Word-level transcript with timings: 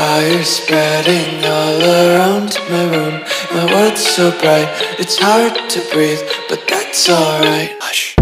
Fire 0.00 0.42
spreading 0.48 1.44
all 1.44 1.76
around 1.84 2.56
my 2.72 2.88
room. 2.88 3.20
My 3.52 3.68
world's 3.68 4.00
so 4.00 4.32
bright, 4.40 4.64
it's 4.96 5.20
hard 5.20 5.52
to 5.52 5.78
breathe, 5.92 6.24
but 6.48 6.64
that's 6.64 7.04
alright. 7.12 7.76
Hush. 7.84 8.16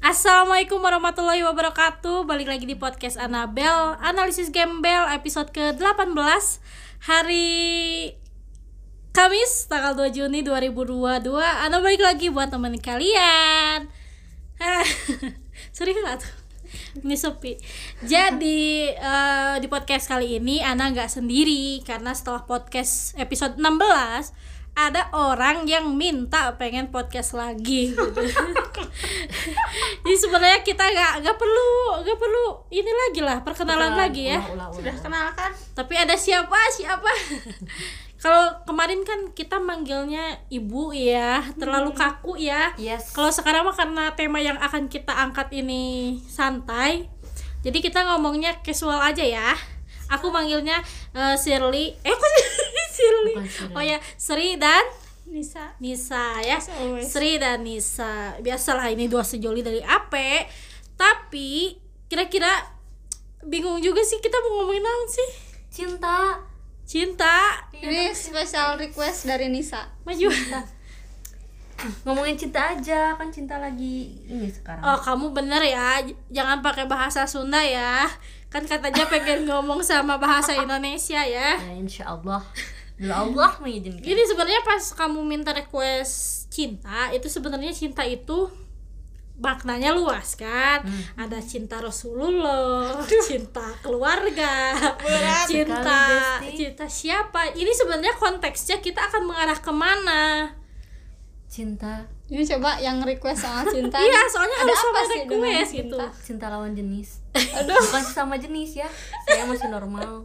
Assalamualaikum 0.00 0.80
warahmatullahi 0.80 1.44
wabarakatuh 1.44 2.24
Balik 2.24 2.48
lagi 2.48 2.64
di 2.64 2.80
podcast 2.80 3.20
Anabel 3.20 4.00
Analisis 4.00 4.48
Gembel 4.48 5.04
episode 5.12 5.52
ke-18 5.52 6.00
Hari 7.04 8.23
Kamis 9.14 9.70
tanggal 9.70 9.94
2 9.94 10.10
Juni 10.10 10.42
2022 10.42 11.22
Ana 11.38 11.78
balik 11.78 12.02
lagi 12.02 12.34
buat 12.34 12.50
temen 12.50 12.74
kalian 12.82 13.86
Hah, 14.58 14.82
Sorry 15.76 15.94
nggak 15.94 16.18
tuh? 16.18 16.34
Ini 16.98 17.14
sepi 17.14 17.54
Jadi 18.02 18.90
eh, 18.90 19.54
di 19.62 19.70
podcast 19.70 20.10
kali 20.10 20.42
ini 20.42 20.66
Ana 20.66 20.90
nggak 20.90 21.06
sendiri 21.06 21.78
Karena 21.86 22.10
setelah 22.10 22.42
podcast 22.42 23.14
episode 23.14 23.54
16 23.54 24.34
ada 24.74 25.06
orang 25.14 25.70
yang 25.70 25.94
minta 25.94 26.50
pengen 26.58 26.90
podcast 26.90 27.38
lagi 27.38 27.94
gitu. 27.94 28.10
Jadi 30.02 30.16
sebenarnya 30.18 30.66
kita 30.66 30.82
nggak 30.82 31.22
nggak 31.22 31.36
perlu 31.38 32.02
nggak 32.02 32.18
perlu 32.18 32.46
ini 32.74 32.90
lagi 32.90 33.20
lah 33.22 33.38
perkenalan 33.46 33.94
lagi 33.94 34.34
ya. 34.34 34.42
Sudah 34.74 34.98
kenal 34.98 35.30
kan? 35.38 35.54
Tapi 35.78 35.94
ada 35.94 36.18
siapa 36.18 36.58
siapa? 36.74 37.06
Kalau 38.24 38.64
kemarin 38.64 39.04
kan 39.04 39.36
kita 39.36 39.60
manggilnya 39.60 40.40
ibu 40.48 40.96
ya, 40.96 41.44
terlalu 41.60 41.92
kaku 41.92 42.40
ya. 42.40 42.72
Yes. 42.80 43.12
Kalau 43.12 43.28
sekarang 43.28 43.68
mah 43.68 43.76
karena 43.76 44.16
tema 44.16 44.40
yang 44.40 44.56
akan 44.56 44.88
kita 44.88 45.12
angkat 45.12 45.52
ini 45.52 46.16
santai, 46.24 47.04
jadi 47.60 47.84
kita 47.84 48.00
ngomongnya 48.08 48.64
casual 48.64 48.96
aja 48.96 49.20
ya. 49.20 49.52
Aku 50.08 50.32
manggilnya 50.32 50.80
eh, 51.12 51.36
Shirley. 51.36 52.00
Eh 52.00 52.14
kok 52.16 52.30
Shirley? 52.96 53.36
Oh 53.76 53.84
ya, 53.84 54.00
Sri 54.16 54.56
dan 54.56 54.88
Nisa. 55.28 55.76
Nisa 55.76 56.40
ya. 56.40 56.56
Sri 57.04 57.36
dan 57.36 57.60
Nisa. 57.60 58.40
Biasalah 58.40 58.88
ini 58.88 59.04
dua 59.04 59.20
sejoli 59.20 59.60
dari 59.60 59.84
AP. 59.84 60.16
Tapi 60.96 61.76
kira-kira 62.08 62.72
bingung 63.44 63.84
juga 63.84 64.00
sih 64.00 64.16
kita 64.24 64.40
mau 64.48 64.64
ngomongin 64.64 64.84
apa 64.84 65.04
sih? 65.12 65.28
Cinta. 65.68 66.53
Cinta. 66.84 67.64
Ini 67.72 68.12
special 68.12 68.76
request 68.76 69.24
dari 69.24 69.48
Nisa. 69.48 69.88
Maju. 70.04 70.28
Ngomongin 72.04 72.38
cinta 72.38 72.72
aja, 72.72 73.12
kan 73.18 73.28
cinta 73.28 73.58
lagi 73.60 74.24
ini 74.24 74.48
sekarang. 74.48 74.84
Oh, 74.84 74.96
kamu 75.00 75.32
bener 75.36 75.60
ya. 75.64 76.00
Jangan 76.32 76.60
pakai 76.60 76.86
bahasa 76.86 77.26
Sunda 77.26 77.60
ya. 77.60 78.08
Kan 78.48 78.64
katanya 78.68 79.04
pengen 79.10 79.48
ngomong 79.48 79.82
sama 79.82 80.16
bahasa 80.16 80.54
Indonesia 80.54 81.20
ya. 81.24 81.58
Ya 81.58 81.72
insya 81.74 82.14
Allah. 82.14 82.40
Bila 82.94 83.26
Allah 83.26 83.58
mengizinkan. 83.58 84.06
Jadi 84.06 84.22
sebenarnya 84.22 84.62
pas 84.62 84.84
kamu 84.94 85.26
minta 85.26 85.50
request 85.50 86.46
cinta, 86.54 87.10
itu 87.10 87.26
sebenarnya 87.26 87.74
cinta 87.74 88.06
itu 88.06 88.46
maknanya 89.38 89.90
luas 89.94 90.38
kan. 90.38 90.86
Ada 91.18 91.42
cinta 91.42 91.82
Rasulullah, 91.82 93.02
cinta 93.28 93.74
keluarga, 93.82 94.74
cinta 95.50 95.82
sekali, 95.82 96.54
cinta 96.54 96.86
siapa. 96.86 97.50
Ini 97.54 97.72
sebenarnya 97.74 98.14
konteksnya 98.18 98.78
kita 98.78 99.10
akan 99.10 99.22
mengarah 99.30 99.58
ke 99.58 99.72
mana? 99.74 100.22
Cinta, 101.50 102.06
Ini 102.24 102.40
coba 102.56 102.80
yang 102.80 103.04
request 103.04 103.44
soal 103.44 103.68
cinta. 103.68 104.00
Iya, 104.00 104.24
soalnya 104.26 104.56
Ada 104.56 104.64
harus 104.64 104.80
apa 104.80 104.88
sama 104.96 105.00
sih 105.04 105.20
request 105.20 105.70
cinta? 105.70 105.76
gitu. 105.76 105.96
cinta 106.24 106.46
lawan 106.48 106.72
jenis. 106.72 107.08
Aduh. 107.34 107.76
Bukan 107.76 108.00
sama 108.02 108.34
jenis 108.40 108.80
ya. 108.80 108.88
Saya 109.24 109.44
masih 109.44 109.68
normal. 109.68 110.24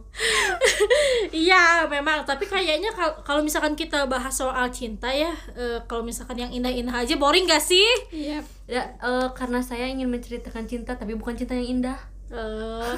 Iya, 1.30 1.86
memang. 1.86 2.24
Tapi 2.24 2.42
kayaknya 2.44 2.90
kal- 2.90 3.20
kalau 3.20 3.40
misalkan 3.40 3.76
kita 3.76 4.06
bahas 4.06 4.32
soal 4.32 4.66
cinta 4.70 5.06
ya, 5.08 5.30
eh, 5.52 5.78
kalau 5.84 6.00
misalkan 6.00 6.34
yang 6.36 6.50
indah-indah 6.50 6.96
aja 6.96 7.14
boring 7.14 7.46
gak 7.46 7.62
sih? 7.62 7.86
Iya. 8.10 8.40
Ya, 8.64 8.96
eh, 8.96 9.28
karena 9.32 9.60
saya 9.60 9.86
ingin 9.86 10.08
menceritakan 10.08 10.64
cinta 10.64 10.96
tapi 10.96 11.14
bukan 11.14 11.36
cinta 11.36 11.52
yang 11.52 11.78
indah. 11.78 12.00
Eh, 12.30 12.92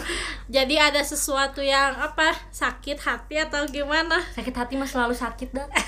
jadi 0.46 0.92
ada 0.92 1.00
sesuatu 1.00 1.58
yang 1.58 1.96
apa 1.96 2.36
sakit 2.48 3.00
hati 3.00 3.40
atau 3.40 3.64
gimana? 3.64 4.20
Sakit 4.30 4.52
hati 4.52 4.76
mah 4.76 4.84
selalu 4.84 5.16
sakit 5.16 5.50
dah. 5.50 5.64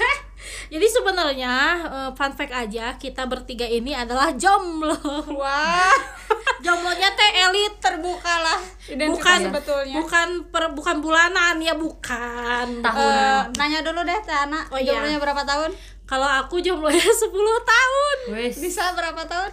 Jadi 0.69 0.85
sebenarnya 0.87 1.55
eh, 1.85 2.11
fun 2.13 2.33
fact 2.33 2.53
aja 2.53 2.97
kita 2.97 3.25
bertiga 3.25 3.65
ini 3.65 3.93
adalah 3.93 4.33
jomblo. 4.33 4.97
Wah, 5.31 5.93
Jomblonya 6.65 7.13
teh 7.13 7.31
elit 7.43 7.77
terbukalah 7.77 8.61
bukan 8.89 9.39
sebetulnya. 9.43 9.97
bukan 10.01 10.29
per, 10.49 10.73
bukan 10.73 10.97
bulanan 11.01 11.61
ya 11.61 11.77
bukan. 11.77 12.81
Tahunan. 12.81 13.53
Eh, 13.53 13.57
nanya 13.57 13.81
dulu 13.81 14.01
deh 14.01 14.17
Teh 14.21 14.33
Ana, 14.35 14.65
Oh, 14.69 14.77
iya. 14.77 14.97
jomblonya 14.97 15.21
berapa 15.21 15.45
tahun? 15.45 15.71
Kalau 16.05 16.29
aku 16.29 16.61
jomblonya 16.61 17.09
10 17.25 17.29
tahun. 17.65 18.17
Wes. 18.33 18.57
Nisa 18.57 18.93
berapa 18.93 19.21
tahun? 19.25 19.53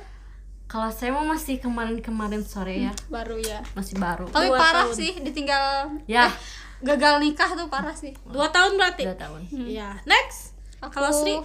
Kalau 0.71 0.87
saya 0.87 1.11
mau 1.11 1.27
masih 1.27 1.59
kemarin-kemarin 1.59 2.39
sore 2.41 2.79
ya, 2.81 2.95
Baru 3.05 3.35
ya. 3.35 3.59
masih 3.73 3.99
baru. 3.99 4.23
Tapi 4.25 4.47
Dua 4.47 4.55
parah 4.55 4.87
tahun. 4.87 4.95
sih 4.95 5.11
ditinggal 5.19 5.99
Ya, 6.07 6.31
gagal 6.79 7.19
nikah 7.19 7.51
tuh 7.51 7.67
parah 7.67 7.91
sih. 7.91 8.15
Dua 8.25 8.47
tahun 8.47 8.79
berarti. 8.79 9.03
dua 9.03 9.19
tahun. 9.19 9.41
Iya. 9.51 9.99
Next. 10.05 10.55
Aku 10.79 10.95
Kalau 10.95 11.11
Sri? 11.11 11.35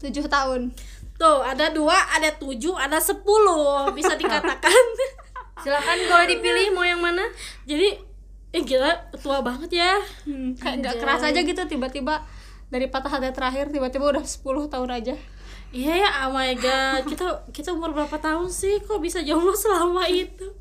tujuh 0.00 0.22
tahun. 0.24 0.70
Tuh, 1.14 1.38
ada 1.40 1.68
dua, 1.68 1.94
ada 2.08 2.30
tujuh, 2.32 2.74
ada 2.74 2.98
sepuluh 2.98 3.86
Bisa 3.92 4.14
dikatakan 4.14 4.74
Silakan 5.62 5.98
boleh 6.04 6.26
dipilih 6.28 6.70
mau 6.70 6.82
yang 6.82 6.98
mana? 6.98 7.22
Jadi, 7.62 7.94
eh 8.50 8.62
gila, 8.62 8.90
tua 9.14 9.38
banget 9.38 9.70
ya 9.76 9.98
Hmm, 10.22 10.54
kayak 10.54 10.76
nggak 10.80 10.94
keras 10.98 11.22
aja 11.22 11.38
gitu 11.38 11.62
tiba-tiba 11.64 12.22
dari 12.66 12.86
patah 12.86 13.12
hati 13.12 13.30
terakhir 13.30 13.68
tiba-tiba 13.68 14.08
udah 14.08 14.24
10 14.24 14.42
tahun 14.66 14.90
aja. 14.90 15.14
Iya 15.72 16.04
ya, 16.04 16.10
oh 16.28 16.36
my 16.36 16.52
god 16.60 17.02
Kita 17.08 17.48
kita 17.48 17.72
umur 17.72 17.96
berapa 17.96 18.16
tahun 18.20 18.52
sih? 18.52 18.84
Kok 18.84 19.00
bisa 19.00 19.24
jomblo 19.24 19.56
selama 19.56 20.04
itu? 20.04 20.52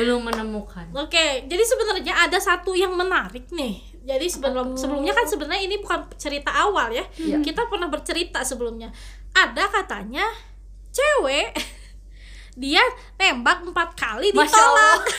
Belum 0.00 0.24
menemukan. 0.24 0.88
Oke, 0.96 1.44
jadi 1.44 1.60
sebenarnya 1.60 2.24
ada 2.24 2.40
satu 2.40 2.72
yang 2.72 2.96
menarik 2.96 3.52
nih 3.52 3.90
jadi 4.00 4.26
sebelum 4.32 4.80
sebelumnya 4.80 5.12
kan 5.12 5.28
sebenarnya 5.28 5.62
ini 5.68 5.76
bukan 5.76 6.08
cerita 6.16 6.48
awal 6.50 6.88
ya 6.88 7.04
kita 7.44 7.68
pernah 7.68 7.86
bercerita 7.92 8.40
sebelumnya 8.40 8.88
ada 9.36 9.68
katanya 9.68 10.24
cewek 10.90 11.52
dia 12.56 12.82
tembak 13.14 13.62
empat 13.62 13.94
kali 13.94 14.32
Masya 14.34 14.50
ditolak 14.50 15.02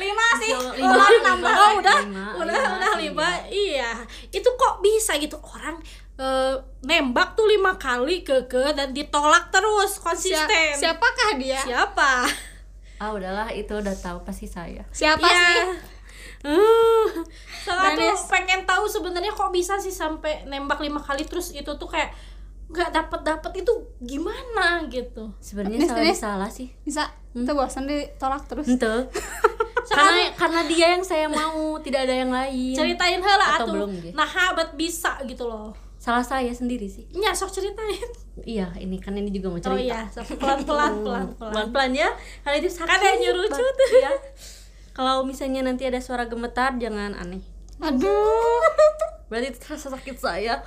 Lima 0.00 0.26
sih. 0.40 0.56
Oh, 0.56 0.72
lima, 0.72 0.96
nambah. 0.96 1.44
lima, 1.44 1.60
Oh, 1.60 1.72
udah, 1.76 1.98
lima, 2.00 2.24
udah, 2.40 2.56
lima, 2.56 2.72
udah 2.80 2.92
lima. 2.96 3.28
ya. 3.28 3.44
Iya, 3.52 3.90
itu 4.32 4.48
kok 4.48 4.80
bisa 4.80 5.12
gitu 5.20 5.36
orang 5.44 5.76
eh, 6.20 6.54
nembak 6.84 7.32
tuh 7.32 7.48
lima 7.48 7.80
kali 7.80 8.20
keke 8.20 8.76
dan 8.76 8.92
ditolak 8.92 9.48
terus 9.48 9.96
konsisten. 9.96 10.76
siapakah 10.76 11.40
dia? 11.40 11.60
Siapa? 11.64 12.28
Ah 13.00 13.16
udahlah 13.16 13.48
itu 13.48 13.72
udah 13.72 13.96
tahu 13.96 14.20
pasti 14.22 14.44
saya. 14.44 14.84
Siapa 14.92 15.24
Iya. 15.24 15.40
sih? 15.40 15.60
Uh, 16.40 17.04
soalnya 17.64 18.16
tuh 18.16 18.16
pengen 18.32 18.64
tahu 18.64 18.88
sebenarnya 18.88 19.28
kok 19.32 19.52
bisa 19.52 19.76
sih 19.76 19.92
sampai 19.92 20.48
nembak 20.48 20.80
lima 20.80 20.96
kali 20.96 21.28
terus 21.28 21.52
itu 21.52 21.68
tuh 21.76 21.84
kayak 21.84 22.16
nggak 22.70 22.88
dapet 22.92 23.20
dapet 23.24 23.52
itu 23.60 23.72
gimana 24.00 24.84
gitu. 24.88 25.32
Sebenarnya 25.40 25.84
salah 25.84 26.16
salah 26.16 26.50
sih. 26.52 26.72
Bisa. 26.80 27.08
Itu 27.36 27.52
bosan 27.52 27.84
ditolak 27.84 28.48
terus. 28.48 28.68
Ente. 28.68 28.88
karena 29.90 30.32
karena 30.38 30.60
dia 30.70 30.86
yang 30.96 31.04
saya 31.04 31.26
mau, 31.26 31.76
tidak 31.82 32.06
ada 32.08 32.14
yang 32.14 32.30
lain. 32.30 32.76
Ceritain 32.76 33.20
heula 33.20 33.46
Atau 33.58 33.66
atuh. 33.66 33.74
belum, 33.74 33.90
Ge? 34.00 34.10
Nah, 34.14 34.28
habat 34.28 34.78
bisa 34.78 35.18
gitu 35.26 35.44
loh. 35.50 35.74
Salah 36.00 36.24
saya 36.24 36.48
sendiri 36.56 36.88
sih. 36.88 37.04
Nya 37.12 37.36
sok 37.36 37.52
ceritain. 37.52 38.08
Iya, 38.40 38.72
ini 38.80 38.96
kan 38.96 39.12
ini 39.12 39.28
juga 39.28 39.52
mau 39.52 39.60
Oh 39.60 39.76
cerita. 39.76 39.84
iya, 39.84 40.00
sok 40.08 40.40
pelan-pelan 40.40 41.04
pelan-pelan. 41.04 41.52
Pelan-pelan 41.52 41.92
ya. 41.92 42.08
Karena 42.40 42.56
itu 42.56 42.72
sakit. 42.72 42.88
Kan 42.88 43.20
nyurucut. 43.20 43.60
banget, 43.60 44.00
ya. 44.00 44.12
Kalau 44.96 45.28
misalnya 45.28 45.60
nanti 45.60 45.84
ada 45.84 46.00
suara 46.00 46.24
gemetar 46.24 46.80
jangan 46.80 47.12
aneh. 47.12 47.44
Aduh. 47.84 48.64
Berarti 49.28 49.52
itu 49.52 49.60
terasa 49.60 49.92
sakit 49.92 50.16
saya. 50.16 50.64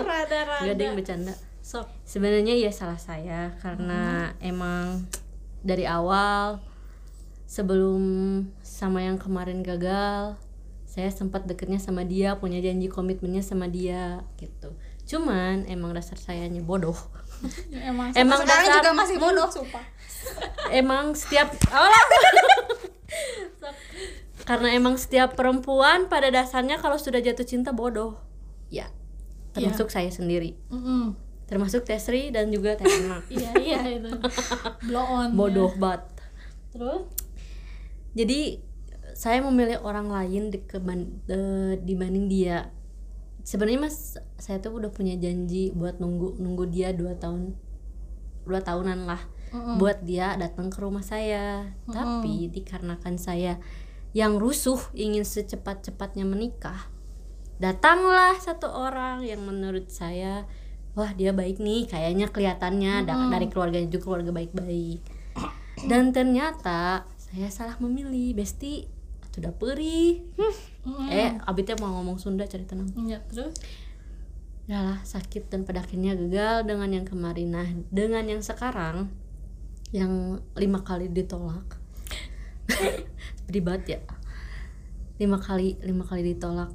Rada-rada. 0.00 0.64
Gak 0.64 0.72
ada 0.72 0.84
yang 0.88 0.96
bercanda. 0.96 1.36
Sok. 1.60 1.84
Sebenarnya 2.08 2.56
ya 2.56 2.72
salah 2.72 2.96
saya 2.96 3.52
karena 3.60 4.32
emang 4.40 5.04
dari 5.60 5.84
awal 5.84 6.64
sebelum 7.44 8.00
sama 8.64 9.04
yang 9.04 9.20
kemarin 9.20 9.60
gagal 9.60 10.40
saya 10.96 11.08
sempat 11.08 11.44
deketnya 11.44 11.76
sama 11.76 12.02
dia 12.02 12.34
punya 12.34 12.58
janji 12.58 12.88
komitmennya 12.88 13.40
sama 13.40 13.68
dia 13.68 14.24
gitu. 14.34 14.72
Cuman 15.06 15.62
emang 15.66 15.92
dasar 15.92 16.16
sayanya 16.16 16.60
bodoh. 16.60 16.96
Emang, 17.70 18.10
Emang 18.10 18.40
sampai 18.40 18.42
sekarang 18.42 18.64
dasar- 18.64 18.76
juga 18.80 18.90
masih 18.96 19.16
bodoh, 19.20 19.46
sumpah. 19.46 19.84
emang 20.72 21.12
setiap 21.12 21.52
Allah 21.68 22.00
karena 24.46 24.72
emang 24.72 24.94
setiap 24.96 25.34
perempuan 25.34 26.06
pada 26.06 26.30
dasarnya 26.30 26.76
kalau 26.76 26.96
sudah 26.96 27.18
jatuh 27.18 27.42
cinta 27.42 27.70
bodoh. 27.70 28.14
Ya 28.68 28.90
termasuk 29.52 29.88
saya 29.88 30.08
sendiri. 30.08 30.56
Mm-mm. 30.68 31.16
termasuk 31.46 31.84
Tesri 31.84 32.28
dan 32.28 32.50
juga 32.50 32.74
Enak 32.74 33.22
iya 33.30 33.50
iya 33.54 33.78
itu. 33.92 34.08
Blow 34.82 35.04
on 35.06 35.30
bodoh 35.32 35.70
ya. 35.70 35.78
banget. 35.78 36.02
Terus? 36.72 37.02
Jadi 38.12 38.40
saya 39.16 39.40
memilih 39.40 39.80
orang 39.80 40.12
lain 40.12 40.52
di 40.52 40.60
keban- 40.60 41.24
eh, 41.26 41.80
dibanding 41.80 42.28
dia. 42.28 42.68
Sebenarnya 43.40 43.80
mas 43.80 43.96
saya 44.36 44.60
tuh 44.60 44.76
udah 44.76 44.90
punya 44.90 45.16
janji 45.16 45.72
buat 45.72 45.96
nunggu 45.96 46.36
nunggu 46.36 46.68
dia 46.68 46.92
dua 46.92 47.16
tahun 47.16 47.56
dua 48.44 48.60
tahunan 48.60 49.06
lah 49.06 49.22
Mm-mm. 49.50 49.78
buat 49.78 50.02
dia 50.02 50.36
datang 50.36 50.68
ke 50.68 50.78
rumah 50.78 51.00
saya. 51.00 51.72
Tapi 51.88 52.52
dikarenakan 52.52 53.16
saya 53.16 53.56
yang 54.12 54.36
rusuh 54.36 54.78
ingin 54.92 55.24
secepat-cepatnya 55.24 56.24
menikah 56.24 56.92
datanglah 57.56 58.36
satu 58.36 58.68
orang 58.68 59.24
yang 59.24 59.40
menurut 59.40 59.88
saya 59.88 60.44
wah 60.92 61.12
dia 61.12 61.32
baik 61.32 61.56
nih 61.56 61.84
kayaknya 61.84 62.28
kelihatannya 62.28 63.04
da- 63.04 63.28
dari 63.30 63.48
keluarganya 63.48 63.88
juga 63.88 64.04
keluarga 64.06 64.32
baik-baik. 64.34 65.00
Dan 65.84 66.10
ternyata 66.10 67.04
saya 67.16 67.48
salah 67.48 67.76
memilih 67.78 68.32
besti 68.34 68.88
sudah 69.36 69.52
perih. 69.52 70.24
Mm-mm. 70.40 71.12
eh 71.12 71.36
abitnya 71.44 71.76
mau 71.76 72.00
ngomong 72.00 72.16
Sunda 72.16 72.48
cari 72.48 72.64
tenang. 72.64 72.88
Ya 73.04 73.20
terus? 73.28 73.52
Yalah 74.64 75.04
sakit 75.04 75.52
dan 75.52 75.68
pada 75.68 75.84
akhirnya 75.84 76.16
gagal 76.16 76.64
dengan 76.64 76.88
yang 76.88 77.04
kemarin. 77.04 77.52
Nah 77.52 77.68
dengan 77.92 78.24
yang 78.24 78.40
sekarang 78.40 79.12
yang 79.92 80.40
lima 80.56 80.80
kali 80.80 81.12
ditolak. 81.12 81.76
Ribet 83.52 83.84
ya. 83.84 84.00
Lima 85.20 85.36
kali 85.36 85.76
lima 85.84 86.08
kali 86.08 86.32
ditolak. 86.32 86.72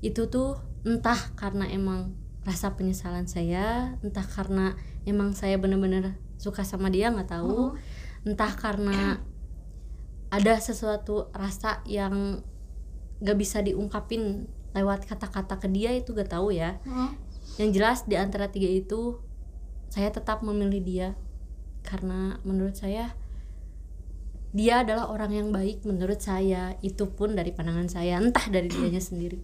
Itu 0.00 0.32
tuh 0.32 0.56
entah 0.88 1.36
karena 1.36 1.68
emang 1.68 2.16
rasa 2.48 2.76
penyesalan 2.76 3.28
saya 3.28 3.96
entah 4.04 4.24
karena 4.24 4.76
emang 5.08 5.32
saya 5.32 5.56
bener-bener 5.56 6.16
suka 6.40 6.64
sama 6.64 6.88
dia 6.88 7.12
nggak 7.12 7.28
tahu. 7.28 7.76
Entah 8.24 8.56
karena 8.56 9.20
ada 10.34 10.58
sesuatu 10.58 11.30
rasa 11.30 11.78
yang 11.86 12.42
gak 13.22 13.38
bisa 13.38 13.62
diungkapin 13.62 14.50
lewat 14.74 15.06
kata-kata 15.06 15.62
ke 15.62 15.70
dia 15.70 15.94
itu 15.94 16.10
gak 16.10 16.34
tahu 16.34 16.50
ya. 16.50 16.82
Mm. 16.82 17.22
yang 17.54 17.70
jelas 17.70 18.02
di 18.02 18.18
antara 18.18 18.50
tiga 18.50 18.66
itu 18.66 19.22
saya 19.86 20.10
tetap 20.10 20.42
memilih 20.42 20.82
dia. 20.82 21.08
Karena 21.86 22.42
menurut 22.42 22.74
saya 22.74 23.14
dia 24.50 24.82
adalah 24.82 25.10
orang 25.10 25.30
yang 25.30 25.48
baik 25.54 25.86
menurut 25.86 26.18
saya. 26.18 26.74
Itu 26.82 27.14
pun 27.14 27.38
dari 27.38 27.54
pandangan 27.54 27.86
saya 27.86 28.18
entah 28.18 28.50
dari 28.50 28.66
dianya 28.66 28.98
sendiri. 29.08 29.38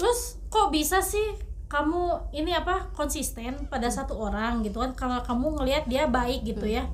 Terus 0.00 0.40
kok 0.48 0.72
bisa 0.72 1.04
sih 1.04 1.36
kamu 1.68 2.32
ini 2.36 2.52
apa 2.56 2.92
konsisten 2.96 3.68
pada 3.68 3.92
satu 3.92 4.16
orang 4.16 4.64
gitu 4.64 4.80
kan? 4.80 4.96
Kalau 4.96 5.20
kamu 5.20 5.60
ngelihat 5.60 5.84
dia 5.92 6.08
baik 6.08 6.48
gitu 6.48 6.64
ya. 6.64 6.88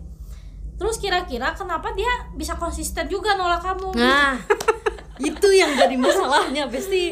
Terus 0.79 0.97
kira-kira 1.03 1.53
kenapa 1.59 1.91
dia 1.93 2.11
bisa 2.39 2.55
konsisten 2.55 3.11
juga 3.11 3.35
nolak 3.35 3.63
kamu? 3.63 3.99
nah. 3.99 4.39
Itu 5.19 5.51
yang 5.51 5.75
jadi 5.75 5.99
masalahnya 5.99 6.71
pasti 6.71 7.11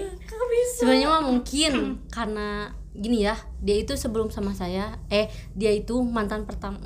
sebenarnya 0.79 1.09
mah 1.11 1.23
mungkin 1.27 1.73
karena 2.07 2.71
gini 2.97 3.29
ya 3.29 3.37
dia 3.61 3.77
itu 3.77 3.93
sebelum 3.93 4.33
sama 4.33 4.57
saya 4.57 4.97
eh 5.13 5.29
dia 5.53 5.69
itu 5.69 6.01
mantan 6.01 6.49
pertama 6.49 6.81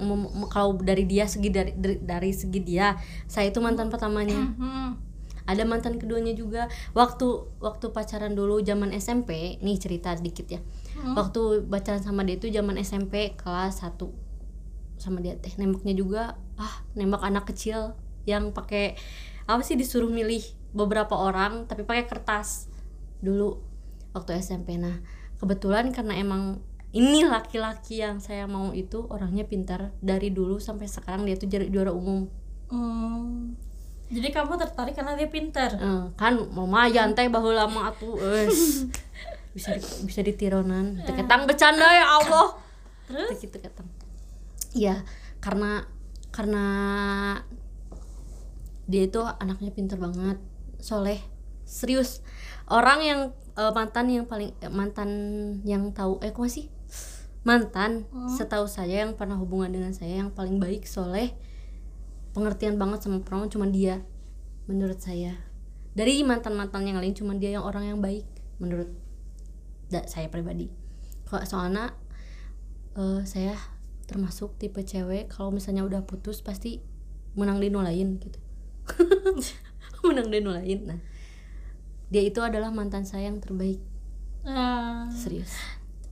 kalau 0.50 0.75
dari 0.75 1.06
dia 1.06 1.31
segi 1.31 1.55
dari, 1.55 1.71
dari 1.79 2.03
dari 2.03 2.31
segi 2.35 2.61
dia 2.65 2.99
saya 3.31 3.50
itu 3.50 3.62
mantan 3.62 3.88
pertamanya. 3.88 4.41
Hmm. 4.59 4.93
ada 5.49 5.67
mantan 5.67 5.99
keduanya 5.99 6.31
juga. 6.31 6.71
Waktu 6.94 7.59
waktu 7.59 7.91
pacaran 7.91 8.38
dulu 8.38 8.62
zaman 8.62 8.94
SMP 8.94 9.59
nih 9.59 9.83
cerita 9.83 10.15
dikit 10.15 10.47
ya. 10.47 10.61
Waktu 11.19 11.67
pacaran 11.67 11.99
sama 11.99 12.23
dia 12.23 12.38
itu 12.38 12.55
zaman 12.55 12.79
SMP 12.79 13.35
kelas 13.35 13.83
1 13.83 14.30
sama 15.00 15.25
dia 15.25 15.35
teh 15.41 15.52
nembaknya 15.56 15.97
juga 15.97 16.23
ah 16.61 16.75
nembak 16.94 17.25
anak 17.25 17.49
kecil 17.49 17.97
yang 18.29 18.52
pakai 18.52 18.94
apa 19.49 19.64
sih 19.64 19.75
disuruh 19.75 20.12
milih 20.12 20.44
beberapa 20.76 21.17
orang 21.17 21.67
tapi 21.67 21.82
pakai 21.82 22.06
kertas 22.06 22.70
dulu 23.25 23.58
waktu 24.12 24.38
SMP 24.38 24.76
nah 24.76 25.00
kebetulan 25.41 25.91
karena 25.91 26.20
emang 26.20 26.61
ini 26.93 27.25
laki-laki 27.25 28.02
yang 28.02 28.20
saya 28.20 28.44
mau 28.44 28.76
itu 28.76 29.06
orangnya 29.08 29.47
pintar 29.47 29.94
dari 30.05 30.29
dulu 30.29 30.61
sampai 30.61 30.87
sekarang 30.91 31.25
dia 31.25 31.41
tuh 31.41 31.49
juara 31.49 31.91
umum 31.91 32.29
Hmm. 32.70 33.58
Jadi 34.14 34.31
kamu 34.31 34.55
tertarik 34.55 34.94
karena 34.94 35.19
dia 35.19 35.26
pintar. 35.26 35.75
Eh, 35.75 36.06
kan 36.14 36.38
lumayan 36.55 37.19
teh 37.19 37.26
bahwa 37.26 37.50
lama 37.50 37.91
atuh 37.91 38.14
euy. 38.14 38.47
bisa 39.50 39.75
di, 39.75 39.82
bisa 40.06 40.20
ditironan 40.23 41.02
teu 41.02 41.14
ketang 41.19 41.43
bercanda 41.43 41.82
ya 41.82 42.06
Allah 42.06 42.55
Terus? 43.11 43.43
Ketang 43.50 43.88
iya 44.77 45.03
karena 45.41 45.87
karena 46.31 46.65
dia 48.91 49.07
itu 49.07 49.23
anaknya 49.23 49.71
pinter 49.71 49.99
banget 49.99 50.39
soleh 50.83 51.23
serius. 51.71 52.27
Orang 52.67 53.07
yang 53.07 53.21
eh, 53.55 53.73
mantan 53.73 54.11
yang 54.11 54.27
paling 54.27 54.51
eh, 54.59 54.73
mantan 54.73 55.11
yang 55.63 55.95
tahu 55.95 56.19
eh 56.27 56.35
kok 56.35 56.51
sih? 56.51 56.67
Mantan 57.47 58.05
setahu 58.37 58.69
saya 58.69 59.07
yang 59.07 59.17
pernah 59.17 59.39
hubungan 59.39 59.73
dengan 59.73 59.93
saya 59.97 60.21
yang 60.21 60.29
paling 60.35 60.61
baik 60.61 60.85
soleh 60.85 61.33
pengertian 62.37 62.77
banget 62.77 63.01
sama 63.01 63.25
perempuan 63.25 63.49
cuma 63.49 63.67
dia 63.71 64.05
menurut 64.69 65.01
saya. 65.01 65.39
Dari 65.97 66.21
mantan 66.23 66.55
mantan 66.55 66.85
yang 66.85 67.01
lain 67.01 67.17
cuma 67.17 67.33
dia 67.39 67.57
yang 67.57 67.65
orang 67.65 67.89
yang 67.89 67.99
baik 68.03 68.27
menurut 68.61 68.93
da- 69.89 70.07
saya 70.07 70.29
pribadi. 70.29 70.69
Kalau 71.25 71.47
soalnya 71.47 71.95
eh, 72.99 73.23
saya 73.25 73.55
termasuk 74.11 74.59
tipe 74.59 74.83
cewek 74.83 75.31
kalau 75.31 75.55
misalnya 75.55 75.87
udah 75.87 76.03
putus 76.03 76.43
pasti 76.43 76.83
menang 77.39 77.62
di 77.62 77.71
lain 77.71 78.19
gitu. 78.19 78.39
Menang 80.11 80.35
di 80.35 80.43
lain. 80.43 80.79
Nah 80.91 80.99
dia 82.11 82.23
itu 82.27 82.43
adalah 82.43 82.75
mantan 82.75 83.07
saya 83.07 83.31
yang 83.31 83.39
terbaik. 83.39 83.79
Nah, 84.43 85.07
serius. 85.15 85.55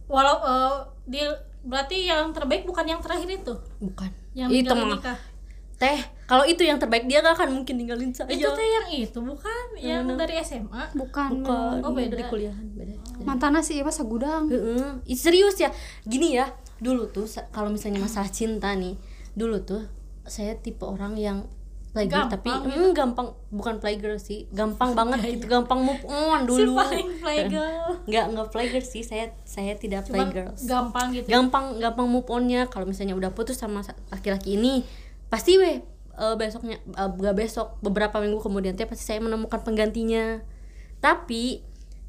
Walau 0.06 0.38
eh, 0.46 0.74
di 1.10 1.20
berarti 1.66 2.06
yang 2.06 2.30
terbaik 2.30 2.62
bukan 2.64 2.86
yang 2.86 3.02
terakhir 3.02 3.26
itu, 3.26 3.54
bukan. 3.82 4.14
Yang 4.32 4.62
itu 4.62 4.72
nikah. 4.78 5.18
teh 5.78 5.98
kalau 6.26 6.42
itu 6.42 6.66
yang 6.66 6.74
terbaik 6.74 7.06
dia 7.06 7.22
gak 7.22 7.38
akan 7.38 7.62
mungkin 7.62 7.78
ninggalin 7.78 8.14
saya. 8.14 8.30
Itu 8.30 8.46
teh 8.46 8.66
yang 8.66 8.86
itu 8.94 9.18
bukan? 9.18 9.64
Yang 9.78 10.06
dari 10.14 10.34
SMA. 10.42 10.82
bukan, 10.94 11.42
bukan. 11.42 11.82
Oh, 11.82 11.90
beda. 11.94 12.14
dari 12.14 12.24
kuliahan 12.30 12.66
beda. 12.78 12.94
Mantannya 13.26 13.62
sih 13.62 13.82
masa 13.82 14.06
gudang 14.06 14.46
Heeh. 14.46 15.02
Ih, 15.06 15.18
serius 15.18 15.58
ya? 15.58 15.70
Gini 16.06 16.38
ya 16.38 16.46
dulu 16.78 17.06
tuh 17.06 17.24
kalau 17.48 17.68
misalnya 17.68 17.98
masalah 18.00 18.28
cinta 18.28 18.72
nih 18.72 18.94
dulu 19.32 19.60
tuh 19.60 19.82
saya 20.24 20.54
tipe 20.54 20.82
orang 20.82 21.14
yang 21.14 21.38
playgirl 21.88 22.28
Gampang 22.28 22.30
tapi 22.30 22.48
gitu. 22.52 22.68
mm, 22.70 22.90
gampang 22.92 23.28
bukan 23.48 23.74
playgirl 23.76 24.18
sih 24.18 24.44
gampang 24.50 24.92
banget 24.92 25.18
gitu 25.32 25.48
gampang 25.48 25.80
move 25.80 26.04
on 26.04 26.44
dulu 26.44 26.76
Si 26.76 26.78
paling 26.78 27.08
playgirl. 27.18 27.90
nggak 28.04 28.24
nggak 28.28 28.48
playgirl 28.48 28.84
sih 28.84 29.00
saya 29.00 29.32
saya 29.42 29.72
tidak 29.74 30.04
Cuman 30.04 30.28
playgirls 30.28 30.62
gampang 30.64 31.06
gitu. 31.10 31.26
gampang 31.26 31.64
gampang 31.76 32.06
move 32.06 32.28
onnya 32.28 32.66
kalau 32.66 32.84
misalnya 32.84 33.12
udah 33.12 33.32
putus 33.32 33.56
sama 33.56 33.80
sa- 33.80 33.96
laki-laki 34.08 34.54
ini 34.54 34.84
pasti 35.26 35.56
weh 35.56 35.80
eh, 36.14 36.34
besoknya 36.36 36.76
eh, 36.78 37.08
gak 37.10 37.34
besok 37.34 37.80
beberapa 37.80 38.18
minggu 38.18 38.38
kemudian 38.38 38.74
teh 38.74 38.84
pasti 38.84 39.02
saya 39.04 39.18
menemukan 39.18 39.58
penggantinya 39.58 40.44
tapi 40.98 41.64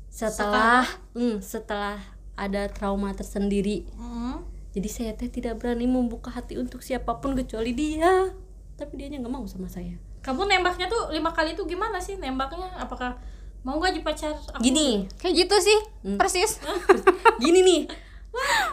setelah 0.07 0.83
hmm, 1.13 1.39
setelah 1.39 2.01
ada 2.35 2.67
trauma 2.67 3.13
tersendiri 3.13 3.87
Hmm. 3.93 4.43
Jadi 4.69 4.89
saya 4.89 5.11
teh 5.13 5.27
tidak 5.27 5.57
berani 5.57 5.85
membuka 5.85 6.29
hati 6.29 6.55
untuk 6.55 6.79
siapa 6.79 7.17
pun 7.17 7.33
kecuali 7.33 7.71
dia 7.71 8.29
tapi 8.75 8.95
dia 8.95 9.09
nggak 9.09 9.27
mau 9.27 9.43
sama 9.43 9.65
saya 9.65 9.97
Kamu 10.19 10.45
nembaknya 10.45 10.85
tuh 10.85 11.09
lima 11.09 11.31
kali 11.31 11.55
tuh 11.55 11.63
gimana 11.63 11.95
sih 11.97 12.15
nembaknya? 12.15 12.67
Apakah 12.75 13.15
mau 13.59 13.75
gak 13.77 13.91
jadi 13.91 14.03
pacar? 14.03 14.31
aku? 14.35 14.59
gini 14.61 15.03
kayak 15.15 15.35
gitu 15.37 15.55
sih 15.57 15.79
persis 16.15 16.59
gini 17.43 17.59
nih 17.61 17.81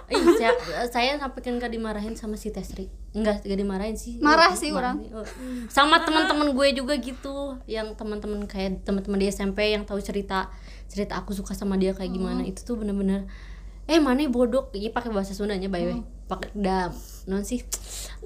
Ih, 0.06 0.22
saya, 0.36 0.52
saya 0.86 1.12
sampai 1.16 1.40
kan 1.40 1.56
gak 1.56 1.72
dimarahin 1.72 2.12
sama 2.12 2.36
si 2.36 2.52
Tesri 2.52 2.86
enggak 3.10 3.42
gak 3.42 3.56
dimarahin 3.56 3.96
sih 3.96 4.20
Marah 4.20 4.52
Oh, 4.52 4.54
sih 4.54 4.70
marah 4.70 4.92
orang. 4.92 4.96
nih. 5.00 5.10
Oh. 5.10 5.26
sama 5.66 6.04
teman-teman 6.04 6.52
gue 6.52 6.68
juga 6.76 6.94
gitu 6.94 7.56
yang 7.66 7.96
teman-teman 7.96 8.44
kayak 8.44 8.84
teman-teman 8.84 9.16
di 9.16 9.26
SMP 9.26 9.72
yang 9.72 9.82
tahu 9.82 9.98
cerita 9.98 10.52
cerita 10.86 11.18
aku 11.18 11.32
suka 11.32 11.56
sama 11.56 11.74
dia 11.74 11.90
kayak 11.90 12.12
gimana 12.12 12.44
itu 12.44 12.62
tuh 12.62 12.76
bener-bener 12.76 13.26
eh 13.86 14.02
mana 14.02 14.26
bodoh 14.26 14.66
ini 14.74 14.90
pakai 14.90 15.14
bahasa 15.14 15.30
Sundanya 15.30 15.70
by 15.70 15.82
the 15.82 15.86
way. 15.94 16.02
Pakai 16.26 16.50
da 16.58 16.90
non 17.30 17.46
sih 17.46 17.62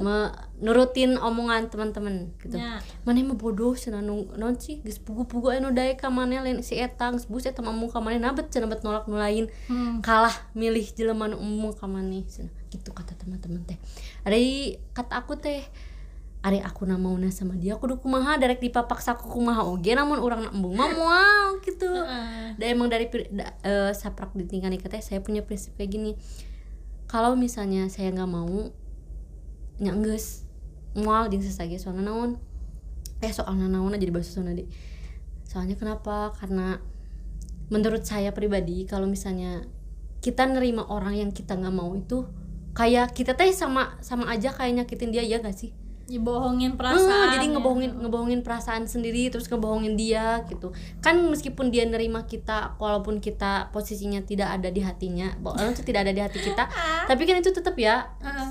menurutin 0.00 1.20
omongan 1.20 1.68
teman-teman 1.68 2.32
gitu. 2.40 2.56
Ya. 2.56 2.80
mana 3.04 3.20
mah 3.20 3.36
bodoh 3.36 3.76
nu 4.00 4.24
non 4.40 4.56
sih 4.56 4.80
geus 4.80 4.96
pugu-pugu 4.96 5.52
anu 5.52 5.68
dae 5.76 6.00
ka 6.00 6.08
maneh 6.08 6.40
lain? 6.40 6.64
Si 6.64 6.80
eta 6.80 7.12
geus 7.12 7.28
bus 7.28 7.44
eta 7.44 7.60
ngomong 7.60 7.92
ka 7.92 8.00
maneh 8.00 8.16
nabet 8.16 8.48
cenah 8.48 8.72
bet 8.72 8.80
nolak 8.80 9.04
nu 9.04 9.20
lain. 9.20 9.52
Hmm. 9.68 10.00
kalah 10.00 10.32
milih 10.56 10.88
jelema 10.96 11.28
umum 11.36 11.76
ka 11.76 11.84
cenah 11.84 12.52
gitu 12.72 12.90
kata 12.96 13.12
teman-teman 13.20 13.60
teh. 13.68 13.76
Ada 14.24 14.38
kata 14.96 15.12
aku 15.20 15.36
teh 15.36 15.60
Ari 16.40 16.64
aku 16.64 16.88
namauna 16.88 17.28
sama 17.28 17.52
dia 17.56 17.76
kudu 17.76 18.00
kumaha? 18.00 18.40
Derek 18.40 18.64
dipapaksa 18.64 19.20
ku 19.20 19.28
kumaha 19.28 19.64
oge 19.68 19.92
namun 19.92 20.16
orang 20.20 20.48
nak 20.48 20.56
embung 20.56 20.72
mah 20.72 20.88
moal 20.88 21.60
gitu. 21.60 21.84
Heeh. 21.84 22.56
dan 22.56 22.66
emang 22.72 22.88
dari 22.88 23.12
da- 23.28 23.56
eh, 23.60 23.92
saprak 23.92 24.32
di 24.32 24.48
tingkat 24.48 24.72
nikah 24.72 24.88
teh 24.88 25.04
saya 25.04 25.20
punya 25.20 25.44
prinsip 25.44 25.76
kayak 25.76 25.92
gini. 25.92 26.12
Kalau 27.04 27.36
misalnya 27.36 27.92
saya 27.92 28.08
nggak 28.08 28.30
mau 28.30 28.72
nyangges 29.80 30.48
mual 30.96 31.28
jeung 31.28 31.44
sesage 31.44 31.76
soalnya 31.76 32.08
naon? 32.08 32.40
Eh 33.20 33.32
soalnya 33.32 33.68
naon 33.68 33.92
jadi 34.00 34.08
bahasa 34.08 34.40
Sunda 34.40 34.56
deh 34.56 34.68
soalnya 35.50 35.74
kenapa? 35.74 36.30
Karena 36.38 36.78
menurut 37.74 38.06
saya 38.06 38.30
pribadi 38.30 38.86
kalau 38.86 39.10
misalnya 39.10 39.66
kita 40.22 40.46
nerima 40.46 40.86
orang 40.86 41.18
yang 41.18 41.30
kita 41.34 41.58
nggak 41.58 41.74
mau 41.74 41.90
itu 41.98 42.22
kayak 42.70 43.10
kita 43.18 43.34
teh 43.34 43.50
sama 43.50 43.98
sama 43.98 44.30
aja 44.30 44.54
kayak 44.54 44.84
nyakitin 44.84 45.10
dia 45.10 45.26
ya 45.26 45.42
gak 45.42 45.58
sih 45.58 45.74
dibohongin 46.10 46.74
Eh, 46.74 46.76
perasaan 46.76 47.38
jadi 47.38 47.46
ya. 47.46 47.52
ngebohongin 47.54 47.90
ngebohongin 48.02 48.40
perasaan 48.42 48.84
sendiri 48.84 49.30
terus 49.30 49.46
ngebohongin 49.46 49.94
dia 49.94 50.42
gitu. 50.44 50.74
Kan 50.98 51.22
meskipun 51.30 51.70
dia 51.70 51.86
nerima 51.86 52.26
kita 52.26 52.74
walaupun 52.76 53.22
kita 53.22 53.70
posisinya 53.70 54.18
tidak 54.20 54.50
ada 54.50 54.68
di 54.68 54.82
hatinya 54.82 55.38
walaupun 55.38 55.70
itu 55.78 55.86
tidak 55.86 56.04
ada 56.04 56.12
di 56.12 56.20
hati 56.20 56.38
kita 56.42 56.66
tapi 57.10 57.22
kan 57.24 57.38
itu 57.38 57.50
tetap 57.50 57.78
ya. 57.78 58.10
Heeh. 58.18 58.50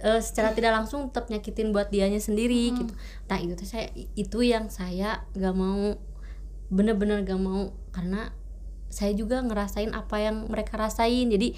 eh, 0.00 0.20
secara 0.24 0.56
tidak 0.56 0.72
langsung 0.72 1.12
tetap 1.12 1.28
nyakitin 1.28 1.70
buat 1.70 1.92
dianya 1.92 2.16
sendiri 2.16 2.72
gitu. 2.72 2.92
Nah 3.28 3.36
itu 3.36 3.52
tuh 3.54 3.68
saya 3.68 3.92
itu 4.16 4.40
yang 4.40 4.72
saya 4.72 5.28
gak 5.36 5.52
mau 5.52 6.00
bener-bener 6.68 7.20
gak 7.20 7.36
mau 7.36 7.76
karena 7.92 8.32
saya 8.88 9.12
juga 9.12 9.44
ngerasain 9.44 9.92
apa 9.92 10.16
yang 10.18 10.48
mereka 10.48 10.80
rasain. 10.80 11.28
Jadi 11.28 11.52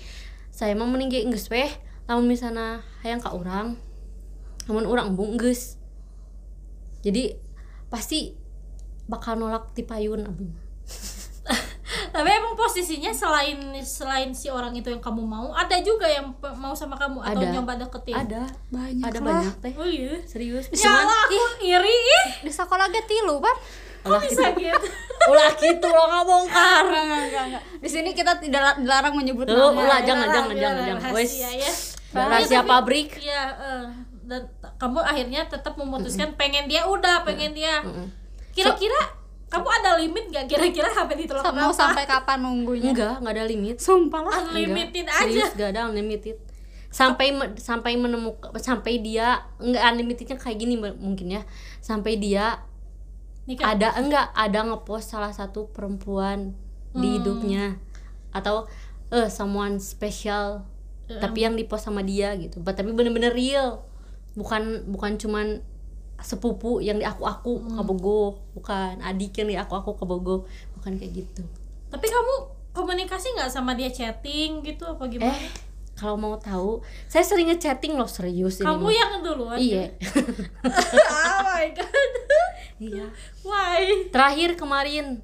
saya 0.50 0.74
mau 0.74 0.84
meninggi 0.84 1.22
geus 1.30 1.46
weh 1.48 1.70
lamun 2.04 2.26
misalnya 2.26 2.82
hayang 3.00 3.22
ka 3.22 3.30
orang 3.30 3.78
namun 4.70 4.84
orang 4.86 5.14
embung 5.14 5.34
geus 5.36 5.76
jadi 7.02 7.34
pasti 7.90 8.38
bakal 9.10 9.34
nolak 9.34 9.74
ti 9.74 9.82
payun 9.82 10.22
tapi 12.14 12.28
emang 12.28 12.54
posisinya 12.56 13.12
selain 13.12 13.58
selain 13.84 14.30
si 14.32 14.48
orang 14.48 14.72
itu 14.76 14.88
yang 14.88 15.00
kamu 15.00 15.24
mau 15.24 15.52
ada 15.52 15.76
juga 15.80 16.08
yang 16.08 16.32
mau 16.56 16.72
sama 16.72 16.96
kamu 16.96 17.20
atau 17.20 17.40
Ada. 17.40 17.52
nyoba 17.52 17.72
deketin? 17.80 18.16
Ada. 18.16 18.42
Banyak 18.72 19.04
ada 19.04 19.18
lah. 19.20 19.24
banyak 19.28 19.54
teh. 19.60 19.72
Oh 19.76 19.88
iya. 19.88 20.16
Serius. 20.24 20.68
Ya 20.72 20.92
Allah 20.92 21.20
aku 21.28 21.64
iri 21.64 21.96
ih. 21.96 22.26
Di 22.48 22.52
sekolah 22.52 22.88
ge 22.88 23.02
tilu 23.04 23.40
pan 23.40 23.56
ulah 24.02 24.18
bisa 24.18 24.50
gitu. 24.56 24.66
gitu? 24.66 24.88
Ulah 25.30 25.54
gitu 25.54 25.86
lo 25.86 26.02
nggak 26.10 26.24
bongkar 26.26 26.84
enggak 26.90 27.02
enggak 27.06 27.22
enggak, 27.22 27.44
enggak. 27.46 27.62
di 27.78 27.88
sini 27.88 28.10
kita 28.10 28.32
tidak 28.42 28.74
dilarang 28.82 29.14
menyebut 29.14 29.46
nama. 29.46 29.70
ulah 29.70 30.00
jangan 30.02 30.26
jangan 30.26 30.56
jangan 30.58 30.82
jangan. 30.82 31.02
Rahasia 31.06 31.14
wes 31.14 31.32
ya. 31.62 31.72
rahasia 32.10 32.60
Tapi- 32.60 32.70
pabrik. 32.74 33.08
Iya, 33.22 33.42
eh, 33.62 33.86
dan 34.22 34.46
kamu 34.76 34.98
akhirnya 34.98 35.44
tetap 35.44 35.74
memutuskan 35.74 36.34
pengen 36.34 36.66
dia 36.66 36.84
udah 36.84 37.22
pengen 37.22 37.52
dia. 37.52 37.82
Kira-kira 38.50 38.96
kamu 39.48 39.68
ada 39.68 39.90
limit 39.96 40.24
gak 40.28 40.48
kira-kira 40.48 40.88
sampai 40.88 41.14
ditolak 41.18 41.44
mau 41.44 41.68
berapa? 41.68 41.76
sampai 41.76 42.04
kapan 42.04 42.38
nunggunya? 42.40 42.90
Enggak 42.90 43.14
enggak 43.20 43.34
ada 43.34 43.44
limit. 43.44 43.76
Sumpah 43.76 44.20
lah. 44.22 44.32
Unlimited 44.46 45.04
Enggak, 45.04 45.16
aja. 45.18 45.24
serius 45.28 45.50
gak 45.52 45.70
ada 45.70 45.80
unlimited. 45.86 46.36
Sampai 46.88 47.32
me- 47.32 47.56
sampai 47.56 47.96
menemukan 47.96 48.52
sampai 48.56 48.98
dia 48.98 49.44
enggak 49.56 49.82
unlimitednya 49.86 50.36
kayak 50.36 50.56
gini 50.56 50.74
mungkin 50.78 51.26
ya. 51.30 51.42
Sampai 51.78 52.16
dia 52.16 52.60
Nikah. 53.44 53.74
ada 53.74 53.88
enggak 53.96 54.26
ada 54.30 54.60
ngepost 54.64 55.10
salah 55.10 55.32
satu 55.32 55.68
perempuan 55.68 56.56
di 56.90 57.08
Hmm. 57.08 57.16
hidupnya. 57.18 57.64
Atau 58.30 58.64
eh 59.08 59.28
someone 59.28 59.76
special 59.76 60.64
Hmm. 61.04 61.18
tapi 61.18 61.42
yang 61.42 61.52
dipost 61.52 61.84
sama 61.84 62.00
dia 62.00 62.32
gitu. 62.36 62.56
But 62.56 62.76
tapi 62.76 62.92
bener-bener 62.92 63.32
real 63.32 63.84
bukan 64.32 64.62
bukan 64.86 65.16
cuman 65.16 65.60
sepupu 66.18 66.78
yang 66.78 66.96
di 66.96 67.04
aku 67.04 67.22
aku 67.22 67.52
Hmm. 67.58 67.76
kabogo 67.76 68.22
bukan 68.52 68.96
adik 69.00 69.34
yang 69.36 69.48
di 69.48 69.56
aku 69.56 69.74
aku 69.74 69.90
kabogo 69.94 70.46
bukan 70.74 70.94
kayak 70.94 71.12
gitu 71.16 71.42
Tapi 71.88 72.06
kamu 72.06 72.34
komunikasi 72.72 73.34
nggak 73.34 73.48
sama 73.48 73.72
dia 73.72 73.88
chatting 73.88 74.62
gitu 74.62 74.86
apa 74.86 75.04
gimana? 75.06 75.28
eh 75.30 75.50
kalau 75.92 76.16
mau 76.16 76.34
tahu 76.34 76.80
saya 77.04 77.20
sering 77.20 77.46
ngechatting 77.46 77.92
loh 77.92 78.06
serius 78.06 78.58
ini 78.58 78.64
kamu 78.64 78.80
mah. 78.80 78.92
yang 78.92 79.12
duluan. 79.20 79.56
iya 79.56 79.84
oh 81.04 81.38
my 81.44 81.68
god. 81.70 82.10
iya 82.80 83.06
Why? 83.42 84.08
terakhir 84.08 84.54
kemarin 84.54 85.20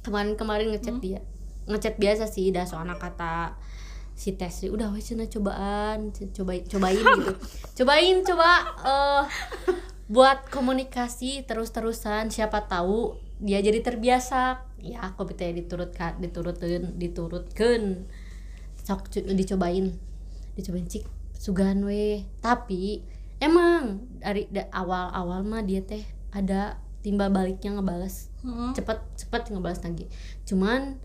kemarin 0.00 0.34
kemarin 0.34 0.66
ngechat 0.70 0.96
dia 0.98 1.20
ngechat 1.64 1.94
biasa 1.96 2.26
sih 2.26 2.50
dah 2.50 2.62
soalnya 2.62 2.94
kata 2.94 3.58
si 4.12 4.36
tes 4.36 4.68
udah 4.68 4.92
wes 4.92 5.08
cina 5.08 5.24
cobaan 5.26 6.12
cobain 6.12 6.62
cobain 6.68 7.00
gitu. 7.00 7.32
Cobain 7.82 8.16
coba 8.22 8.50
eh 8.84 9.24
buat 10.12 10.44
komunikasi 10.52 11.48
terus 11.48 11.72
terusan 11.72 12.28
siapa 12.28 12.68
tahu 12.68 13.16
dia 13.40 13.58
jadi 13.64 13.80
terbiasa. 13.80 14.68
Ya 14.82 15.00
aku 15.02 15.26
bete 15.26 15.48
diturutkan 15.50 16.20
diturutkan 16.20 16.94
diturutkan. 17.00 18.06
Sok 18.82 19.08
dicobain. 19.14 19.94
Dicobain 20.54 20.86
cik 20.86 21.08
sugan 21.32 21.82
we 21.82 22.22
tapi 22.38 23.02
emang 23.42 24.06
dari 24.22 24.46
da- 24.46 24.70
awal-awal 24.70 25.42
mah 25.42 25.66
dia 25.66 25.82
teh 25.82 26.06
ada 26.30 26.78
timbal 27.02 27.34
baliknya 27.34 27.74
ngebales. 27.74 28.30
Hmm. 28.42 28.74
cepet 28.74 28.98
cepet 29.18 29.54
ngebales 29.54 29.82
lagi. 29.82 30.06
Cuman 30.46 30.98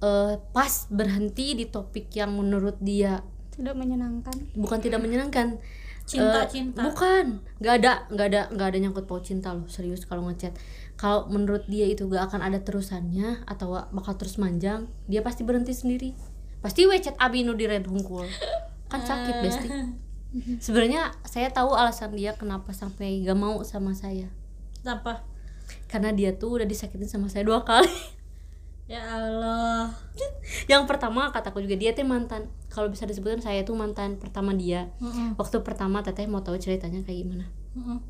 eh, 0.00 0.34
pas 0.50 0.72
berhenti 0.88 1.52
di 1.52 1.68
topik 1.68 2.08
yang 2.12 2.32
menurut 2.32 2.76
dia 2.80 3.20
tidak 3.52 3.76
menyenangkan. 3.76 4.32
bukan 4.56 4.78
tidak 4.80 5.00
menyenangkan. 5.00 5.60
Cinta, 6.08 6.42
Eh, 6.42 6.50
cinta. 6.50 6.80
bukan. 6.82 7.38
Nggak 7.60 7.74
ada 7.84 7.92
nggak 8.08 8.26
ada 8.32 8.40
nggak 8.50 8.66
ada 8.72 8.78
nyangkut 8.80 9.04
paut 9.06 9.22
cinta 9.22 9.52
loh 9.52 9.68
serius 9.68 10.02
kalau 10.04 10.26
ngechat. 10.26 10.56
Kalau 10.96 11.28
menurut 11.28 11.64
dia 11.64 11.88
itu 11.88 12.04
gak 12.08 12.28
akan 12.28 12.44
ada 12.44 12.60
terusannya 12.60 13.40
atau 13.48 13.72
bakal 13.88 14.20
terus 14.20 14.36
manjang 14.36 14.84
dia 15.08 15.24
pasti 15.24 15.44
berhenti 15.44 15.72
sendiri. 15.72 16.12
Pasti 16.60 16.84
we 16.84 16.98
chat 16.98 17.16
abi 17.16 17.40
nu 17.40 17.56
di 17.56 17.64
red 17.64 17.88
hungkul 17.88 18.28
kan 18.90 19.00
sakit 19.00 19.34
besti 19.40 19.68
sebenarnya 20.58 21.14
saya 21.24 21.48
tahu 21.48 21.72
alasan 21.72 22.12
dia 22.12 22.34
kenapa 22.34 22.74
sampai 22.74 23.22
gak 23.22 23.38
mau 23.38 23.62
sama 23.62 23.94
saya. 23.94 24.28
Apa? 24.82 25.24
karena 25.86 26.10
dia 26.10 26.34
tuh 26.34 26.58
udah 26.58 26.66
disakitin 26.66 27.06
sama 27.06 27.30
saya 27.30 27.46
dua 27.46 27.62
kali 27.62 27.86
Ya 28.90 29.06
Allah. 29.06 29.94
yang 30.66 30.82
pertama 30.84 31.30
kataku 31.30 31.62
juga 31.62 31.74
dia 31.74 31.90
teh 31.90 32.02
mantan 32.02 32.50
kalau 32.66 32.86
bisa 32.86 33.06
disebutkan 33.06 33.38
saya 33.38 33.62
tuh 33.62 33.72
mantan 33.72 34.18
pertama 34.18 34.50
dia 34.52 34.90
Mm-mm. 34.98 35.38
waktu 35.38 35.62
pertama 35.62 36.02
teteh 36.02 36.26
mau 36.26 36.40
tahu 36.40 36.58
ceritanya 36.58 37.00
kayak 37.00 37.22
gimana 37.22 37.46
Mm-mm. 37.72 38.02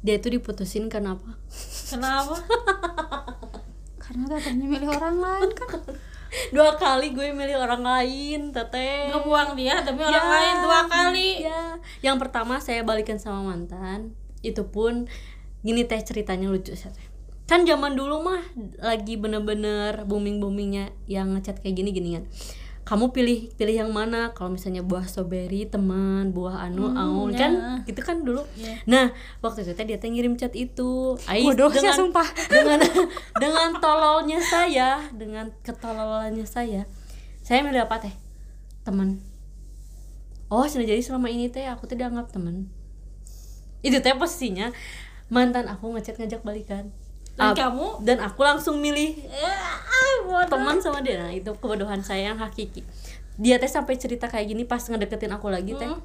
dia 0.00 0.18
tuh 0.18 0.34
diputusin 0.34 0.90
kenapa 0.90 1.38
Kenapa? 1.86 2.42
karena 4.02 4.26
tetehnya 4.28 4.66
milih 4.66 4.90
orang 4.90 5.16
lain 5.16 5.50
kan 5.52 5.78
dua 6.50 6.74
kali 6.74 7.10
gue 7.10 7.30
milih 7.30 7.56
orang 7.56 7.80
lain 7.80 8.40
teteh 8.50 9.10
Ngebuang 9.10 9.54
dia 9.54 9.78
demi 9.80 10.02
orang 10.02 10.14
Ya, 10.16 10.26
lain 10.28 10.54
dua 10.60 10.80
kali. 10.86 11.30
ya 11.40 11.62
yang 12.02 12.18
pertama 12.18 12.58
saya 12.58 12.82
balikan 12.82 13.16
sama 13.16 13.46
mantan 13.46 14.14
itu 14.40 14.62
pun 14.64 15.06
gini 15.60 15.82
teh 15.84 15.98
ceritanya 15.98 16.46
lucu 16.46 16.72
saya 16.72 16.90
teh. 16.90 17.06
Kan 17.50 17.66
zaman 17.66 17.98
dulu 17.98 18.22
mah 18.22 18.38
lagi 18.78 19.18
bener-bener 19.18 20.06
booming 20.06 20.38
boomingnya 20.38 20.94
yang 21.10 21.34
ngechat 21.34 21.58
kayak 21.58 21.82
gini 21.82 21.90
gini 21.90 22.10
kan. 22.14 22.24
Kamu 22.86 23.10
pilih 23.10 23.50
pilih 23.58 23.74
yang 23.74 23.90
mana? 23.90 24.30
Kalau 24.38 24.54
misalnya 24.54 24.86
buah 24.86 25.02
strawberry 25.02 25.66
teman 25.66 26.30
buah 26.30 26.70
anu 26.70 26.94
aun 26.94 27.34
ya. 27.34 27.50
kan? 27.50 27.52
Gitu 27.90 28.06
kan 28.06 28.22
dulu. 28.22 28.46
Iya. 28.54 28.86
nah 28.86 29.06
waktu 29.42 29.66
itu 29.66 29.74
dia 29.82 29.98
teh 29.98 30.06
ngirim 30.06 30.38
chat 30.38 30.54
itu. 30.54 31.18
Ais 31.26 31.42
Bodohnya, 31.42 31.90
dengan 31.90 31.94
sumpah. 31.98 32.28
dengan 32.54 32.78
dengan 33.42 33.68
tololnya 33.82 34.38
saya 34.38 35.10
dengan 35.10 35.50
ketololannya 35.66 36.46
saya 36.46 36.86
saya 37.42 37.66
milih 37.66 37.82
apa 37.82 37.98
teh? 37.98 38.14
Teman. 38.86 39.18
Oh 40.54 40.70
sudah 40.70 40.86
jadi 40.86 41.02
selama 41.02 41.26
ini 41.34 41.50
teh 41.50 41.66
aku 41.66 41.90
tidak 41.90 42.14
anggap 42.14 42.30
teman. 42.30 42.70
Itu 43.82 43.98
teh 43.98 44.14
posisinya. 44.14 44.70
Mantan 45.34 45.66
aku 45.66 45.90
ngechat 45.98 46.14
ngajak 46.14 46.46
balikan 46.46 46.94
Dan 47.34 47.54
kamu? 47.54 47.86
dan 48.04 48.18
aku 48.20 48.40
langsung 48.42 48.78
milih 48.78 49.16
Ah, 49.30 50.14
bodoh. 50.22 50.48
teman 50.50 50.76
sama 50.78 51.00
dia. 51.00 51.18
Nah 51.18 51.30
itu 51.30 51.50
kebodohan 51.56 52.00
saya 52.00 52.32
yang 52.32 52.38
hakiki. 52.38 52.84
Dia 53.34 53.56
teh 53.56 53.66
sampai 53.66 53.96
cerita 53.96 54.28
kayak 54.28 54.46
gini 54.46 54.62
pas 54.64 54.80
ngedeketin 54.80 55.32
aku 55.32 55.48
lagi 55.48 55.72
teh. 55.74 55.88
Hmm. 55.88 56.02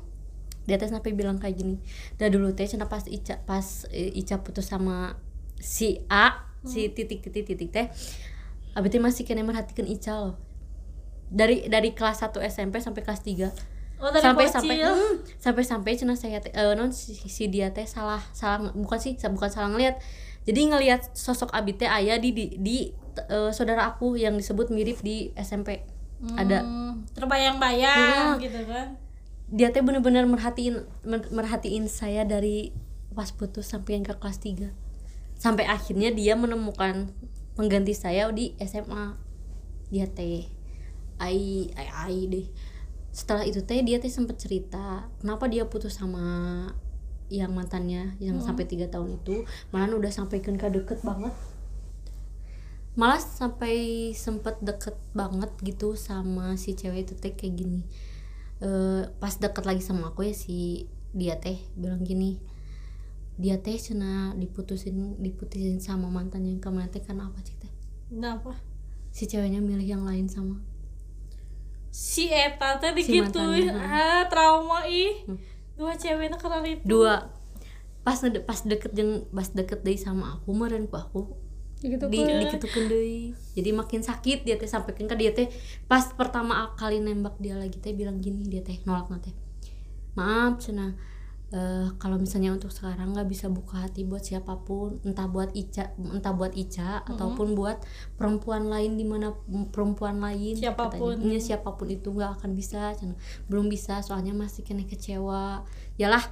dia 0.63 0.81
teh 0.81 0.89
sampai 0.89 1.13
bilang 1.13 1.37
kayak 1.37 1.61
gini 1.61 1.77
dah 2.17 2.25
dulu 2.25 2.49
teh 2.49 2.65
cina 2.65 2.89
pas 2.89 3.05
Ica 3.05 3.37
pas 3.45 3.85
eh, 3.93 4.09
Ica 4.17 4.41
putus 4.41 4.65
sama 4.65 5.13
si 5.61 6.01
A 6.09 6.41
si 6.65 6.89
titik 6.89 7.21
titik 7.21 7.45
titik 7.45 7.69
teh 7.69 7.85
abis 8.73 8.89
itu 8.89 8.97
masih 8.97 9.29
kena 9.29 9.45
merhatikan 9.45 9.85
Ica 9.85 10.17
loh. 10.17 10.33
Dari 11.29 11.69
dari 11.69 11.93
kelas 11.93 12.25
1 12.25 12.41
SMP 12.41 12.81
sampai 12.81 13.05
kelas 13.05 13.21
3 13.21 13.45
Oh, 13.95 14.09
sampai 14.11 14.49
sampai 14.49 14.81
hmm, 14.81 15.13
sampai 15.37 15.63
sampai 15.63 15.91
cina 15.95 16.17
saya 16.17 16.41
teh 16.41 16.49
eh, 16.49 16.73
non 16.73 16.89
si, 16.89 17.13
si 17.15 17.45
dia 17.45 17.69
teh 17.69 17.85
salah 17.85 18.19
salah 18.33 18.73
bukan 18.73 18.97
sih 18.97 19.13
bukan 19.21 19.47
salah 19.47 19.69
ngelihat 19.69 20.01
jadi 20.45 20.61
ngelihat 20.69 21.11
sosok 21.11 21.49
abi 21.51 21.73
teh 21.73 21.85
ayah 21.85 22.15
di 22.15 22.29
di, 22.31 22.45
di 22.55 22.77
eh, 23.17 23.51
saudara 23.51 23.89
aku 23.89 24.15
yang 24.15 24.37
disebut 24.37 24.69
mirip 24.69 25.01
di 25.01 25.33
SMP 25.35 25.81
ada. 26.37 26.63
Hmm, 26.63 27.03
terbayang-bayang 27.11 28.37
Hmm. 28.37 28.41
gitu 28.41 28.61
kan. 28.65 28.97
dia 29.45 29.69
teh 29.69 29.81
bener-bener 29.81 30.25
merhatiin 30.25 30.81
mer- 31.03 31.29
merhatiin 31.29 31.85
saya 31.85 32.23
dari 32.23 32.73
pas 33.11 33.29
putus 33.29 33.69
sampai 33.69 33.95
yang 33.95 34.03
ke 34.03 34.13
kelas 34.13 34.39
3 34.39 34.73
sampai 35.35 35.65
akhirnya 35.65 36.09
dia 36.09 36.33
menemukan 36.33 37.13
pengganti 37.53 37.93
saya 37.93 38.25
di 38.31 38.57
SMA 38.57 39.15
dia 39.87 40.09
teh 40.09 40.49
ai 41.17 41.69
ai 41.73 41.87
ai 41.93 42.17
deh. 42.25 42.47
Setelah 43.09 43.45
itu 43.45 43.61
teh 43.61 43.79
dia 43.79 43.95
teh 43.95 44.09
sempet 44.09 44.35
cerita 44.35 45.07
kenapa 45.19 45.45
dia 45.45 45.63
putus 45.63 45.95
sama 45.95 46.67
yang 47.29 47.51
mantannya 47.53 48.13
yang 48.21 48.37
sampai 48.37 48.69
tiga 48.69 48.85
tahun 48.89 49.17
itu 49.17 49.45
malah 49.73 49.89
udah 49.93 50.11
sampai 50.13 50.41
ke 50.41 50.51
deket 50.51 51.01
banget. 51.01 51.33
Malah 52.95 53.19
sampai 53.19 54.11
sempet 54.15 54.55
deket 54.63 54.95
banget 55.11 55.51
gitu 55.65 55.99
sama 55.99 56.55
si 56.55 56.77
cewek 56.77 57.09
itu 57.09 57.13
teh 57.17 57.35
kayak 57.35 57.53
gini. 57.59 57.81
Eh, 58.63 59.03
pas 59.19 59.35
deket 59.35 59.67
lagi 59.67 59.83
sama 59.83 60.15
aku 60.15 60.25
ya 60.27 60.33
si 60.35 60.87
dia 61.15 61.39
teh 61.39 61.59
bilang 61.79 62.03
gini 62.03 62.39
dia 63.35 63.59
teh 63.59 63.75
cina 63.75 64.31
diputusin 64.35 65.19
diputusin 65.19 65.83
sama 65.83 66.07
mantannya 66.07 66.55
yang 66.55 66.63
kemarin 66.63 66.87
teh 66.87 67.03
karena 67.03 67.27
apa 67.27 67.39
sih 67.43 67.55
teh? 67.59 67.71
Kenapa? 68.07 68.55
si 69.15 69.31
ceweknya 69.31 69.63
milih 69.63 69.87
yang 69.87 70.03
lain 70.03 70.27
sama 70.27 70.59
Si 71.95 72.27
Eta 72.27 72.75
teh 72.83 72.91
Si 72.99 73.23
mantannya, 73.23 73.71
ah, 73.71 74.27
trauma 74.27 74.83
ih. 74.83 75.23
Dua 75.75 75.93
ceweknya 75.99 76.39
kenal 76.39 76.63
itu. 76.63 76.81
dua. 76.87 77.31
Pas 78.05 78.17
ngede- 78.21 78.45
pas 78.45 78.59
deket 78.61 78.91
jeng 78.93 79.25
pas 79.33 79.49
deket 79.49 79.81
deh 79.81 79.97
sama 79.97 80.37
aku 80.39 80.53
meren 80.53 80.85
ku 80.87 80.95
aku 80.95 81.21
gitu 81.85 82.07
di 82.09 82.17
dikitukeun 82.23 82.85
deui. 82.89 83.35
Jadi 83.53 83.69
makin 83.75 84.01
sakit 84.01 84.47
dia 84.47 84.55
teh 84.57 84.69
sampaikan 84.69 85.05
ke 85.05 85.15
dia 85.19 85.31
teh 85.35 85.51
pas 85.85 86.01
pertama 86.15 86.73
kali 86.79 87.03
nembak 87.03 87.37
dia 87.37 87.57
lagi 87.59 87.77
teh 87.77 87.91
bilang 87.93 88.21
gini 88.23 88.47
dia 88.47 88.63
teh 88.63 88.79
nolak 88.87 89.09
teh 89.21 89.35
maaf 90.15 90.57
cina 90.63 90.95
eh, 91.55 91.87
kalau 91.95 92.19
misalnya 92.19 92.51
untuk 92.51 92.67
sekarang 92.75 93.15
nggak 93.15 93.31
bisa 93.31 93.47
buka 93.47 93.87
hati 93.87 94.03
buat 94.03 94.19
siapa 94.19 94.59
pun 94.67 94.99
entah 95.07 95.31
buat 95.31 95.55
Ica 95.55 95.95
entah 95.95 96.35
buat 96.35 96.51
Ica 96.51 97.07
ataupun 97.07 97.55
buat 97.55 97.79
perempuan 98.19 98.67
lain 98.67 98.99
di 98.99 99.07
mana 99.07 99.31
perempuan 99.71 100.19
lain 100.19 100.59
Siapa 100.59 100.91
pun. 100.91 101.15
katanya. 101.15 101.39
Siapa 101.39 101.69
pun 101.79 101.87
itu 101.87 102.11
nggak 102.11 102.43
akan 102.43 102.51
bisa 102.51 102.91
belum 103.47 103.71
bisa 103.71 104.03
soalnya 104.03 104.35
masih 104.35 104.67
kena 104.67 104.83
kecewa. 104.83 105.63
Yalah 105.95 106.27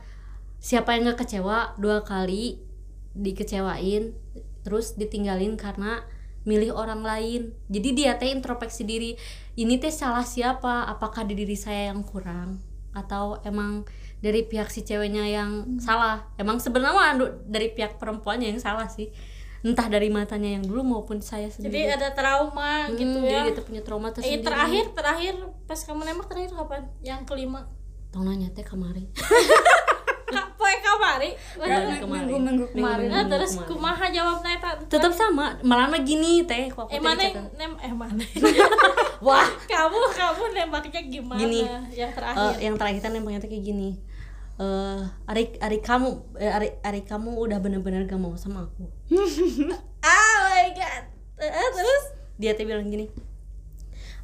siapa 0.60 1.00
yang 1.00 1.08
nggak 1.08 1.24
kecewa 1.24 1.80
dua 1.80 2.04
kali 2.04 2.60
dikecewain 3.16 4.12
terus 4.68 5.00
ditinggalin 5.00 5.56
karena 5.56 6.04
milih 6.44 6.76
orang 6.76 7.00
lain. 7.00 7.56
Jadi 7.72 7.90
dia 7.96 8.20
teh 8.20 8.28
introspeksi 8.28 8.84
diri 8.84 9.16
ini 9.56 9.80
teh 9.80 9.92
salah 9.92 10.28
siapa? 10.28 10.88
Apakah 10.92 11.24
di 11.24 11.40
diri 11.40 11.56
saya 11.56 11.96
yang 11.96 12.04
kurang? 12.04 12.60
Atau 12.92 13.40
emang 13.48 13.88
dari 14.24 14.42
pihak 14.42 14.72
si 14.72 14.82
ceweknya 14.82 15.28
yang 15.28 15.52
salah 15.78 16.32
emang 16.34 16.56
sebenarnya 16.56 17.20
dari 17.44 17.68
pihak 17.70 18.00
perempuannya 18.00 18.48
yang 18.48 18.62
salah 18.62 18.88
sih 18.88 19.12
entah 19.60 19.88
dari 19.88 20.08
matanya 20.08 20.56
yang 20.56 20.64
dulu 20.64 20.80
maupun 20.82 21.20
saya 21.20 21.48
Jadi 21.48 21.68
sendiri 21.68 21.88
ada 21.90 22.12
trauma 22.12 22.88
Hmm, 22.88 22.96
gitu 22.96 23.18
jadi 23.18 23.28
ya. 23.30 23.44
dia 23.46 23.54
tuh 23.54 23.64
punya 23.64 23.82
trauma 23.82 24.08
Eh, 24.18 24.40
terakhir 24.40 24.86
terakhir 24.92 25.36
pas 25.64 25.80
kamu 25.80 26.04
nembak 26.04 26.28
terakhir 26.28 26.52
kapan? 26.54 26.82
Yang 27.02 27.22
kelima. 27.26 27.68
tong 28.10 28.24
nanya 28.24 28.48
teh 28.50 28.62
kemarin 28.62 29.08
poe 30.54 30.74
kamari. 30.80 31.38
kemarin 32.00 32.26
minggu 32.40 32.66
kemarin. 32.72 33.06
Nah, 33.06 33.26
terus 33.28 33.54
kumaha 33.60 34.06
jawabna 34.08 34.50
eta? 34.52 34.72
tetap 34.88 35.12
sama 35.12 35.58
malah 35.62 35.86
mah 35.88 36.02
gini 36.02 36.42
teh 36.44 36.70
kok 36.70 36.86
aku 36.86 36.90
Eh 36.90 37.00
mana 37.00 37.22
nem 37.54 37.74
eh 37.76 37.94
mana? 37.94 38.24
wah 39.26 39.46
kamu 39.64 39.98
kamu 40.12 40.44
nembaknya 40.52 41.02
gimana? 41.04 41.38
Gini, 41.38 41.62
Yang 41.92 42.10
Eh, 42.10 42.16
terakhir. 42.16 42.54
yang 42.60 42.76
terakhir 42.76 43.02
kan 43.02 43.12
nembaknya 43.12 43.40
kayak 43.44 43.64
gini 43.64 43.90
eh 44.56 45.02
Ari 45.26 45.58
Ari 45.58 45.80
kamu 45.80 46.10
eh, 46.36 46.48
Ari 46.48 46.70
Ari 46.80 47.02
kamu 47.02 47.34
udah 47.34 47.58
bener-bener 47.58 48.04
gak 48.04 48.18
mau 48.18 48.34
sama 48.36 48.66
aku. 48.66 48.86
Ah 50.00 50.36
my 50.48 50.70
god. 50.72 51.04
Eh, 51.38 51.50
terus? 51.72 52.04
Dia 52.36 52.54
tuh 52.54 52.64
bilang 52.64 52.86
gini 52.86 53.10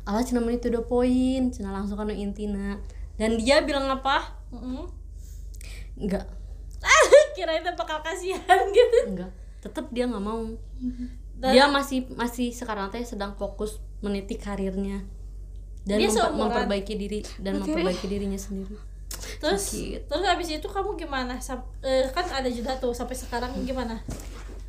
Allah 0.01 0.21
cina 0.21 0.39
menit 0.39 0.61
udah 0.63 0.81
poin. 0.83 1.49
Cina 1.49 1.69
langsung 1.69 1.93
kan 1.93 2.09
intina 2.09 2.77
dan 3.15 3.35
dia 3.35 3.61
bilang 3.61 3.85
apa? 3.85 4.37
Enggak. 5.95 6.25
Ah, 6.79 7.03
kira 7.35 7.53
itu 7.53 7.69
bakal 7.75 7.99
kasihan 7.99 8.59
gitu. 8.69 8.97
enggak. 9.07 9.31
Tetap 9.59 9.89
dia 9.89 10.05
nggak 10.05 10.23
mau. 10.23 10.45
Dan- 11.35 11.51
dia 11.51 11.65
masih 11.67 12.07
masih 12.11 12.49
sekarang 12.49 12.89
teh 12.89 13.03
sedang 13.03 13.35
fokus 13.35 13.77
meniti 13.99 14.33
karirnya. 14.33 15.03
Dan 15.83 15.97
Dia 15.97 16.07
memper- 16.07 16.15
seumuran. 16.27 16.39
memperbaiki 16.43 16.93
diri 16.95 17.19
dan 17.39 17.53
memperbaiki 17.57 18.05
dirinya 18.05 18.37
sendiri 18.37 18.75
Terus 19.39 19.63
Sakit. 19.63 19.99
terus 20.05 20.23
habis 20.23 20.47
itu 20.49 20.63
kamu 20.63 20.93
gimana? 20.95 21.39
Sam- 21.39 21.65
eh, 21.79 22.05
kan 22.09 22.25
ada 22.25 22.45
jeda 22.45 22.75
tuh 22.75 22.91
sampai 22.91 23.13
sekarang 23.13 23.51
gimana? 23.63 23.97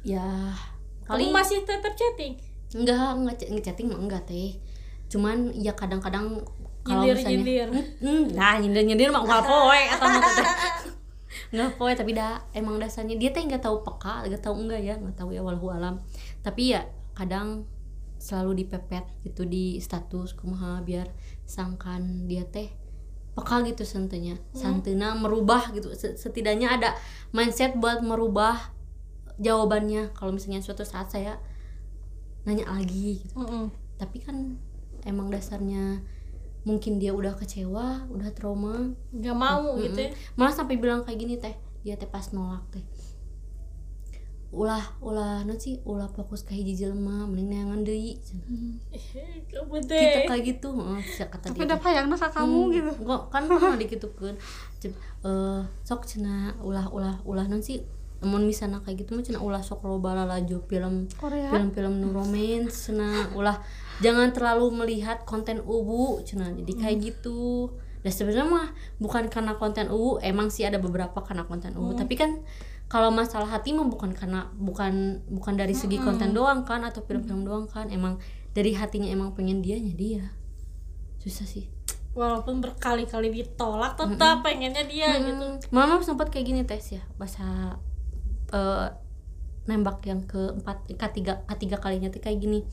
ya 0.00 0.48
Kamu 1.04 1.12
kali 1.12 1.24
masih 1.28 1.60
tetap 1.62 1.92
chatting? 1.92 2.38
enggak 2.70 3.18
ngechatting 3.50 3.90
mah 3.90 3.98
enggak 3.98 4.22
teh 4.24 4.54
cuman 5.10 5.50
ya 5.52 5.74
kadang-kadang 5.74 6.38
kalau 6.80 7.02
misalnya 7.04 7.34
nyindir. 7.36 7.68
Hmm, 7.98 8.24
nah 8.30 8.56
nyindir 8.56 8.86
nyindir 8.86 9.10
mah 9.10 9.20
nggak 9.20 9.42
poe 9.42 9.82
atau 9.90 10.06
nggak 11.52 11.70
poe 11.76 11.92
tapi 11.92 12.14
dah 12.14 12.38
emang 12.54 12.78
dasarnya 12.78 13.18
dia 13.18 13.28
teh 13.28 13.42
nggak 13.42 13.60
tahu 13.60 13.82
peka 13.82 14.22
nggak 14.24 14.38
tahu 14.38 14.54
enggak 14.56 14.80
ya 14.80 14.94
nggak 14.96 15.18
tahu 15.18 15.34
ya 15.34 15.42
walau 15.42 15.68
alam 15.68 15.98
tapi 16.40 16.72
ya 16.72 16.86
kadang 17.12 17.66
selalu 18.16 18.64
dipepet 18.64 19.02
gitu 19.26 19.44
di 19.44 19.76
status 19.76 20.32
kumaha 20.32 20.78
biar 20.80 21.10
sangkan 21.42 22.24
dia 22.24 22.46
teh 22.46 22.70
peka 23.40 23.64
gitu 23.64 23.82
santenya 23.88 24.36
santena 24.52 25.16
merubah 25.16 25.72
gitu. 25.72 25.88
Se- 25.96 26.14
setidaknya 26.14 26.76
ada 26.76 26.92
mindset 27.32 27.74
buat 27.80 28.04
merubah 28.04 28.70
jawabannya. 29.40 30.12
Kalau 30.12 30.36
misalnya 30.36 30.60
suatu 30.60 30.84
saat 30.84 31.08
saya 31.08 31.40
nanya 32.44 32.68
lagi 32.68 33.24
gitu. 33.24 33.36
Mm-mm. 33.36 33.68
tapi 34.00 34.16
kan 34.20 34.56
emang 35.04 35.28
dasarnya 35.28 36.00
mungkin 36.64 36.96
dia 37.00 37.12
udah 37.12 37.36
kecewa 37.36 38.08
udah 38.12 38.30
trauma. 38.36 38.92
Gak 39.12 39.36
mau 39.36 39.76
gitu 39.80 40.08
ya. 40.08 40.10
malah 40.36 40.52
sampai 40.52 40.76
bilang 40.76 41.04
kayak 41.04 41.18
gini 41.20 41.34
teh 41.36 41.52
dia 41.80 41.96
teh 41.96 42.08
pas 42.08 42.24
nolak 42.36 42.64
teh 42.68 42.84
ulah 44.50 44.82
ulah 44.98 45.46
non 45.46 45.54
sih 45.56 45.78
ulah 45.84 46.10
fokus 46.10 46.42
ke 46.42 46.50
hiji 46.52 46.74
jelema 46.76 47.22
mending 47.22 47.54
neangan 47.54 47.80
deui 47.80 48.18
kita 49.78 50.20
kayak 50.26 50.42
gitu 50.44 50.68
heeh 50.74 51.02
kata 51.22 51.44
tapi 51.46 51.56
dia 51.56 51.66
udah 51.70 51.78
payangna 51.78 52.16
ka 52.16 52.28
kamu 52.28 52.58
Hmm, 52.60 52.72
gitu. 52.72 52.90
enggak 53.00 53.22
kan 53.28 53.42
pernah 53.46 53.78
dikitukeun. 53.82 54.34
Eh 55.20 55.60
sok 55.82 56.02
cenah 56.02 56.58
ulah 56.60 56.90
ulah 56.90 57.16
ulah 57.22 57.46
non 57.46 57.60
sih 57.60 57.78
namun 58.20 58.44
misalnya 58.44 58.82
kayak 58.82 59.00
gitu 59.00 59.14
mah 59.14 59.22
cenah 59.22 59.40
ulah 59.40 59.62
sok 59.62 59.80
loba 59.82 60.12
laju 60.18 60.56
film 60.66 61.08
Korea. 61.14 61.48
film-film 61.48 61.94
nu 61.96 62.10
romance 62.10 62.90
cenah 62.90 63.32
ulah 63.32 63.56
jangan 63.98 64.28
terlalu 64.30 64.66
melihat 64.74 65.24
konten 65.24 65.60
ubu 65.60 66.20
cenah 66.22 66.52
jadi 66.54 66.72
kayak 66.74 66.96
gitu. 67.00 67.70
Dan 68.00 68.10
sebenarnya 68.10 68.48
mah 68.48 68.66
bukan 68.96 69.28
karena 69.28 69.54
konten 69.54 69.88
ubu 69.88 70.16
emang 70.20 70.48
sih 70.48 70.64
ada 70.64 70.76
beberapa 70.76 71.20
karena 71.20 71.44
konten 71.44 71.76
ubu. 71.76 71.92
Tapi 71.94 72.16
kan 72.16 72.40
kalau 72.90 73.14
masalah 73.14 73.46
hati 73.46 73.70
mah 73.70 73.86
bukan 73.86 74.10
karena 74.10 74.50
bukan 74.58 75.22
bukan 75.30 75.54
dari 75.54 75.78
segi 75.78 76.02
konten 76.02 76.34
doang 76.34 76.66
kan 76.66 76.82
atau 76.82 77.06
film-film 77.06 77.46
doang 77.46 77.70
kan. 77.70 77.86
Emang 77.86 78.18
dari 78.50 78.74
hatinya 78.74 79.06
emang 79.06 79.30
pengen 79.38 79.62
dianya 79.62 79.94
dia. 79.94 80.34
Susah 81.22 81.46
sih. 81.46 81.70
Walaupun 82.18 82.58
berkali-kali 82.58 83.30
ditolak 83.30 83.94
tetap 83.94 84.42
pengennya 84.42 84.82
dia 84.90 85.14
gitu. 85.22 85.70
mama 85.70 86.02
sempat 86.02 86.34
kayak 86.34 86.50
gini 86.50 86.62
tes 86.66 86.98
ya. 86.98 87.02
Bahasa 87.14 87.78
eh, 88.50 88.86
nembak 89.70 90.02
yang 90.10 90.26
keempat 90.26 90.90
ketiga 90.98 91.46
ketiga 91.46 91.78
kalinya 91.78 92.10
tuh 92.10 92.18
kayak 92.18 92.42
gini. 92.42 92.66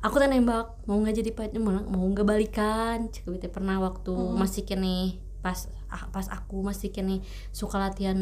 Aku 0.00 0.16
tuh 0.16 0.24
nembak 0.24 0.72
mau 0.88 0.96
nggak 0.96 1.20
jadi 1.20 1.30
pacar? 1.36 1.60
Mau 1.60 2.08
nggak 2.08 2.24
balikan? 2.24 3.12
Cek 3.12 3.28
pernah 3.52 3.76
waktu 3.76 4.16
masih 4.40 4.64
kene 4.64 5.25
pas 5.46 5.58
pas 6.10 6.26
aku 6.34 6.58
masih 6.66 6.90
kene 6.90 7.22
suka 7.54 7.78
latihan 7.78 8.18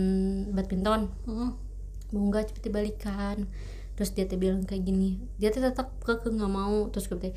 badminton 0.52 1.08
Mm. 1.24 1.56
nggak 2.12 2.52
cepet 2.52 2.68
balikan. 2.68 3.48
Terus 3.96 4.12
dia 4.12 4.28
teh 4.28 4.36
bilang 4.36 4.68
kayak 4.68 4.84
gini 4.84 5.16
dia 5.40 5.48
teh 5.48 5.64
tetap 5.64 5.96
keke 6.04 6.28
nggak 6.28 6.52
mau. 6.52 6.92
Terus 6.92 7.08
gue 7.08 7.18
teh 7.24 7.32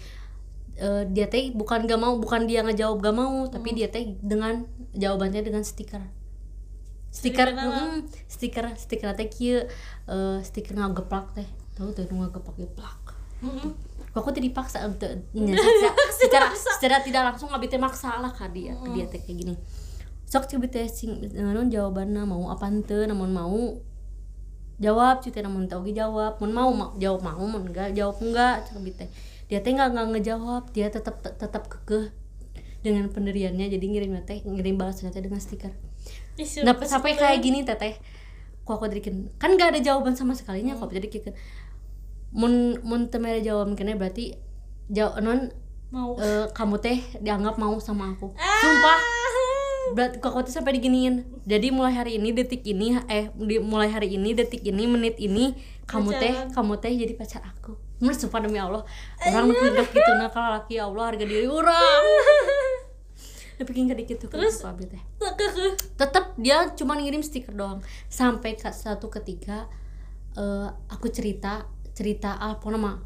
eh, 0.76 1.04
dia 1.08 1.32
teh 1.32 1.56
bukan 1.56 1.88
gak 1.88 1.97
mau 1.97 2.19
bukan 2.19 2.45
dia 2.45 2.62
ngejawab 2.67 3.00
gak 3.02 3.15
mau 3.15 3.47
tapi 3.50 3.73
dia 3.73 3.88
teh 3.88 4.19
dengan 4.19 4.67
jawabannya 4.93 5.41
dengan 5.47 5.63
stiker. 5.63 6.04
Stiker 7.08 7.50
Stiker 7.50 7.56
naon? 7.56 7.71
mm, 7.71 7.97
stiker 8.28 8.65
stiker 8.76 9.10
teh 9.15 9.28
kieu 9.32 9.65
eh, 10.12 10.38
stiker 10.43 10.76
ngageplak 10.76 11.32
teh. 11.34 11.47
Tahu 11.80 11.93
tuh 11.95 12.06
nu 12.12 12.26
ngageplak 12.26 12.58
geplak 12.60 13.06
Kok 13.41 14.17
aku 14.26 14.30
tidak 14.34 14.50
dipaksa 14.50 14.82
untuk 14.89 15.08
secara, 15.38 15.93
secara, 16.10 16.47
secara 16.58 16.95
tidak 17.06 17.21
langsung 17.34 17.54
abi 17.54 17.69
teh 17.69 17.78
maksa 17.78 18.17
lah 18.17 18.34
ka 18.34 18.50
dia 18.50 18.73
ke 18.73 18.89
dia 18.97 19.06
teh 19.06 19.21
kayak 19.21 19.38
gini. 19.45 19.54
Sok 20.26 20.50
coba 20.50 20.65
teh 20.67 20.89
sing 20.89 21.21
naon 21.38 21.69
jawabanna 21.69 22.26
mau 22.26 22.50
apa 22.50 22.65
henteu 22.67 23.06
namun 23.06 23.30
mau 23.30 23.78
jawab 24.82 25.21
cuy 25.21 25.30
teh 25.34 25.41
namun 25.45 25.69
tau 25.69 25.82
ge 25.86 25.93
jawab 25.93 26.38
mun 26.41 26.52
mau 26.54 26.69
ma- 26.73 26.93
jawab 26.97 27.21
mau 27.26 27.45
mun 27.45 27.69
enggak 27.69 27.93
jawab 27.93 28.17
enggak 28.21 28.65
coba 28.69 28.89
teh 28.93 29.10
dia 29.50 29.60
teh 29.62 29.71
enggak 29.73 29.89
enggak 29.93 30.08
ngejawab 30.17 30.63
dia 30.73 30.88
tetap 30.89 31.21
tetap 31.21 31.65
kekeh 31.69 32.10
dengan 32.86 33.10
pendiriannya 33.10 33.69
jadi 33.73 33.86
ngirim 33.86 34.13
teh 34.26 34.41
ngirim 34.45 34.78
balasnya 34.78 35.10
teh 35.10 35.21
dengan 35.21 35.41
stiker. 35.41 35.73
Nah 36.65 36.73
sampai 36.86 37.17
kayak 37.17 37.41
gini 37.41 37.65
teteh 37.65 37.97
kok 38.67 38.84
aku 38.84 38.91
jadikan 38.91 39.32
kan 39.39 39.56
gak 39.56 39.71
ada 39.71 39.80
jawaban 39.80 40.12
sama 40.12 40.36
sekalinya 40.36 40.76
kok 40.76 40.91
jadi 40.91 41.08
kieu 41.08 41.32
mun 42.31 42.79
mun 42.83 43.07
teu 43.07 43.19
mere 43.21 43.39
jawaban 43.39 43.75
kene 43.75 43.95
berarti 43.95 44.35
jawab 44.91 45.23
non 45.23 45.51
mau. 45.91 46.15
eh, 46.19 46.47
kamu 46.51 46.75
teh 46.79 46.99
dianggap 47.23 47.55
mau 47.55 47.75
sama 47.79 48.11
aku. 48.15 48.31
Sumpah. 48.35 48.99
Berarti 49.87 50.19
kok 50.19 50.35
aku 50.35 50.43
tuh 50.43 50.53
sampai 50.59 50.75
diginiin. 50.75 51.23
Jadi 51.47 51.71
mulai 51.71 51.95
hari 51.95 52.19
ini 52.19 52.35
detik 52.35 52.67
ini 52.67 52.99
eh 53.07 53.31
di, 53.31 53.55
mulai 53.63 53.87
hari 53.87 54.19
ini 54.19 54.35
detik 54.35 54.59
ini 54.67 54.83
menit 54.83 55.15
ini 55.15 55.55
kamu 55.87 56.11
teh 56.11 56.33
Pacaran. 56.35 56.51
kamu 56.51 56.73
teh 56.83 56.91
jadi 56.91 57.13
pacar 57.15 57.41
aku. 57.47 57.79
Menurut 58.03 58.19
sumpah 58.19 58.43
demi 58.43 58.59
Allah. 58.59 58.83
Orang 59.23 59.47
hidup 59.47 59.87
gitu 59.87 60.11
nah 60.19 60.27
kalau 60.27 60.59
laki 60.59 60.75
ya 60.75 60.91
Allah 60.91 61.03
harga 61.15 61.23
diri 61.23 61.47
orang. 61.47 62.03
Tapi 63.57 63.73
bikin 63.73 63.89
kayak 63.89 64.05
gitu 64.05 64.29
Terus? 64.29 64.61
Teh. 64.61 65.01
tetap 65.97 66.37
dia 66.37 66.69
cuma 66.75 66.99
ngirim 66.99 67.23
stiker 67.23 67.55
doang. 67.55 67.79
Sampai 68.11 68.59
ke 68.59 68.69
satu 68.69 69.07
ketika 69.07 69.71
eh, 70.35 70.67
aku 70.91 71.07
cerita 71.09 71.63
cerita 71.97 72.38
apa 72.38 72.62
nama 72.69 73.01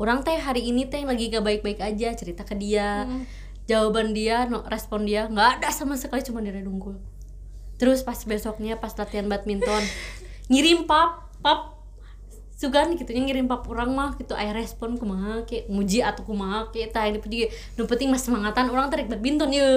orang 0.00 0.24
teh 0.24 0.40
hari 0.40 0.72
ini 0.72 0.88
teh 0.88 1.04
lagi 1.04 1.28
gak 1.28 1.44
baik-baik 1.44 1.84
aja 1.84 2.16
cerita 2.16 2.48
ke 2.48 2.56
dia. 2.56 3.04
Jawaban 3.68 4.16
dia 4.16 4.50
no, 4.50 4.66
respon 4.66 5.06
dia 5.06 5.30
nggak 5.30 5.62
ada 5.62 5.70
sama 5.70 5.94
sekali 5.94 6.26
cuma 6.26 6.42
dia 6.42 6.50
dungkul 6.58 6.98
terus 7.80 8.04
pas 8.04 8.18
besoknya 8.28 8.76
pas 8.76 8.92
latihan 8.92 9.24
badminton 9.30 9.80
ngirim 10.52 10.90
pap 10.90 11.32
pap 11.40 11.80
sugan 12.60 12.92
gitu 12.98 13.08
ngirim 13.16 13.48
pap 13.48 13.64
orang 13.72 13.96
mah 13.96 14.10
gitu 14.20 14.36
aya 14.36 14.52
respon 14.52 15.00
kumaha 15.00 15.48
ke 15.48 15.64
muji 15.72 16.04
atau 16.04 16.26
kumaha 16.26 16.68
ke 16.68 16.84
tah 16.92 17.08
ini 17.08 17.22
penting 17.22 17.48
nu 17.80 17.88
penting 17.88 18.12
mah 18.12 18.20
semangatan 18.20 18.68
orang 18.68 18.92
tarik 18.92 19.08
badminton 19.08 19.48
ye. 19.54 19.64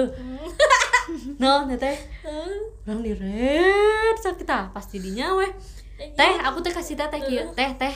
No 1.36 1.68
teh. 1.68 1.96
Orang 2.88 3.04
diret 3.04 4.16
sakit 4.24 4.48
ah 4.48 4.72
pasti 4.72 5.00
dinya 5.00 5.36
weh. 5.36 5.52
Teh 5.96 6.34
aku 6.40 6.64
teh 6.64 6.72
kasih 6.72 6.96
teh 6.96 7.08
teh 7.08 7.20
kieu 7.24 7.52
teh 7.52 7.70
teh 7.76 7.94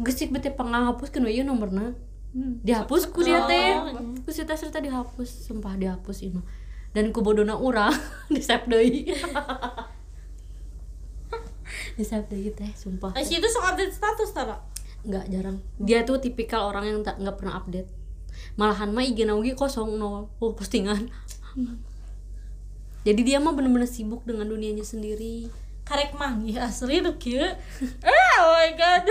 gesik 0.00 0.28
bete 0.32 0.52
panghapuskeun 0.52 1.24
we 1.24 1.40
ieu 1.40 1.44
nomorna 1.44 1.96
dihapus 2.36 3.08
ku 3.16 3.24
dia 3.24 3.48
teh. 3.48 3.80
ku 4.20 4.28
cerita 4.28 4.52
cerita 4.52 4.76
dihapus 4.76 5.48
sumpah 5.48 5.72
dihapus 5.80 6.28
mah. 6.36 6.44
Dan 6.92 7.12
ku 7.12 7.24
bodona 7.24 7.56
urang 7.56 7.92
di 8.34 8.40
save 8.44 8.68
deui. 8.68 9.08
Di 11.96 12.04
save 12.04 12.28
deui 12.28 12.52
teh 12.52 12.68
sumpah. 12.76 13.16
Eh, 13.16 13.24
itu 13.24 13.48
sok 13.48 13.72
update 13.72 13.92
status 13.96 14.30
tara 14.36 14.60
nggak 15.06 15.24
jarang. 15.30 15.58
Dia 15.78 16.02
tuh 16.02 16.18
tipikal 16.18 16.68
orang 16.68 16.84
yang 16.90 17.00
tak 17.06 17.16
nggak 17.22 17.38
pernah 17.38 17.56
update. 17.62 17.88
Malahan 18.58 18.92
mah 18.92 19.06
IG 19.06 19.24
naugi 19.24 19.54
kosong 19.56 19.96
nol. 19.96 20.28
Oh, 20.42 20.52
postingan. 20.52 21.08
Jadi 23.06 23.20
dia 23.22 23.38
mah 23.38 23.54
bener-bener 23.54 23.88
sibuk 23.88 24.26
dengan 24.26 24.50
dunianya 24.50 24.82
sendiri. 24.82 25.48
Karek 25.86 26.18
manggih 26.18 26.58
asli 26.58 26.98
tuh 26.98 27.14
kieu 27.14 27.38
eh 28.10 28.34
oh 28.42 28.58
my 28.58 28.70
god 28.74 29.06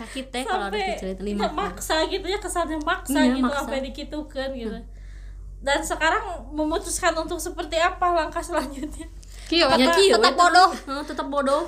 sakit 0.00 0.24
teh 0.30 0.42
kalau 0.42 0.66
ada 0.66 0.74
sampai 0.74 0.96
cerita 0.96 1.20
lima 1.20 1.46
maksa 1.52 2.08
gitu 2.08 2.24
ya 2.24 2.38
kesannya 2.38 2.80
maksa 2.80 3.18
Iya, 3.18 3.36
gitu 3.36 3.44
maksa. 3.44 3.60
apa 3.62 3.72
yang 3.74 3.86
dikitukan 3.86 4.48
gitu 4.54 4.78
dan 5.60 5.78
sekarang 5.82 6.24
memutuskan 6.50 7.12
untuk 7.14 7.36
seperti 7.36 7.76
apa 7.76 8.16
langkah 8.16 8.40
selanjutnya? 8.40 9.04
Kio, 9.44 9.68
Ya, 9.68 9.76
tetap, 9.76 9.94
kieu, 9.94 10.16
tetap 10.16 10.34
bodoh. 10.34 10.70
Tetap 11.04 11.26
bodoh. 11.28 11.62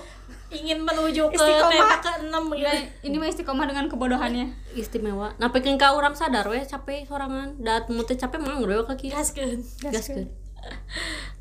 Ingin 0.49 0.81
menuju 0.81 1.29
ke 1.29 1.37
Istiqomah. 1.37 2.01
ke 2.01 2.13
enam 2.23 2.45
gitu. 2.53 2.73
Ini 3.03 3.17
mah 3.17 3.29
istiqomah 3.29 3.67
dengan 3.67 3.85
kebodohannya. 3.87 4.49
istimewa. 4.73 5.37
Nah 5.37 5.53
pengen 5.53 5.77
kau 5.77 5.93
orang 5.93 6.17
sadar 6.17 6.49
we 6.49 6.57
capek 6.63 7.05
sorangan. 7.05 7.53
Dat 7.59 7.93
mute 7.93 8.17
capek 8.17 8.41
mah 8.41 8.57
ngeroyo 8.57 8.87
kaki 8.87 9.13
gaskeun. 9.13 9.61
Gaskeun. 9.83 10.25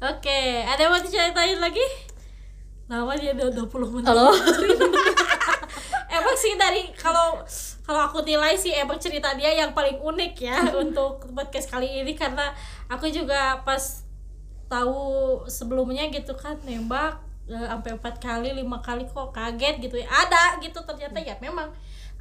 Oke 0.01 0.39
ada 0.62 0.82
yang 0.82 0.91
mau 0.91 0.99
diceritain 0.99 1.56
lagi? 1.56 1.86
Lama 2.88 3.15
dia 3.15 3.32
udah 3.32 3.47
20 3.63 3.95
menit. 3.95 4.08
Halo 4.08 4.27
emang 6.12 6.36
sih 6.36 6.54
dari 6.60 6.91
kalau 6.93 7.39
kalau 7.88 8.02
aku 8.12 8.19
nilai 8.28 8.54
sih 8.60 8.76
emang 8.76 9.00
cerita 9.00 9.34
dia 9.34 9.56
yang 9.56 9.71
paling 9.71 9.97
unik 9.97 10.34
ya 10.38 10.60
untuk 10.84 11.24
podcast 11.32 11.71
kali 11.71 12.04
ini. 12.04 12.13
Karena 12.13 12.52
aku 12.91 13.08
juga 13.08 13.63
pas 13.63 14.04
tahu 14.67 15.43
sebelumnya 15.52 16.08
gitu 16.12 16.32
kan 16.36 16.56
nembak 16.63 17.19
eh, 17.47 17.67
sampai 17.67 17.91
empat 18.00 18.24
kali 18.24 18.56
lima 18.56 18.80
kali 18.84 19.08
kok 19.08 19.32
kaget 19.32 19.80
gitu 19.80 19.95
ya. 20.00 20.08
Ada 20.08 20.60
gitu 20.60 20.84
ternyata 20.84 21.17
ya 21.24 21.39
memang 21.39 21.71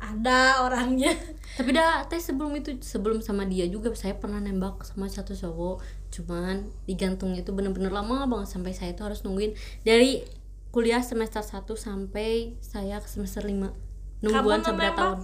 ada 0.01 0.65
orangnya. 0.65 1.13
Tapi 1.61 1.71
dah 1.77 2.09
teh 2.09 2.19
sebelum 2.19 2.57
itu 2.57 2.81
sebelum 2.81 3.21
sama 3.21 3.45
dia 3.45 3.69
juga 3.69 3.93
saya 3.93 4.17
pernah 4.17 4.41
nembak 4.41 4.87
sama 4.87 5.07
satu 5.07 5.37
cowok. 5.37 5.85
Cuman 6.11 6.67
digantung 6.89 7.37
itu 7.37 7.53
bener-bener 7.53 7.93
lama 7.93 8.25
banget 8.27 8.49
sampai 8.49 8.73
saya 8.73 8.97
itu 8.97 9.05
harus 9.05 9.21
nungguin. 9.23 9.53
Dari 9.85 10.40
kuliah 10.71 11.03
semester 11.03 11.43
1 11.43 11.67
sampai 11.75 12.55
saya 12.63 13.03
ke 13.03 13.09
semester 13.11 13.43
5 13.43 14.23
nungguan 14.23 14.63
seberapa 14.63 14.95
tahun. 14.95 15.19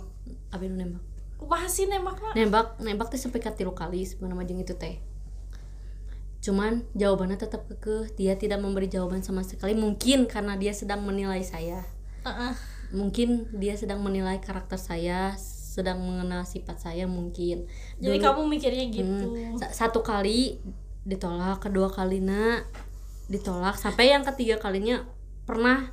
Abis 0.50 0.70
nembak? 0.74 1.02
Wah 1.38 1.68
sih 1.68 1.86
nembak 1.86 2.18
nembak 2.34 2.80
nembak 2.80 3.08
teh 3.12 3.20
sampai 3.20 3.38
katilu 3.38 3.76
kali 3.76 4.02
sebenarnya 4.02 4.48
jeung 4.48 4.62
itu 4.62 4.74
teh. 4.74 4.98
Cuman 6.42 6.86
jawabannya 6.94 7.38
tetap 7.38 7.66
kekeh. 7.66 8.14
Dia 8.14 8.38
tidak 8.38 8.62
memberi 8.62 8.86
jawaban 8.86 9.22
sama 9.22 9.42
sekali. 9.42 9.74
Mungkin 9.74 10.30
karena 10.30 10.54
dia 10.54 10.70
sedang 10.74 11.02
menilai 11.02 11.42
saya. 11.42 11.82
Heeh. 12.26 12.54
mungkin 12.94 13.50
dia 13.50 13.74
sedang 13.74 13.98
menilai 13.98 14.38
karakter 14.38 14.78
saya 14.78 15.34
sedang 15.38 15.98
mengenal 16.06 16.46
sifat 16.46 16.78
saya 16.78 17.02
mungkin. 17.10 17.66
Jadi 17.98 18.22
Dulu- 18.22 18.26
kamu 18.30 18.42
mikirnya 18.46 18.86
gitu. 18.94 19.26
Hmm, 19.26 19.58
sa- 19.58 19.74
satu 19.74 20.06
kali 20.06 20.62
ditolak 21.02 21.66
kedua 21.66 21.90
kalinya 21.90 22.62
ditolak. 23.26 23.74
Sampai 23.74 24.14
yang 24.14 24.22
ketiga 24.22 24.62
kalinya 24.62 25.02
pernah 25.46 25.88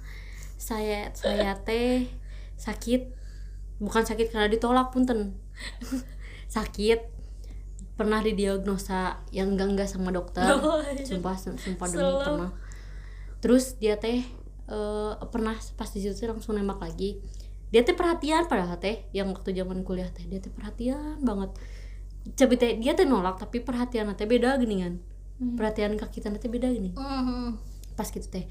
saya 0.58 1.14
saya 1.14 1.56
teh 1.62 2.10
sakit 2.58 3.14
bukan 3.84 4.04
sakit 4.08 4.32
karena 4.32 4.48
ditolak 4.50 4.90
punten. 4.92 5.36
Sakit. 6.54 7.10
Pernah 7.94 8.22
didiagnosa 8.22 9.22
yang 9.30 9.54
enggak 9.54 9.70
enggak 9.74 9.90
sama 9.90 10.10
dokter. 10.14 10.46
Oh, 10.58 10.82
iya. 10.82 11.02
sumpah 11.06 11.38
sumpah 11.38 11.88
demi 11.90 12.02
Selalu. 12.02 12.22
pernah. 12.26 12.52
Terus 13.42 13.78
dia 13.78 13.98
teh 13.98 14.22
eh, 14.70 15.14
pernah 15.30 15.54
pas 15.78 15.90
di 15.90 16.00
situ 16.02 16.26
langsung 16.26 16.56
nembak 16.58 16.80
lagi. 16.82 17.20
Dia 17.74 17.82
teh 17.82 17.98
perhatian 17.98 18.46
padahal 18.46 18.78
teh 18.78 19.02
yang 19.18 19.34
waktu 19.34 19.54
zaman 19.54 19.82
kuliah 19.82 20.10
teh 20.14 20.26
dia 20.30 20.38
teh 20.38 20.54
perhatian 20.54 21.22
banget. 21.26 21.54
Tapi 22.38 22.54
teh 22.56 22.78
dia 22.78 22.94
teh 22.94 23.06
nolak 23.06 23.42
tapi 23.42 23.62
perhatian 23.62 24.10
teh 24.14 24.30
beda 24.30 24.58
gini 24.62 24.86
kan. 24.86 24.94
Perhatian 25.58 25.98
ke 25.98 26.06
kita 26.22 26.30
teh 26.38 26.50
beda 26.50 26.70
gini. 26.70 26.94
Mhm. 26.96 27.74
pas 27.94 28.10
gitu 28.10 28.26
teh 28.26 28.50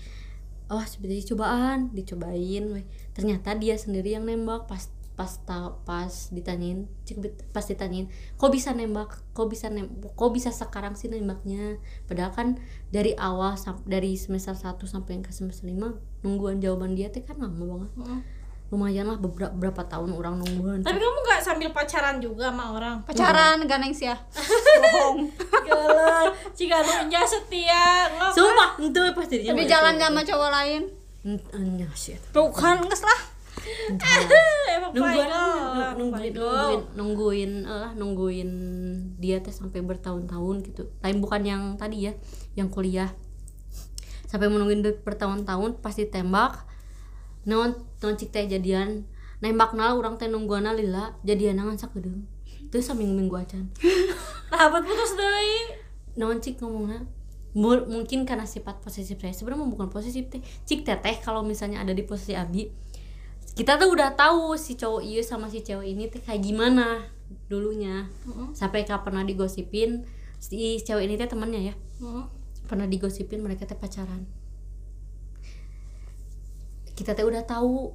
oh 0.71 0.85
seperti 0.85 1.35
cobaan 1.35 1.91
dicobain 1.95 2.85
ternyata 3.17 3.57
dia 3.57 3.75
sendiri 3.79 4.15
yang 4.15 4.27
nembak. 4.29 4.67
Pas 4.69 4.91
pas 5.13 5.29
ta- 5.45 5.77
pas 5.85 6.09
ditanyain 6.33 6.89
pas 7.53 7.61
ditanyain 7.69 8.09
kok 8.41 8.49
bisa 8.49 8.73
nembak? 8.73 9.21
Kok 9.37 9.47
bisa 9.53 9.69
nem 9.69 9.93
kok 10.17 10.31
bisa 10.33 10.49
sekarang 10.49 10.97
sih 10.97 11.13
nembaknya? 11.13 11.77
Padahal 12.09 12.33
kan 12.33 12.49
dari 12.89 13.13
awal 13.21 13.61
dari 13.85 14.17
semester 14.17 14.57
1 14.57 14.89
sampai 14.89 15.21
yang 15.21 15.25
ke 15.25 15.33
semester 15.33 15.69
5 15.69 16.25
nungguan 16.25 16.65
jawaban 16.65 16.97
dia 16.97 17.13
teh 17.13 17.21
kan 17.21 17.37
lama 17.37 17.61
banget. 17.61 17.91
Mhm. 17.97 18.21
Lumayan 18.73 19.05
lah 19.05 19.21
beberapa 19.21 19.53
berapa 19.53 19.85
tahun 19.85 20.17
orang 20.17 20.41
nungguan 20.41 20.81
tapi 20.81 20.97
kamu 20.97 21.19
nggak 21.29 21.41
sambil 21.45 21.69
pacaran 21.77 22.17
juga 22.25 22.49
sama 22.49 22.73
orang 22.73 22.97
Pacaran 23.05 23.61
ganeng 23.69 23.93
sih 23.93 24.09
ya. 24.09 24.17
Bohong. 24.81 25.29
Galah, 25.69 26.33
jika 26.57 26.81
punya 26.81 27.21
setia 27.29 28.09
nggak 28.09 28.33
sumpah 28.33 28.71
itu 28.81 29.01
pas 29.13 29.27
dirinya 29.29 29.53
Tapi 29.53 29.63
jalan 29.69 29.95
sama 30.01 30.21
cowok 30.25 30.51
lain. 30.51 30.83
Enya, 31.53 31.89
shit. 31.93 32.19
Bukan, 32.33 32.89
nges 32.89 33.05
lah. 33.05 33.21
emang 34.75 34.91
nungguin 34.91 35.29
nungguin 35.95 36.33
nungguin 36.35 36.81
nungguin 36.99 37.53
eh, 37.63 37.79
lah 37.79 37.93
nungguin 37.95 38.51
dia 39.23 39.39
teh 39.39 39.55
sampai 39.55 39.87
bertahun-tahun 39.87 40.67
gitu 40.67 40.91
lain 40.99 41.23
bukan 41.23 41.43
yang 41.47 41.63
tadi 41.79 42.11
ya 42.11 42.13
yang 42.59 42.67
kuliah 42.73 43.15
sampai 44.27 44.51
menungguin 44.51 44.83
bertahun-tahun 45.07 45.79
pasti 45.79 46.11
tembak 46.11 46.67
non 47.47 47.75
non 48.01 48.15
cik 48.15 48.31
teh 48.31 48.47
jadian? 48.47 49.07
Nembak 49.43 49.75
nal 49.75 49.99
orang 49.99 50.17
teh 50.19 50.31
nungguan 50.31 50.67
lila 50.71 51.19
jadian 51.27 51.59
nangan 51.59 51.79
sakedeung 51.79 52.27
terus 52.73 52.89
saming 52.89 53.13
minggu 53.13 53.37
acan. 53.37 53.69
Buat 54.53 54.85
putus 54.87 55.13
deui. 55.13 55.77
non 56.17 56.41
cik 56.41 56.61
ngomongnya 56.61 57.05
Mu- 57.53 57.85
mungkin 57.85 58.25
karena 58.25 58.49
sifat 58.49 58.81
posesif 58.81 59.21
saya 59.21 59.37
sebenarnya 59.37 59.69
bukan 59.69 59.89
posesif 59.93 60.33
teh. 60.33 60.41
Cik 60.65 60.89
teteh 60.89 61.21
kalau 61.21 61.45
misalnya 61.45 61.85
ada 61.85 61.93
di 61.93 62.01
posisi 62.07 62.33
abi 62.33 62.71
kita 63.53 63.77
tuh 63.77 63.93
udah 63.93 64.17
tahu 64.17 64.57
si 64.57 64.81
cowok 64.81 65.05
iya 65.05 65.21
sama 65.21 65.53
si 65.53 65.61
cewek 65.61 65.85
ini 65.85 66.09
teh 66.09 66.25
kayak 66.25 66.41
gimana 66.41 67.05
dulunya. 67.53 68.09
Sampai 68.57 68.89
kapan 68.89 69.05
pernah 69.05 69.23
digosipin 69.29 70.09
si 70.41 70.81
cewek 70.81 71.05
ini 71.05 71.21
teh 71.21 71.29
temannya 71.29 71.61
ya. 71.73 71.75
Mhm. 72.01 72.41
pernah 72.63 72.89
digosipin 72.89 73.43
mereka 73.45 73.69
teh 73.69 73.77
pacaran 73.77 74.25
kita 76.93 77.17
teh 77.17 77.25
udah 77.25 77.45
tahu 77.45 77.93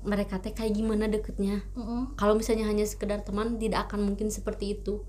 mereka 0.00 0.40
teh 0.40 0.56
kayak 0.56 0.72
gimana 0.72 1.12
deketnya. 1.12 1.60
Mhm. 1.76 2.16
kalau 2.16 2.32
misalnya 2.32 2.64
hanya 2.64 2.88
sekedar 2.88 3.20
teman 3.20 3.60
tidak 3.60 3.88
akan 3.88 4.04
mungkin 4.08 4.32
seperti 4.32 4.80
itu. 4.80 5.04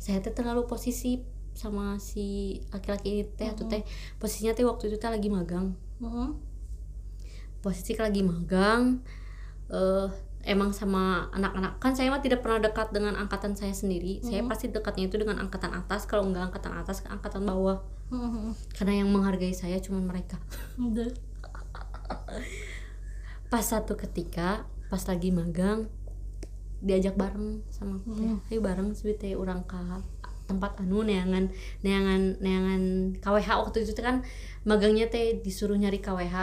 Saya 0.00 0.18
teh 0.24 0.32
terlalu 0.32 0.64
posisi 0.64 1.20
sama 1.52 2.00
si 2.00 2.56
laki-laki 2.72 3.08
ini 3.12 3.22
teh 3.36 3.44
atau 3.52 3.68
teh 3.68 3.84
posisinya 4.16 4.56
teh 4.56 4.64
waktu 4.64 4.88
itu 4.88 4.96
teh 4.96 5.10
lagi 5.12 5.28
magang. 5.28 5.76
Posisi 7.62 7.94
lagi 7.94 8.24
magang 8.24 9.04
eh 9.72 10.08
emang 10.42 10.74
sama 10.74 11.30
anak-anak 11.30 11.78
kan 11.78 11.94
saya 11.94 12.10
mah 12.10 12.18
tidak 12.18 12.42
pernah 12.42 12.58
dekat 12.58 12.90
dengan 12.90 13.14
angkatan 13.14 13.54
saya 13.54 13.70
sendiri. 13.76 14.18
Saya 14.26 14.42
pasti 14.50 14.66
dekatnya 14.72 15.06
itu 15.06 15.16
dengan 15.20 15.38
angkatan 15.38 15.70
atas 15.70 16.08
kalau 16.08 16.26
enggak 16.26 16.50
angkatan 16.50 16.72
atas 16.74 17.04
ke 17.04 17.08
angkatan 17.12 17.46
bawah. 17.46 17.84
Karena 18.74 19.04
yang 19.04 19.08
menghargai 19.12 19.54
saya 19.54 19.78
cuma 19.78 20.02
mereka. 20.02 20.40
Pas 23.52 23.64
satu 23.64 23.94
ketika 24.00 24.64
pas 24.88 25.02
lagi 25.04 25.28
magang 25.28 25.88
diajak 26.82 27.14
bareng 27.14 27.62
sama 27.70 28.02
aku. 28.02 28.16
Teh 28.18 28.32
ayo 28.52 28.60
bareng 28.60 28.90
sih 28.92 29.14
teh 29.14 29.38
orang 29.38 29.62
ke 29.68 29.78
tempat 30.50 30.74
anu 30.82 31.06
neangan 31.06 31.48
neangan 31.86 32.36
neangan 32.42 32.82
KWH 33.22 33.48
waktu 33.62 33.86
itu 33.86 34.02
kan 34.02 34.26
magangnya 34.66 35.06
teh 35.06 35.38
disuruh 35.40 35.78
nyari 35.78 36.02
KWH 36.02 36.36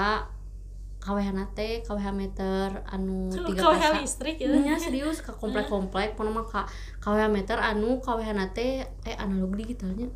KWH 0.99 1.29
nate 1.35 1.69
KWH 1.83 2.07
meter 2.15 2.67
anu 2.87 3.31
tiga 3.51 3.75
pasa 3.75 3.99
listrik 3.99 4.39
ya 4.39 4.47
Iya 4.51 4.75
serius 4.79 5.19
ke 5.19 5.31
komplek-komplek. 5.41 6.15
Pernah 6.15 6.43
mah 6.43 6.47
ka 6.47 6.61
KWH 7.03 7.27
meter 7.31 7.57
anu 7.59 7.99
KWH 7.99 8.29
nate 8.35 8.67
eh 9.03 9.15
analog 9.19 9.55
digitalnya 9.59 10.07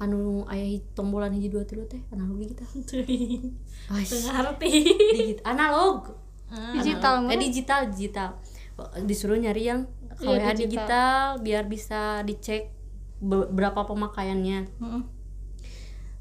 anu 0.00 0.48
aya 0.48 0.64
tombolan 0.92 1.28
hiji 1.30 1.48
dua 1.48 1.62
tilu 1.62 1.84
teh 1.84 2.00
analog 2.08 2.40
digital 2.40 2.64
Wais, 3.92 4.08
Tengah 4.08 4.34
arti 4.40 4.70
digit 5.12 5.38
analog. 5.44 6.16
Digital 6.72 7.14
eh 7.22 7.26
mah 7.28 7.36
digital 7.36 7.80
digital. 7.86 8.28
Disuruh 9.04 9.36
nyari 9.36 9.68
yang 9.68 9.80
Iya, 10.16 10.36
KWH 10.36 10.48
digital. 10.50 10.56
digital. 10.58 11.20
biar 11.40 11.64
bisa 11.64 12.00
dicek 12.22 12.72
be- 13.20 13.48
berapa 13.48 13.84
pemakaiannya. 13.84 14.68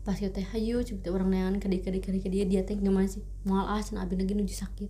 Pas 0.02 0.16
kita 0.16 0.32
teh 0.34 0.46
hayu 0.50 0.80
coba 0.82 1.08
orang 1.14 1.30
neangan 1.30 1.56
ke 1.58 1.68
dia 1.68 1.80
ke 1.80 1.90
dia 1.92 2.02
ke 2.20 2.30
dia, 2.30 2.62
teh 2.62 2.76
gimana 2.76 3.06
sih? 3.06 3.24
Mual 3.44 3.64
ah 3.64 3.80
cenah 3.80 4.04
abi 4.04 4.16
lagi 4.16 4.34
nuju 4.34 4.56
sakit. 4.56 4.90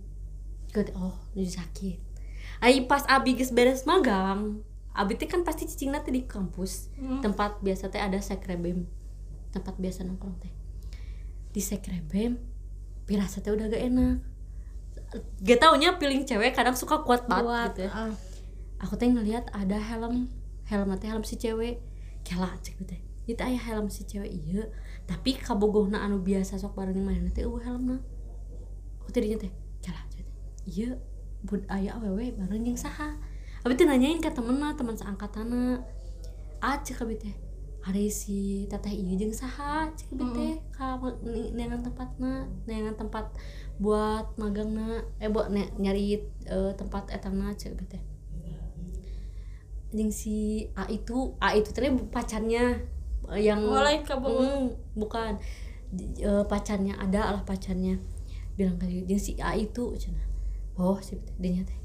Kita 0.70 0.94
oh 0.94 1.14
nuju 1.34 1.50
sakit. 1.50 1.98
Ai 2.58 2.84
pas 2.84 3.02
abi 3.06 3.34
geus 3.34 3.50
beres 3.50 3.82
magang 3.82 4.62
abi 5.00 5.16
teh 5.16 5.24
kan 5.24 5.40
pasti 5.40 5.64
cicing 5.64 5.96
teh 5.96 6.12
di 6.12 6.28
kampus. 6.28 6.92
Tempat 7.24 7.64
biasa 7.64 7.88
teh 7.88 8.00
ada 8.00 8.20
sekrebem. 8.20 8.84
Tempat 9.50 9.80
biasa 9.80 10.04
nongkrong 10.04 10.36
teh. 10.38 10.52
Di 11.50 11.60
sekrebem 11.64 12.36
pirasa 13.08 13.40
teh 13.42 13.50
udah 13.50 13.66
gak 13.72 13.82
enak. 13.82 14.16
Gak 15.42 15.58
taunya 15.58 15.96
piling 15.96 16.28
cewek 16.28 16.52
kadang 16.54 16.76
suka 16.76 17.02
kuat 17.02 17.26
banget 17.26 17.74
gitu 17.74 17.80
ya. 17.88 17.90
ah. 17.90 18.14
aku 18.78 18.94
teh 18.94 19.10
ngelihat 19.10 19.50
ada 19.50 19.80
helm 19.80 20.30
helm 20.68 20.88
teh 21.00 21.08
helm 21.08 21.24
si 21.24 21.40
cewek. 21.40 21.80
Kela 22.22 22.52
cek 22.60 22.76
teh. 22.84 23.00
Itu 23.24 23.40
aya 23.40 23.58
helm 23.58 23.88
si 23.88 24.04
cewek 24.04 24.28
iya 24.28 24.68
tapi 25.10 25.34
kabogohna 25.34 25.98
anu 26.06 26.22
biasa 26.22 26.54
sok 26.54 26.78
barengin 26.78 27.02
mana 27.02 27.32
teh 27.34 27.42
eueuh 27.42 27.64
helmna. 27.64 27.98
Aku 29.02 29.10
teh 29.10 29.24
dinya 29.24 29.42
teh 29.42 29.50
kela 29.80 30.04
cek 30.12 30.28
iya 30.68 30.94
bud 31.42 31.64
aya 31.72 31.96
awewe 31.96 32.36
bareng 32.36 32.62
jeung 32.68 32.78
saha 32.78 33.16
abi 33.60 33.72
teh 33.76 33.84
nanyain 33.84 34.20
ke 34.24 34.30
temenna 34.32 34.72
teman 34.72 34.96
seangkatana 34.96 35.84
ah 36.64 36.76
cek 36.80 37.04
abi 37.04 37.16
teh 37.20 37.34
hari 37.80 38.12
si 38.12 38.64
teteh 38.68 38.92
iya 38.92 39.16
jeung 39.20 39.32
saha 39.32 39.88
cek 39.92 40.16
abi 40.16 40.24
teh 40.36 40.52
ka 40.72 40.96
ni- 41.24 41.52
neangan 41.52 41.80
tempatna 41.84 42.48
neangan 42.64 42.96
tempat 42.96 43.32
buat 43.80 44.32
magangna 44.36 45.04
eh 45.20 45.28
buat 45.28 45.48
ne- 45.52 45.72
nyari 45.76 46.20
eh, 46.48 46.72
tempat 46.76 47.12
etana 47.12 47.52
abi 47.52 47.84
teh 47.88 48.02
jeung 49.90 50.12
si 50.14 50.64
A 50.78 50.86
itu 50.86 51.34
A 51.40 51.56
itu 51.56 51.68
teh 51.74 51.90
pacarnya 52.14 52.78
eh, 53.32 53.40
yang 53.42 53.58
Oh, 53.66 53.82
lain 53.82 54.06
kabogoh. 54.06 54.38
Hmm, 54.38 54.70
bukan. 54.94 55.34
Eh, 55.98 56.44
pacarnya 56.46 56.94
ada 56.94 57.34
lah 57.34 57.42
pacarnya. 57.42 57.98
Bilang 58.54 58.78
kali 58.78 59.02
jeung 59.10 59.18
si 59.18 59.34
A 59.42 59.58
itu 59.58 59.90
cenah 59.98 60.22
oh 60.78 60.96
si 61.02 61.18
dia 61.42 61.60
teh 61.66 61.79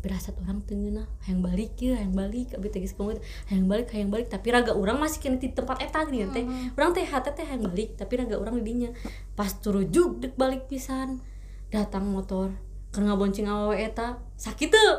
berasat 0.00 0.32
orang 0.40 0.64
tengeuna 0.64 1.04
hayang 1.28 1.44
balik 1.44 1.76
ya 1.76 2.00
hayang 2.00 2.16
balik 2.16 2.56
abi 2.56 2.72
teh 2.72 2.80
geus 2.80 2.96
ngomong 2.96 3.20
hayang 3.52 3.68
balik 3.68 3.88
hayang 3.92 4.08
balik. 4.08 4.32
Tapi 4.32 4.48
raga 4.48 4.72
orang 4.72 4.96
masih 4.96 5.20
kena 5.20 5.36
di 5.36 5.52
tempat 5.52 5.84
eta 5.84 6.08
gini 6.08 6.24
teh. 6.32 6.44
Orang 6.74 6.96
teh 6.96 7.04
hate 7.04 7.30
teh 7.36 7.44
hayang 7.44 7.68
balik 7.68 8.00
tapi 8.00 8.12
raga 8.16 8.40
orang 8.40 8.60
di 8.60 8.64
dinya. 8.64 8.90
Pas 9.36 9.52
turujuk 9.52 10.24
dek 10.24 10.34
balik 10.40 10.66
pisan. 10.72 11.20
Datang 11.70 12.08
motor 12.08 12.50
karena 12.90 13.14
bonceng 13.14 13.46
awewe 13.46 13.78
eta 13.78 14.18
sakit 14.34 14.68
tuh 14.72 14.92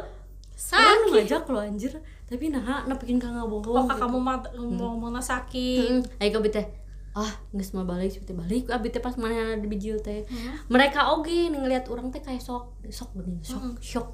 sakit? 0.56 1.12
Ngajak 1.12 1.50
lo 1.50 1.60
anjir. 1.60 1.98
Tapi 2.32 2.48
nah 2.48 2.88
nah 2.88 2.96
bikin 2.96 3.20
kang 3.20 3.36
Oh, 3.36 3.44
ngabohong 3.44 3.92
kamu 3.92 4.18
mah 4.22 4.38
mau 4.56 4.96
mau 4.96 5.20
sakit. 5.20 6.00
Hmm, 6.00 6.22
ayo 6.24 6.30
kabeh 6.40 6.54
teh 6.54 6.68
ah 7.12 7.28
geus 7.52 7.76
mah 7.76 7.84
balik 7.84 8.24
teh 8.24 8.32
balik. 8.32 8.72
Abi 8.72 8.88
teh 8.94 9.04
pas 9.04 9.18
mana 9.20 9.58
ada 9.58 9.68
bijil 9.68 10.00
teh. 10.00 10.24
Mereka 10.72 11.12
oge 11.12 11.52
nih 11.52 11.60
ngeliat 11.60 11.92
orang 11.92 12.14
teh 12.14 12.24
kayak 12.24 12.40
sok 12.40 12.72
sok 12.88 13.12
bening 13.18 13.42
sok 13.44 13.82
shock 13.84 14.12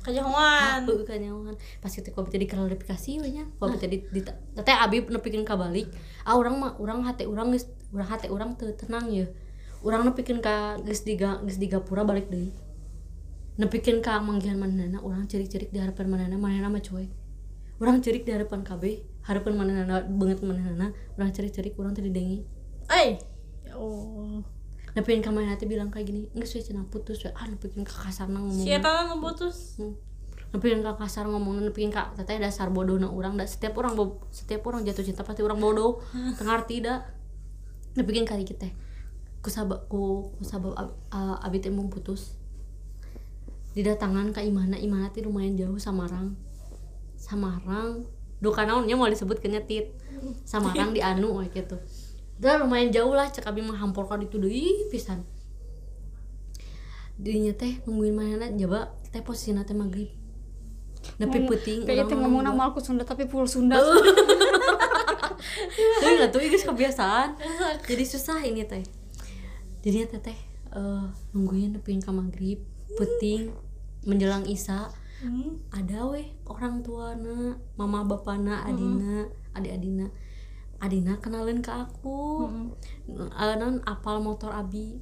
Kejauhan. 0.00 0.88
Heeh, 0.88 1.04
kanyawan 1.04 1.54
pas 1.84 1.92
kita 1.92 2.08
kopi 2.10 2.32
teh 2.32 2.40
diklarifikasi 2.40 3.20
we 3.20 3.28
nya 3.36 3.44
kopi 3.60 3.76
teh 3.76 3.88
di, 3.88 3.98
teh 4.56 4.76
abi 4.76 5.04
nepikeun 5.04 5.44
ka 5.44 5.60
balik 5.60 5.92
ah 6.24 6.36
urang 6.40 6.56
mah 6.56 6.72
urang 6.80 7.04
hate 7.04 7.28
urang 7.28 7.52
geus 7.52 7.68
urang 7.92 8.08
hate 8.08 8.32
urang 8.32 8.56
teu 8.56 8.72
tenang 8.72 9.12
ya 9.12 9.28
urang 9.84 10.08
nepikeun 10.08 10.40
ka 10.40 10.80
geus 10.80 11.04
di 11.04 11.20
ga- 11.20 11.40
geus 11.44 11.60
di 11.60 11.68
gapura 11.68 12.00
balik 12.04 12.32
deui 12.32 12.48
nepikeun 13.60 14.00
ka 14.00 14.24
manggihan 14.24 14.56
manehna 14.56 15.04
urang 15.04 15.28
cerik-cerik 15.28 15.68
di 15.68 15.78
harapan 15.84 16.08
manehna 16.08 16.36
manehna 16.40 16.72
mah 16.72 16.80
cuek 16.80 17.12
urang 17.76 18.00
cerik 18.00 18.24
di 18.24 18.32
harapan 18.32 18.64
KB 18.64 18.84
harapan 19.28 19.52
manehna 19.52 20.00
banget 20.08 20.40
manehna 20.40 20.96
urang 21.16 21.30
cerik-cerik 21.32 21.76
urang 21.76 21.92
teh 21.92 22.00
didengi 22.00 22.44
Eh. 22.90 23.20
Ya 23.62 23.78
Allah. 23.78 24.42
Nepikeun 24.96 25.22
ka 25.22 25.30
manehna 25.30 25.54
teh 25.54 25.70
bilang 25.70 25.90
kayak 25.94 26.10
gini? 26.10 26.26
Geus 26.34 26.58
we 26.58 26.62
cenah 26.62 26.86
putus 26.90 27.22
ah 27.30 27.46
nepikeun 27.46 27.86
ka 27.86 28.10
kasarna 28.10 28.42
ngomong 28.42 28.66
Si 28.66 28.70
eta 28.74 29.06
nu 29.06 29.22
putus. 29.22 29.78
Hmm. 29.78 29.94
Nepikeun 30.50 30.82
ka 30.82 30.98
kasar 30.98 31.30
ngomongna 31.30 31.70
nepikeun 31.70 31.94
ka 31.94 32.10
teteh 32.18 32.42
dasar 32.42 32.74
bodohna 32.74 33.06
urang 33.06 33.38
da 33.38 33.46
setiap 33.46 33.78
orang 33.78 33.94
setiap 34.34 34.66
orang 34.66 34.82
jatuh 34.82 35.06
cinta 35.06 35.22
pasti 35.22 35.46
orang 35.46 35.62
bodoh. 35.62 36.02
Teu 36.10 36.42
ngarti 36.42 36.82
da. 36.82 37.06
Nepikeun 37.94 38.26
ka 38.26 38.34
kitu 38.34 38.58
teh. 38.58 38.72
Ku 39.40 39.48
sabab 39.48 39.86
ku, 39.86 40.34
ku 40.36 40.42
sabab 40.42 40.74
ab, 40.76 40.88
a- 41.14 41.40
abi 41.46 41.62
teh 41.62 41.70
mau 41.70 41.86
putus. 41.86 42.34
Didatangan 43.78 44.34
ka 44.34 44.42
imana. 44.42 44.74
Imana 44.74 45.14
teh 45.14 45.22
lumayan 45.22 45.54
jauh 45.54 45.78
Samarang. 45.78 46.34
Samarang. 47.14 48.04
Duka 48.42 48.66
naonnya 48.66 48.98
mau 48.98 49.06
disebut 49.06 49.38
tit? 49.68 49.94
Samarang 50.42 50.90
di 50.90 51.00
anu 51.04 51.38
gitu 51.46 51.78
udah 52.40 52.64
lumayan 52.64 52.88
jauh 52.88 53.12
lah 53.12 53.28
cek 53.28 53.44
abi 53.44 53.60
mah 53.60 53.76
hampur 53.76 54.08
ka 54.08 54.16
ditu 54.16 54.40
deui 54.40 54.88
pisan. 54.88 55.20
Dirinya 57.20 57.52
teh 57.52 57.84
nungguin 57.84 58.16
mana 58.16 58.48
coba 58.48 58.96
teh 59.12 59.20
posisinya 59.20 59.60
teh 59.62 59.76
maghrib. 59.76 60.08
Nepi 61.20 61.44
puting 61.44 61.84
kayak 61.84 62.08
itu 62.08 62.16
ngomong 62.16 62.44
nama 62.44 62.72
aku 62.72 62.80
Sunda 62.80 63.04
tapi 63.04 63.28
full 63.28 63.44
Sunda. 63.44 63.76
Tapi 66.00 66.12
nggak 66.16 66.32
tuh 66.32 66.40
guys 66.44 66.64
kebiasaan. 66.64 67.36
Jadi 67.84 68.04
susah 68.04 68.40
ini 68.44 68.64
teh. 68.64 68.84
Jadi 69.84 70.08
teh 70.08 70.20
teh 70.20 70.38
eh, 70.76 71.04
nungguin 71.36 71.76
nepiin 71.76 72.00
ka 72.00 72.12
maghrib 72.12 72.60
puting 72.96 73.52
menjelang 74.08 74.48
isya 74.48 74.88
Hmm. 75.20 75.60
ada 75.68 76.08
weh 76.08 76.32
orang 76.48 76.80
tuana 76.80 77.52
mama 77.76 78.08
bapana 78.08 78.64
adina 78.64 79.28
adik 79.52 79.76
adina 79.76 80.08
adina 80.80 81.20
kenalin 81.20 81.60
ke 81.60 81.68
aku. 81.68 82.48
Eh, 83.08 83.54
non 83.56 83.84
apal 83.84 84.18
motor 84.18 84.50
abi. 84.50 84.96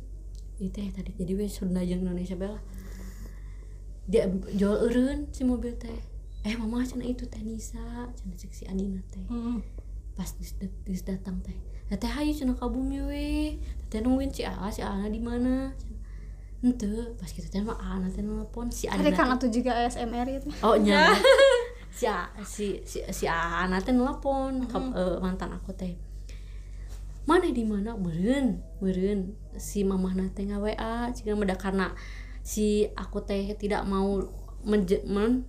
Itu 0.59 0.79
ya 0.79 0.91
tadi. 0.91 1.15
Jadi 1.15 1.33
weh 1.35 1.47
Sunda 1.47 1.81
jeung 1.81 2.03
Indonesia 2.03 2.35
bela. 2.35 2.59
Dia 4.09 4.27
jual 4.53 4.85
eureun 4.85 5.29
si 5.31 5.45
mobil 5.45 5.77
teh. 5.77 5.95
Eh 6.43 6.55
mama 6.55 6.83
cenah 6.83 7.07
itu 7.07 7.25
teh 7.27 7.39
Nisa. 7.41 8.09
Cenah 8.11 8.35
cek 8.35 8.53
si 8.53 8.65
adina 8.67 8.99
teh. 9.09 9.23
Hmm. 9.27 9.63
pas 10.19 10.27
dis, 10.35 10.51
dis 10.83 11.03
datang 11.07 11.39
teh. 11.47 11.55
Teh 11.89 12.11
hayu 12.11 12.35
cenah 12.35 12.59
ka 12.59 12.67
bumi 12.67 12.99
we. 13.07 13.29
Teh 13.87 14.03
nungguin 14.03 14.35
si 14.35 14.43
Aa 14.43 14.67
si 14.69 14.83
Ana 14.83 15.07
di 15.07 15.23
mana? 15.23 15.71
Ente 16.59 16.91
pas 17.15 17.31
kita 17.31 17.47
teh 17.47 17.63
mah 17.63 17.79
Ana 17.79 18.11
teh 18.11 18.19
nelpon 18.19 18.67
si 18.69 18.91
Tadi 18.91 18.99
Adina 18.99 19.15
kan 19.15 19.27
teh- 19.31 19.35
atau 19.39 19.49
juga 19.49 19.71
ASMR 19.79 20.27
itu. 20.27 20.51
Oh 20.67 20.75
nya 20.75 21.07
si 21.91 22.07
A- 22.07 22.31
si 22.45 22.81
si 22.87 23.01
si 23.11 23.25
Ana 23.27 23.81
teh 23.83 23.93
nelpon 23.93 24.67
ke 24.69 24.79
eh, 24.95 25.17
mantan 25.21 25.53
aku 25.57 25.73
teh. 25.75 25.95
Mana 27.29 27.45
di 27.53 27.65
mana? 27.65 27.93
Beren 27.99 28.65
beren 28.81 29.37
si 29.61 29.85
mamah 29.85 30.17
teh 30.33 30.49
nggak 30.49 30.61
wa 30.63 31.13
jika 31.13 31.37
meda 31.37 31.57
karena 31.59 31.93
si 32.41 32.89
aku 32.97 33.21
teh 33.21 33.53
tidak 33.61 33.85
mau 33.85 34.17
menje, 34.65 35.05
men 35.05 35.45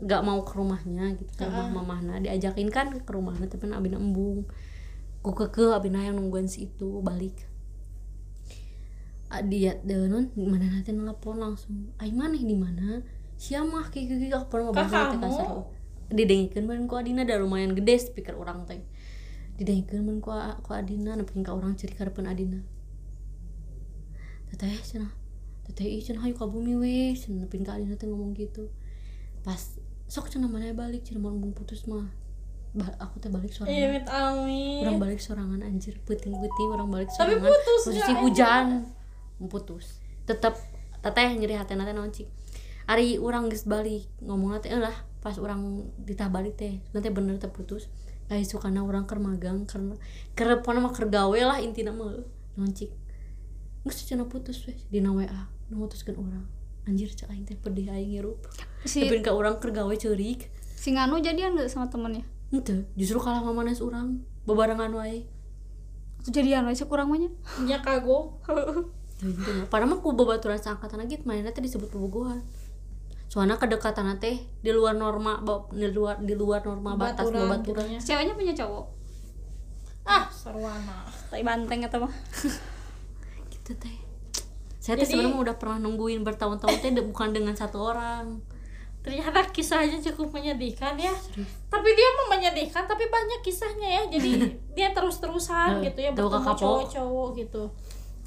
nggak 0.00 0.22
mau 0.24 0.40
ke 0.42 0.56
rumahnya 0.56 1.12
gitu 1.20 1.28
ke 1.36 1.44
rumah 1.44 1.68
mamahna 1.68 2.16
diajakin 2.24 2.72
kan 2.72 2.88
ke 2.90 3.10
rumahnya 3.12 3.46
tapi 3.46 3.68
abina 3.70 4.00
embung. 4.00 4.48
Ku 5.20 5.36
keke 5.36 5.76
abina 5.76 6.00
yang 6.00 6.16
nungguin 6.16 6.48
si 6.48 6.64
itu 6.66 7.04
balik. 7.04 7.44
Ah, 9.30 9.44
dia 9.46 9.78
denon 9.86 10.32
mana 10.34 10.66
nanti 10.66 10.90
nelpon 10.90 11.38
langsung? 11.38 11.94
Ay 12.02 12.10
mana 12.10 12.34
di 12.34 12.56
mana? 12.56 12.98
Siapa 13.38 13.86
kiki 13.92 14.18
kiki 14.18 14.34
aku 14.34 14.50
pernah 14.50 14.74
Kakakmu? 14.74 15.22
kasar 15.22 15.48
didengikeun 16.10 16.66
meureun 16.66 16.86
ku 16.90 16.98
Adina 16.98 17.22
da 17.22 17.38
lumayan 17.38 17.74
gede 17.74 17.94
speaker 17.98 18.34
orang 18.34 18.66
teh. 18.66 18.82
Didengikeun 19.58 20.02
meureun 20.02 20.20
ku, 20.20 20.30
ku 20.66 20.70
Adina 20.74 21.14
nepikeun 21.14 21.46
ka 21.46 21.54
orang 21.54 21.78
ciri 21.78 21.94
karepeun 21.94 22.26
Adina. 22.26 22.58
Teteh 24.50 24.74
cenah 24.82 25.12
teteh 25.70 25.86
ih 25.86 26.02
cenah 26.02 26.26
hayu 26.26 26.34
ka 26.34 26.50
bumi 26.50 26.74
we 26.74 27.14
cenah 27.14 27.46
ka 27.46 27.78
Adina 27.78 27.94
teh 27.94 28.10
ngomong 28.10 28.34
gitu. 28.34 28.66
Pas 29.46 29.78
sok 30.10 30.26
cenah 30.28 30.50
mana 30.50 30.74
balik 30.74 31.06
cenah 31.06 31.22
mau 31.22 31.34
putus 31.54 31.86
mah. 31.86 32.10
Ba- 32.70 32.94
aku 33.02 33.18
teh 33.18 33.30
balik 33.30 33.50
Iya, 33.50 33.58
sorangan 33.66 33.90
mit 33.90 34.06
amin. 34.06 34.82
orang 34.86 34.98
balik 35.02 35.18
sorangan 35.18 35.60
anjir 35.66 35.98
puting-puting 36.06 36.68
orang 36.70 36.86
balik 36.86 37.10
Tapi 37.10 37.34
sorangan. 37.34 37.50
putus, 37.50 37.80
posisi 37.86 38.12
hujan 38.22 38.66
putus. 39.50 39.84
Tetep 40.22 40.54
teteh 41.02 41.34
nyeri 41.34 41.58
hati 41.58 41.74
nanti 41.74 42.22
cik 42.22 42.28
hari 42.90 43.22
orang 43.22 43.46
geus 43.46 43.70
balik 43.70 44.10
ngomong 44.18 44.58
teh 44.58 44.74
lah 44.74 45.06
pas 45.22 45.38
orang 45.38 45.86
ditah 46.02 46.26
balik 46.26 46.58
teh 46.58 46.82
nanti 46.90 47.06
bener 47.14 47.38
teh 47.38 47.46
putus. 47.46 47.86
Kayak 48.26 48.50
sukana 48.50 48.82
orang 48.82 49.06
keur 49.06 49.22
magang 49.22 49.62
karena 49.62 49.94
keur 50.34 50.58
pona 50.66 50.82
mah 50.82 50.90
keur 50.90 51.06
gawe 51.06 51.38
lah 51.38 51.62
intina 51.62 51.94
mah. 51.94 52.18
Noncik 52.58 52.90
geus 53.86 54.02
cenah 54.02 54.26
putus 54.26 54.66
weh 54.66 54.74
dina 54.90 55.14
WA 55.14 55.46
nu 55.70 55.86
mutuskeun 55.86 56.18
urang. 56.18 56.46
Anjir 56.90 57.14
cek 57.14 57.30
aing 57.30 57.46
teh 57.46 57.54
pedih 57.54 57.94
aing 57.94 58.18
ngirup. 58.18 58.42
Si 58.82 59.06
tapi 59.06 59.22
ka 59.22 59.38
urang 59.38 59.62
keur 59.62 59.70
gawe 59.70 59.94
ceurik. 59.94 60.50
si 60.80 60.96
Nganu 60.96 61.20
jadian 61.20 61.60
gak 61.60 61.68
sama 61.68 61.92
temennya? 61.92 62.24
Henteu, 62.48 62.88
justru 62.96 63.20
kalah 63.20 63.44
ngamanes 63.44 63.84
urang 63.84 64.24
bebarengan 64.48 64.90
wae. 64.96 65.28
Atau 66.18 66.32
jadian 66.32 66.64
aja 66.64 66.88
kurang 66.88 67.12
banyak 67.12 67.28
Nya? 67.68 67.84
Kagok. 67.84 68.42
Mah. 68.48 68.88
Padahal 69.72 69.92
mah 69.92 69.98
ku 70.00 70.16
babaturan 70.16 70.56
seangkatan 70.56 71.04
lagi 71.04 71.20
mainnya 71.28 71.52
teh 71.52 71.60
disebut 71.60 71.92
bobogohan. 71.92 72.40
Soalnya 73.30 73.54
kedekatan 73.54 74.10
teh 74.18 74.36
di 74.58 74.70
luar 74.70 74.92
norma 74.92 75.38
di 75.70 75.86
luar 75.86 76.18
di 76.18 76.34
luar 76.34 76.60
norma 76.60 76.98
batas 76.98 77.24
Babaturan 77.24 77.46
babaturan. 77.46 77.86
gitunya. 77.86 77.98
ceweknya 78.02 78.34
punya 78.34 78.52
cowok 78.52 78.86
Ah, 80.02 80.26
sarwana. 80.26 81.06
tai 81.30 81.40
banteng 81.40 81.80
atau 81.80 82.02
mah 82.02 82.10
Gitu 83.52 83.72
teh. 83.76 83.96
Saya 84.76 84.98
teh 84.98 85.06
sebenarnya 85.06 85.38
udah 85.38 85.56
pernah 85.56 85.78
nungguin 85.78 86.20
bertahun-tahun 86.20 86.76
teh 86.76 86.90
bukan 87.00 87.30
dengan 87.30 87.54
satu 87.54 87.78
orang. 87.86 88.42
Ternyata 89.00 89.48
kisahnya 89.48 89.96
cukup 90.02 90.34
menyedihkan 90.34 90.92
ya. 90.94 91.14
Tapi 91.70 91.88
dia 91.88 92.08
mau 92.12 92.26
menyedihkan 92.30 92.84
tapi 92.84 93.06
banyak 93.06 93.40
kisahnya 93.40 93.88
ya. 93.88 94.02
Jadi 94.10 94.30
dia 94.76 94.90
terus-terusan 94.90 95.78
Eh, 95.78 95.88
gitu 95.88 96.00
ya 96.02 96.10
bertemu 96.10 96.52
cowok-cowok 96.52 97.28
gitu. 97.38 97.62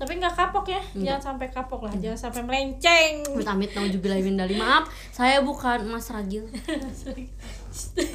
Tapi 0.04 0.20
nggak 0.20 0.36
kapok 0.36 0.68
ya. 0.68 0.82
Jangan 1.00 1.22
sampai 1.32 1.48
kapok 1.48 1.88
lah. 1.88 1.94
Jangan 1.96 2.20
sampai 2.28 2.42
melenceng. 2.44 3.24
Amit 3.24 3.48
amit 3.48 3.72
naujubillah 3.72 4.20
min 4.20 4.36
dali. 4.36 4.60
Maaf, 4.60 4.92
saya 5.16 5.40
bukan 5.40 5.88
Mas 5.88 6.12
Ragil. 6.12 6.44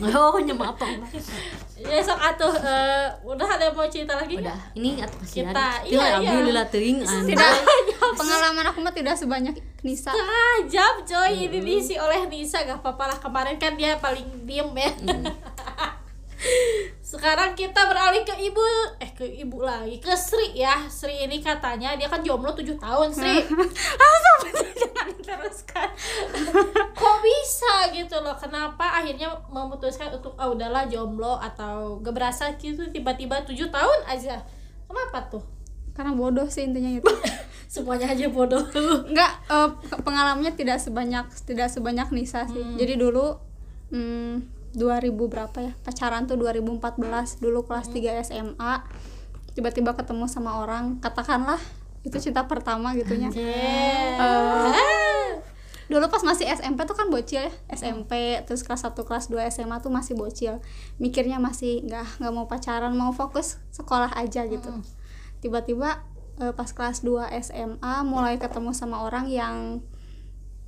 oh, 0.04 0.36
nyema 0.36 0.76
apa? 0.76 0.84
Ya 1.80 2.04
sok 2.04 2.20
atuh 2.20 2.52
eh, 2.60 3.08
udah 3.24 3.48
ada 3.48 3.72
mau 3.72 3.88
cerita 3.88 4.20
lagi? 4.20 4.36
Udah, 4.36 4.54
ini 4.76 5.00
atau 5.00 5.16
kasih 5.24 5.48
Kita, 5.48 5.66
iya, 5.88 5.96
iya. 5.96 6.06
alhamdulillah 6.20 6.66
teuing 6.68 7.00
tidak 7.02 7.50
pengalaman 8.18 8.64
aku 8.66 8.78
mah 8.82 8.94
tidak 8.94 9.14
sebanyak 9.14 9.54
Nisa 9.86 10.10
setengah 10.10 10.54
jam 10.66 10.94
coy 11.06 11.32
ini 11.46 11.58
diisi 11.62 11.94
oleh 11.94 12.26
Nisa 12.26 12.66
gak 12.66 12.82
apa-apa 12.82 13.14
lah 13.14 13.18
kemarin 13.18 13.56
kan 13.56 13.78
dia 13.78 13.94
paling 13.98 14.26
diem 14.42 14.70
ya 14.74 14.90
sekarang 17.08 17.56
kita 17.56 17.88
beralih 17.88 18.20
ke 18.20 18.36
ibu 18.36 18.60
eh 19.00 19.10
ke 19.16 19.24
ibu 19.24 19.64
lagi 19.64 19.96
ke 19.96 20.12
Sri 20.12 20.60
ya. 20.60 20.84
Sri 20.92 21.24
ini 21.24 21.40
katanya 21.40 21.96
dia 21.96 22.04
kan 22.04 22.20
jomblo 22.20 22.52
7 22.52 22.76
tahun 22.76 23.08
Sri. 23.10 23.32
Ah 24.02 24.16
jangan 24.22 25.06
diteruskan 25.16 25.88
kok 26.98 27.16
bisa 27.24 27.74
gitu 27.96 28.16
loh? 28.20 28.36
Kenapa 28.36 29.00
akhirnya 29.00 29.32
memutuskan 29.48 30.12
untuk 30.12 30.36
ah 30.36 30.52
udahlah 30.52 30.84
jomblo 30.86 31.40
atau 31.40 31.98
gak 32.04 32.14
berasa 32.14 32.52
gitu 32.60 32.86
tiba-tiba 32.92 33.40
7 33.40 33.56
tahun 33.56 34.00
aja? 34.04 34.44
Kenapa 34.84 35.18
tuh? 35.32 35.44
Karena 35.96 36.14
bodoh 36.14 36.46
sih 36.46 36.68
intinya 36.68 36.92
itu 36.92 37.08
semuanya 37.72 38.12
aja 38.12 38.28
bodoh. 38.28 38.62
Enggak, 39.08 39.32
eh, 39.48 39.68
pengalamannya 40.04 40.54
tidak 40.54 40.78
sebanyak 40.78 41.24
tidak 41.48 41.72
sebanyak 41.72 42.08
Nisa 42.12 42.44
sih. 42.46 42.64
Jadi 42.76 42.94
dulu 43.00 43.36
hmm, 43.92 44.57
2000 44.78 45.10
berapa 45.10 45.58
ya? 45.58 45.72
Pacaran 45.82 46.30
tuh 46.30 46.38
2014, 46.40 47.42
dulu 47.42 47.66
kelas 47.66 47.90
3 47.90 48.22
SMA. 48.22 48.74
Tiba-tiba 49.52 49.98
ketemu 49.98 50.30
sama 50.30 50.62
orang, 50.62 51.02
katakanlah 51.02 51.58
itu 52.06 52.16
cinta 52.22 52.46
pertama 52.46 52.94
gitunya. 52.94 53.28
Eh, 53.34 54.14
dulu 55.88 56.04
pas 56.12 56.20
masih 56.20 56.44
SMP 56.52 56.84
tuh 56.84 56.92
kan 56.92 57.08
bocil 57.08 57.48
ya 57.48 57.52
SMP 57.72 58.44
terus 58.44 58.60
kelas 58.60 58.84
1 58.84 58.92
kelas 58.92 59.32
2 59.32 59.40
SMA 59.48 59.80
tuh 59.80 59.88
masih 59.88 60.20
bocil 60.20 60.60
mikirnya 61.00 61.40
masih 61.40 61.80
nggak 61.88 62.20
nggak 62.20 62.32
mau 62.36 62.44
pacaran 62.44 62.92
mau 62.92 63.16
fokus 63.16 63.56
sekolah 63.72 64.12
aja 64.20 64.44
gitu 64.44 64.68
tiba-tiba 65.40 66.04
eh, 66.44 66.52
pas 66.52 66.68
kelas 66.68 67.00
2 67.00 67.32
SMA 67.40 67.94
mulai 68.04 68.36
ketemu 68.36 68.76
sama 68.76 69.00
orang 69.00 69.32
yang 69.32 69.80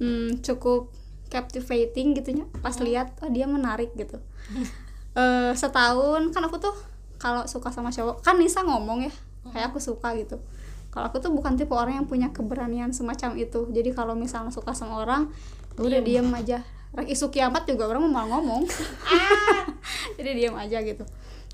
hmm, 0.01 0.40
cukup 0.40 0.88
captivating 1.31 2.19
gitunya 2.19 2.45
pas 2.61 2.75
lihat 2.83 3.14
oh 3.23 3.31
dia 3.31 3.47
menarik 3.47 3.95
gitu. 3.95 4.19
Eh, 5.11 5.53
setahun 5.59 6.31
kan 6.31 6.47
aku 6.47 6.62
tuh 6.62 6.71
kalau 7.19 7.43
suka 7.43 7.75
sama 7.75 7.90
cowok 7.90 8.23
kan 8.23 8.38
Nisa 8.38 8.62
ngomong 8.62 9.03
ya 9.03 9.12
kayak 9.51 9.75
aku 9.75 9.83
suka 9.83 10.14
gitu. 10.14 10.38
Kalau 10.95 11.11
aku 11.11 11.19
tuh 11.19 11.35
bukan 11.35 11.59
tipe 11.59 11.75
orang 11.75 11.99
yang 11.99 12.07
punya 12.07 12.31
keberanian 12.31 12.95
semacam 12.95 13.35
itu. 13.35 13.66
Jadi 13.75 13.90
kalau 13.90 14.14
misalnya 14.14 14.55
suka 14.55 14.71
sama 14.71 15.03
orang 15.03 15.27
ya 15.75 15.83
udah 15.83 16.01
diem 16.07 16.31
aja. 16.31 16.62
Rek 16.95 17.11
isu 17.11 17.35
kiamat 17.35 17.66
juga 17.66 17.90
orang 17.90 18.07
mau 18.07 18.23
ngomong. 18.23 18.71
Jadi 20.23 20.31
diem 20.31 20.55
aja 20.55 20.79
gitu. 20.79 21.03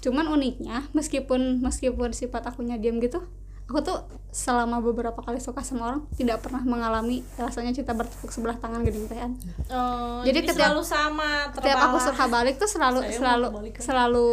Cuman 0.04 0.28
uniknya 0.28 0.84
meskipun 0.92 1.64
meskipun 1.64 2.12
sifat 2.12 2.44
akunya 2.44 2.76
diem 2.76 3.00
gitu 3.00 3.24
aku 3.66 3.78
tuh 3.82 3.98
selama 4.30 4.78
beberapa 4.78 5.18
kali 5.18 5.42
suka 5.42 5.64
sama 5.64 5.90
orang 5.90 6.02
tidak 6.14 6.38
pernah 6.44 6.62
mengalami 6.62 7.26
rasanya 7.34 7.74
cinta 7.74 7.96
bertepuk 7.96 8.30
sebelah 8.30 8.54
tangan 8.60 8.84
gini 8.86 9.08
tehan 9.10 9.34
Oh, 9.72 10.22
Jadi 10.22 10.46
jadi, 10.46 10.54
selalu 10.54 10.82
sama 10.86 11.50
setiap 11.50 11.78
aku 11.90 11.98
suka 11.98 12.24
balik 12.30 12.54
tuh 12.60 12.70
selalu 12.70 13.00
Saya 13.02 13.14
selalu 13.18 13.46
selalu 13.80 14.28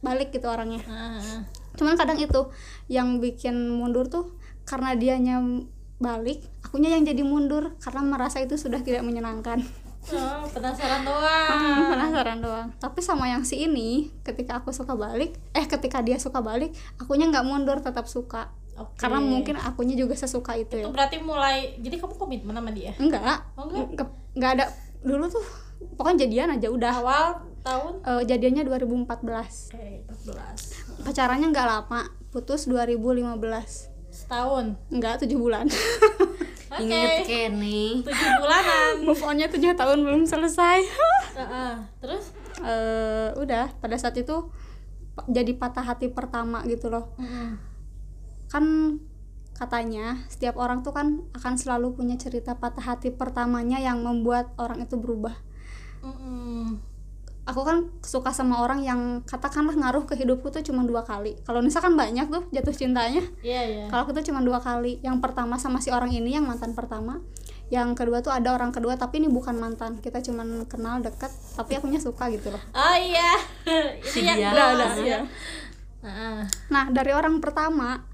balik 0.00 0.32
gitu 0.32 0.48
orangnya. 0.48 0.80
Ah, 0.88 1.44
cuman 1.76 1.96
kadang 1.96 2.16
itu 2.16 2.40
yang 2.88 3.20
bikin 3.20 3.52
mundur 3.72 4.08
tuh 4.08 4.32
karena 4.64 4.96
dianya 4.96 5.40
balik 6.00 6.40
akunya 6.64 6.96
yang 6.96 7.04
jadi 7.04 7.20
mundur 7.24 7.76
karena 7.80 8.00
merasa 8.00 8.40
itu 8.40 8.56
sudah 8.56 8.80
tidak 8.80 9.04
menyenangkan 9.04 9.60
oh, 10.02 10.44
penasaran 10.48 11.00
Hmm, 11.00 11.06
doang 11.06 11.90
penasaran 11.90 12.38
doang. 12.38 12.68
Tapi 12.76 13.00
sama 13.00 13.26
yang 13.26 13.42
si 13.42 13.60
ini 13.60 14.08
ketika 14.20 14.58
aku 14.58 14.70
suka 14.70 14.92
balik 14.92 15.36
eh 15.50 15.64
ketika 15.64 16.00
dia 16.00 16.16
suka 16.16 16.40
balik 16.40 16.70
akunya 16.96 17.26
nggak 17.26 17.42
mundur 17.42 17.78
tetap 17.78 18.06
suka. 18.06 18.48
Oke. 18.72 18.96
karena 18.96 19.20
mungkin 19.20 19.60
akunya 19.60 19.92
juga 19.92 20.16
sesuka 20.16 20.56
itu 20.56 20.72
itu 20.72 20.80
ya. 20.80 20.88
berarti 20.88 21.20
mulai 21.20 21.76
jadi 21.76 22.00
kamu 22.00 22.16
komitmen 22.16 22.54
sama 22.54 22.72
dia? 22.72 22.96
Enggak 22.96 23.44
Oh, 23.52 23.68
enggak? 23.68 23.92
Ke- 23.94 24.14
nggak 24.34 24.50
ada. 24.56 24.64
Dulu 25.00 25.24
tuh 25.28 25.44
pokoknya 25.94 26.24
jadian 26.24 26.48
aja 26.50 26.68
udah. 26.68 26.92
Awal 26.96 27.24
tahun? 27.60 27.92
Eh, 28.00 28.22
jadiannya 28.24 28.64
2014 28.64 29.04
oke 29.76 29.84
14 30.24 31.04
pacarannya 31.04 31.52
nggak 31.52 31.66
lama 31.66 32.00
putus 32.30 32.64
2015 32.64 33.36
setahun? 34.08 34.72
Enggak 34.88 35.20
tujuh 35.20 35.36
bulan 35.36 35.68
oke. 36.70 36.82
Ingat 36.86 37.10
kene. 37.26 38.06
tujuh 38.06 38.30
bulanan. 38.38 38.92
Move 39.06 39.22
onnya 39.26 39.46
tujuh 39.50 39.74
tahun 39.74 39.98
belum 40.06 40.22
selesai. 40.24 40.78
Heeh. 41.38 41.72
terus? 41.98 42.30
Eh, 42.62 43.28
udah. 43.36 43.74
Pada 43.82 43.96
saat 43.98 44.14
itu 44.18 44.50
jadi 45.26 45.52
patah 45.58 45.84
hati 45.84 46.08
pertama 46.08 46.62
gitu 46.64 46.88
loh. 46.88 47.12
Kan 48.50 48.96
katanya 49.60 50.24
setiap 50.32 50.56
orang 50.56 50.80
tuh 50.80 50.96
kan 50.96 51.20
akan 51.36 51.54
selalu 51.60 51.92
punya 51.92 52.16
cerita 52.16 52.56
patah 52.56 52.96
hati 52.96 53.12
pertamanya 53.12 53.76
yang 53.76 54.00
membuat 54.00 54.56
orang 54.56 54.80
itu 54.80 54.96
berubah. 54.96 55.36
Mm-mm. 56.00 56.89
Aku 57.48 57.60
kan 57.64 57.88
suka 58.04 58.30
sama 58.36 58.60
orang 58.60 58.84
yang 58.84 59.24
katakanlah 59.24 59.72
ngaruh 59.72 60.04
ke 60.04 60.14
hidupku 60.16 60.52
tuh 60.52 60.60
cuma 60.60 60.84
dua 60.84 61.02
kali. 61.02 61.40
Kalau 61.42 61.64
Nisa 61.64 61.80
kan 61.80 61.96
banyak 61.96 62.28
tuh 62.28 62.44
jatuh 62.52 62.74
cintanya 62.74 63.24
iya 63.40 63.62
iya. 63.64 63.84
kalau 63.88 64.04
aku 64.04 64.12
tuh 64.12 64.24
cuma 64.28 64.44
dua 64.44 64.60
kali. 64.60 65.00
Yang 65.00 65.18
pertama 65.24 65.56
sama 65.56 65.80
si 65.80 65.88
orang 65.88 66.12
ini 66.12 66.36
yang 66.36 66.44
mantan 66.44 66.76
pertama. 66.76 67.24
Yang 67.70 68.02
kedua 68.02 68.18
tuh 68.20 68.34
ada 68.34 68.50
orang 68.50 68.74
kedua 68.74 68.98
tapi 69.00 69.24
ini 69.24 69.28
bukan 69.32 69.56
mantan. 69.56 69.98
Kita 69.98 70.20
cuma 70.20 70.44
kenal 70.68 71.00
deket 71.00 71.32
tapi 71.56 71.80
akunya 71.80 72.02
suka 72.02 72.28
gitu 72.28 72.52
loh. 72.52 72.62
Oh 72.76 72.96
iya. 72.96 73.40
Si 74.04 74.20
ini 74.24 74.36
yang 74.36 74.52
ya. 74.52 74.76
iya. 75.00 75.20
Heeh. 76.04 76.38
Nah 76.68 76.84
dari 76.92 77.12
orang 77.16 77.40
pertama 77.40 78.04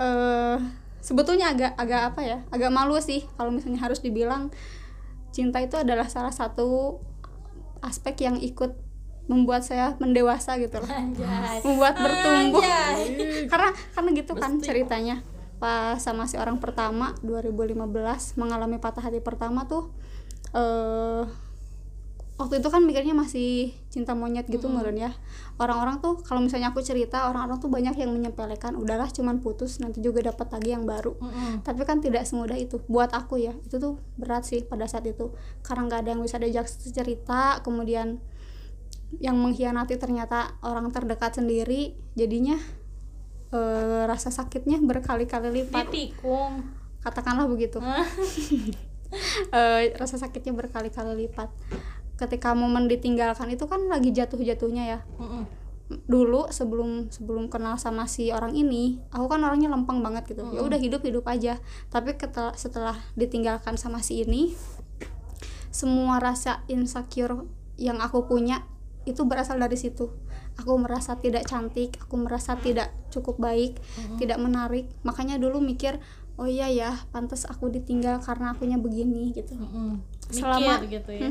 eh 0.00 0.56
sebetulnya 1.04 1.52
agak 1.52 1.76
agak 1.76 2.02
apa 2.14 2.20
ya? 2.24 2.38
Agak 2.48 2.72
malu 2.72 2.96
sih 2.98 3.28
kalau 3.36 3.52
misalnya 3.52 3.84
harus 3.84 4.00
dibilang 4.00 4.48
cinta 5.30 5.62
itu 5.62 5.78
adalah 5.78 6.10
salah 6.10 6.34
satu 6.34 6.98
aspek 7.80 8.24
yang 8.24 8.36
ikut 8.40 8.76
membuat 9.30 9.62
saya 9.62 9.94
mendewasa 10.02 10.58
gitu 10.58 10.82
loh 10.82 10.90
Anjay. 10.90 11.62
membuat 11.62 11.94
bertumbuh 12.02 12.62
Anjay. 12.62 13.46
karena 13.52 13.70
karena 13.94 14.10
gitu 14.16 14.32
kan 14.34 14.58
ceritanya 14.58 15.16
pas 15.60 16.00
sama 16.00 16.24
si 16.24 16.40
orang 16.40 16.56
pertama 16.56 17.12
2015 17.20 18.40
mengalami 18.40 18.80
patah 18.80 19.04
hati 19.04 19.20
pertama 19.20 19.68
tuh 19.68 19.92
eh 20.56 21.49
waktu 22.40 22.64
itu 22.64 22.72
kan 22.72 22.80
mikirnya 22.80 23.12
masih 23.12 23.76
cinta 23.92 24.16
monyet 24.16 24.48
gitu 24.48 24.72
meren 24.72 24.96
ya. 24.96 25.12
Orang-orang 25.60 26.00
tuh 26.00 26.24
kalau 26.24 26.40
misalnya 26.40 26.72
aku 26.72 26.80
cerita 26.80 27.28
orang-orang 27.28 27.60
tuh 27.60 27.68
banyak 27.68 27.92
yang 28.00 28.16
menyepelekan 28.16 28.80
udahlah 28.80 29.12
cuman 29.12 29.44
putus 29.44 29.76
nanti 29.76 30.00
juga 30.00 30.24
dapat 30.24 30.48
lagi 30.48 30.72
yang 30.72 30.88
baru. 30.88 31.20
Mm-mm. 31.20 31.60
tapi 31.60 31.84
kan 31.84 32.00
tidak 32.00 32.24
semudah 32.24 32.56
itu. 32.56 32.80
Buat 32.88 33.12
aku 33.12 33.36
ya 33.36 33.52
itu 33.52 33.76
tuh 33.76 34.00
berat 34.16 34.48
sih 34.48 34.64
pada 34.64 34.88
saat 34.88 35.04
itu. 35.04 35.36
Karena 35.60 35.84
nggak 35.84 36.00
ada 36.00 36.10
yang 36.16 36.22
bisa 36.24 36.40
diajak 36.40 36.64
cerita 36.72 37.60
kemudian 37.60 38.16
yang 39.20 39.36
mengkhianati 39.36 40.00
ternyata 40.00 40.56
orang 40.64 40.88
terdekat 40.88 41.36
sendiri 41.36 41.92
jadinya 42.16 42.56
eh, 43.52 44.02
rasa 44.08 44.32
sakitnya 44.32 44.80
berkali-kali 44.80 45.52
lipat. 45.60 45.92
Ditikung. 45.92 46.64
Katakanlah 47.04 47.44
begitu. 47.44 47.84
Eh, 49.50 49.90
rasa 49.98 50.22
sakitnya 50.22 50.54
berkali-kali 50.54 51.26
lipat 51.26 51.50
ketika 52.20 52.52
momen 52.52 52.84
ditinggalkan 52.84 53.48
itu 53.48 53.64
kan 53.64 53.88
lagi 53.88 54.12
jatuh-jatuhnya 54.12 54.84
ya. 54.86 55.00
Mm-mm. 55.16 55.44
dulu 56.06 56.46
sebelum 56.54 57.10
sebelum 57.10 57.50
kenal 57.50 57.74
sama 57.74 58.06
si 58.06 58.30
orang 58.30 58.54
ini 58.54 59.02
aku 59.10 59.26
kan 59.26 59.42
orangnya 59.42 59.66
lempeng 59.66 60.04
banget 60.06 60.22
gitu. 60.30 60.46
Ya 60.54 60.62
udah 60.62 60.78
hidup 60.78 61.02
hidup 61.02 61.26
aja. 61.26 61.58
Tapi 61.88 62.14
ketel- 62.14 62.54
setelah 62.54 62.94
ditinggalkan 63.16 63.74
sama 63.74 63.98
si 63.98 64.22
ini 64.22 64.54
semua 65.70 66.18
rasa 66.18 66.62
insecure 66.66 67.46
yang 67.74 67.98
aku 67.98 68.26
punya 68.26 68.62
itu 69.02 69.24
berasal 69.24 69.58
dari 69.58 69.74
situ. 69.74 70.14
Aku 70.58 70.76
merasa 70.76 71.18
tidak 71.18 71.48
cantik 71.48 71.98
aku 71.98 72.20
merasa 72.20 72.54
tidak 72.54 72.94
cukup 73.10 73.42
baik 73.42 73.80
tidak 74.14 74.38
menarik. 74.38 74.86
Makanya 75.02 75.42
dulu 75.42 75.58
mikir 75.58 75.98
oh 76.38 76.46
iya 76.46 76.70
ya 76.70 76.94
pantas 77.10 77.44
aku 77.44 77.66
ditinggal 77.66 78.22
karena 78.22 78.54
akunya 78.54 78.78
begini 78.78 79.34
gitu. 79.34 79.58
Mm-mm. 79.58 79.98
Selama- 80.32 80.78
Mikir 80.80 81.02
gitu 81.02 81.10
ya. 81.12 81.28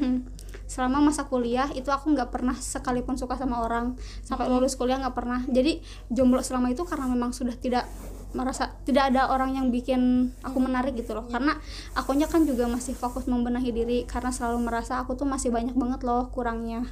Selama 0.70 1.02
masa 1.02 1.26
kuliah 1.26 1.66
itu 1.74 1.90
aku 1.90 2.14
nggak 2.14 2.30
pernah 2.30 2.54
sekalipun 2.54 3.18
suka 3.18 3.34
sama 3.34 3.66
orang 3.66 3.98
sampai 4.22 4.46
lulus 4.46 4.78
kuliah 4.78 5.02
nggak 5.02 5.18
pernah. 5.18 5.42
Jadi 5.50 5.82
jomblo 6.08 6.46
selama 6.46 6.70
itu 6.70 6.86
karena 6.86 7.10
memang 7.10 7.34
sudah 7.34 7.58
tidak 7.58 7.90
merasa 8.30 8.78
tidak 8.86 9.10
ada 9.10 9.34
orang 9.34 9.58
yang 9.58 9.74
bikin 9.74 10.30
aku 10.46 10.62
menarik 10.62 10.94
gitu 10.94 11.18
loh. 11.18 11.26
Karena 11.26 11.58
akunya 11.98 12.30
kan 12.30 12.46
juga 12.46 12.70
masih 12.70 12.94
fokus 12.94 13.26
membenahi 13.26 13.74
diri 13.74 14.06
karena 14.06 14.30
selalu 14.30 14.62
merasa 14.62 15.02
aku 15.02 15.18
tuh 15.18 15.26
masih 15.26 15.50
banyak 15.50 15.74
banget 15.74 16.06
loh 16.06 16.30
kurangnya. 16.30 16.86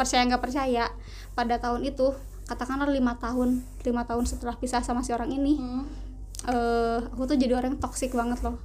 Percaya 0.00 0.24
nggak 0.24 0.40
percaya 0.40 0.88
pada 1.36 1.60
tahun 1.60 1.84
itu 1.84 2.16
katakanlah 2.48 2.88
lima 2.88 3.20
tahun 3.20 3.60
lima 3.84 4.08
tahun 4.08 4.24
setelah 4.24 4.56
pisah 4.56 4.80
sama 4.80 5.04
si 5.04 5.12
orang 5.12 5.28
ini 5.28 5.60
Hmm. 5.60 5.84
eh 6.46 7.00
aku 7.12 7.26
tuh 7.26 7.36
jadi 7.36 7.52
orang 7.52 7.76
yang 7.76 7.80
toksik 7.82 8.16
banget 8.16 8.40
loh. 8.40 8.56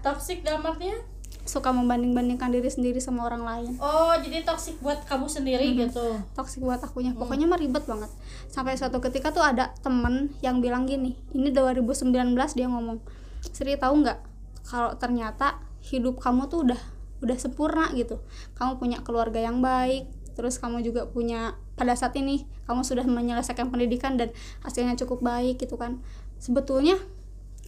Toxic 0.00 0.40
dalam 0.40 0.64
artinya 0.64 0.96
suka 1.44 1.70
membanding-bandingkan 1.76 2.48
diri 2.48 2.72
sendiri 2.72 2.98
sama 3.04 3.28
orang 3.28 3.44
lain. 3.44 3.72
Oh 3.76 4.16
jadi 4.16 4.42
toxic 4.48 4.80
buat 4.80 5.04
kamu 5.04 5.28
sendiri 5.28 5.76
gitu? 5.76 6.16
Toksik 6.32 6.64
buat 6.64 6.80
akunya. 6.80 7.12
Pokoknya 7.12 7.44
mah 7.44 7.60
ribet 7.60 7.84
banget. 7.84 8.08
Sampai 8.48 8.80
suatu 8.80 8.98
ketika 9.04 9.28
tuh 9.28 9.44
ada 9.44 9.76
temen 9.84 10.32
yang 10.40 10.64
bilang 10.64 10.88
gini 10.88 11.20
ini 11.36 11.52
2019 11.52 12.10
dia 12.56 12.66
ngomong 12.66 12.98
Sri 13.44 13.76
tahu 13.76 14.00
nggak 14.00 14.18
kalau 14.64 14.96
ternyata 14.96 15.60
hidup 15.84 16.16
kamu 16.16 16.48
tuh 16.48 16.64
udah 16.64 16.80
udah 17.20 17.36
sempurna 17.36 17.92
gitu. 17.92 18.24
Kamu 18.56 18.80
punya 18.80 19.04
keluarga 19.04 19.38
yang 19.38 19.60
baik 19.60 20.08
terus 20.34 20.58
kamu 20.58 20.82
juga 20.82 21.06
punya 21.06 21.54
pada 21.78 21.94
saat 21.94 22.16
ini 22.18 22.42
kamu 22.66 22.82
sudah 22.82 23.06
menyelesaikan 23.06 23.70
pendidikan 23.70 24.18
dan 24.18 24.34
hasilnya 24.64 24.96
cukup 24.96 25.20
baik 25.20 25.60
gitu 25.60 25.76
kan. 25.76 26.00
Sebetulnya 26.40 26.96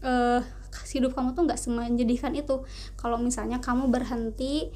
eh 0.00 0.40
hidup 0.92 1.16
kamu 1.16 1.32
tuh 1.32 1.48
nggak 1.48 1.60
semenjadikan 1.60 2.32
itu. 2.36 2.64
Kalau 3.00 3.16
misalnya 3.16 3.58
kamu 3.62 3.88
berhenti 3.88 4.70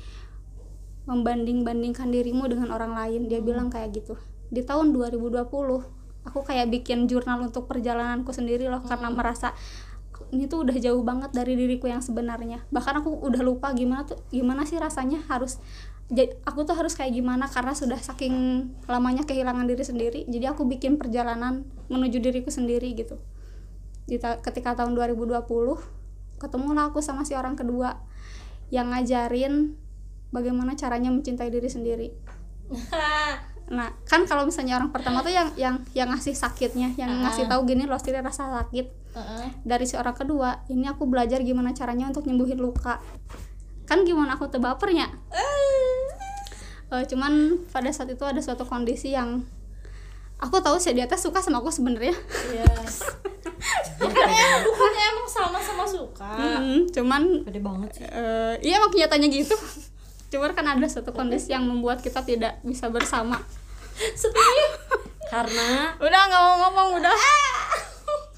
membanding-bandingkan 1.09 2.13
dirimu 2.13 2.47
dengan 2.47 2.71
orang 2.71 2.93
lain 2.95 3.27
dia 3.27 3.41
bilang 3.41 3.73
kayak 3.73 3.97
gitu. 3.97 4.15
Di 4.53 4.63
tahun 4.63 4.93
2020 4.95 5.47
aku 6.21 6.39
kayak 6.45 6.69
bikin 6.69 7.09
jurnal 7.09 7.41
untuk 7.41 7.65
perjalananku 7.65 8.31
sendiri 8.31 8.69
loh 8.69 8.85
karena 8.85 9.09
merasa 9.09 9.57
ini 10.31 10.45
tuh 10.47 10.69
udah 10.69 10.77
jauh 10.77 11.01
banget 11.01 11.33
dari 11.33 11.57
diriku 11.57 11.89
yang 11.89 12.05
sebenarnya. 12.05 12.63
Bahkan 12.69 13.01
aku 13.01 13.25
udah 13.25 13.41
lupa 13.41 13.73
gimana 13.73 14.05
tuh 14.05 14.21
gimana 14.29 14.69
sih 14.69 14.77
rasanya 14.77 15.25
harus 15.27 15.59
ja- 16.13 16.37
aku 16.45 16.69
tuh 16.69 16.77
harus 16.77 16.93
kayak 16.93 17.17
gimana 17.17 17.49
karena 17.49 17.73
sudah 17.73 17.99
saking 17.99 18.69
lamanya 18.85 19.25
kehilangan 19.25 19.65
diri 19.65 19.83
sendiri. 19.83 20.21
Jadi 20.29 20.45
aku 20.47 20.69
bikin 20.69 21.01
perjalanan 21.01 21.65
menuju 21.89 22.21
diriku 22.21 22.53
sendiri 22.53 22.93
gitu 22.95 23.19
di 24.11 24.19
ta- 24.19 24.43
ketika 24.43 24.75
tahun 24.75 24.99
2020 24.99 25.39
ketemulah 26.43 26.91
aku 26.91 26.99
sama 26.99 27.23
si 27.23 27.39
orang 27.39 27.55
kedua 27.55 27.95
yang 28.75 28.91
ngajarin 28.91 29.79
bagaimana 30.31 30.75
caranya 30.75 31.15
mencintai 31.15 31.47
diri 31.49 31.71
sendiri. 31.71 32.09
Nah 33.71 33.87
kan 34.03 34.27
kalau 34.27 34.43
misalnya 34.43 34.83
orang 34.83 34.91
pertama 34.91 35.23
tuh 35.23 35.31
yang 35.31 35.55
yang 35.55 35.79
yang 35.95 36.11
ngasih 36.11 36.35
sakitnya 36.35 36.91
yang 36.99 37.23
ngasih 37.23 37.47
tahu 37.47 37.71
gini 37.71 37.87
loh 37.87 38.03
Sri 38.03 38.11
rasa 38.11 38.51
sakit. 38.51 38.99
Heeh. 39.11 39.47
dari 39.63 39.87
si 39.87 39.95
orang 39.95 40.15
kedua 40.15 40.67
ini 40.67 40.91
aku 40.91 41.07
belajar 41.07 41.39
gimana 41.43 41.71
caranya 41.71 42.11
untuk 42.11 42.27
nyembuhin 42.27 42.59
luka. 42.59 42.99
Kan 43.87 44.03
gimana 44.03 44.35
aku 44.35 44.51
tebapernya 44.51 45.07
Eh, 46.91 47.07
cuman 47.07 47.63
pada 47.71 47.95
saat 47.95 48.11
itu 48.11 48.27
ada 48.27 48.43
suatu 48.43 48.67
kondisi 48.67 49.15
yang 49.15 49.47
aku 50.43 50.59
tahu 50.59 50.83
sih 50.83 50.91
dia 50.91 51.07
teh 51.07 51.15
suka 51.15 51.39
sama 51.39 51.63
aku 51.63 51.71
sebenarnya. 51.71 52.15
Yes 52.51 53.07
bukannya 54.01 54.47
bukannya 54.65 55.03
emang 55.13 55.29
sama 55.29 55.59
sama 55.61 55.85
suka. 55.85 56.33
Mm, 56.37 56.89
cuman 56.89 57.23
Pede 57.45 57.61
banget 57.61 57.91
sih. 58.01 58.05
eh, 58.09 58.55
iya 58.65 58.81
emang 58.81 58.91
kenyataannya 58.91 59.29
gitu. 59.29 59.57
Cuman 60.31 60.55
kan 60.55 60.63
ada 60.63 60.87
suatu 60.87 61.11
kondisi 61.11 61.51
yang 61.51 61.67
membuat 61.67 62.01
kita 62.01 62.23
tidak 62.23 62.63
bisa 62.63 62.87
bersama. 62.87 63.35
Setuju? 63.99 64.67
Karena 65.27 65.91
udah 65.99 66.21
nggak 66.31 66.43
mau 66.43 66.57
ngomong 66.67 66.89
udah. 67.03 67.17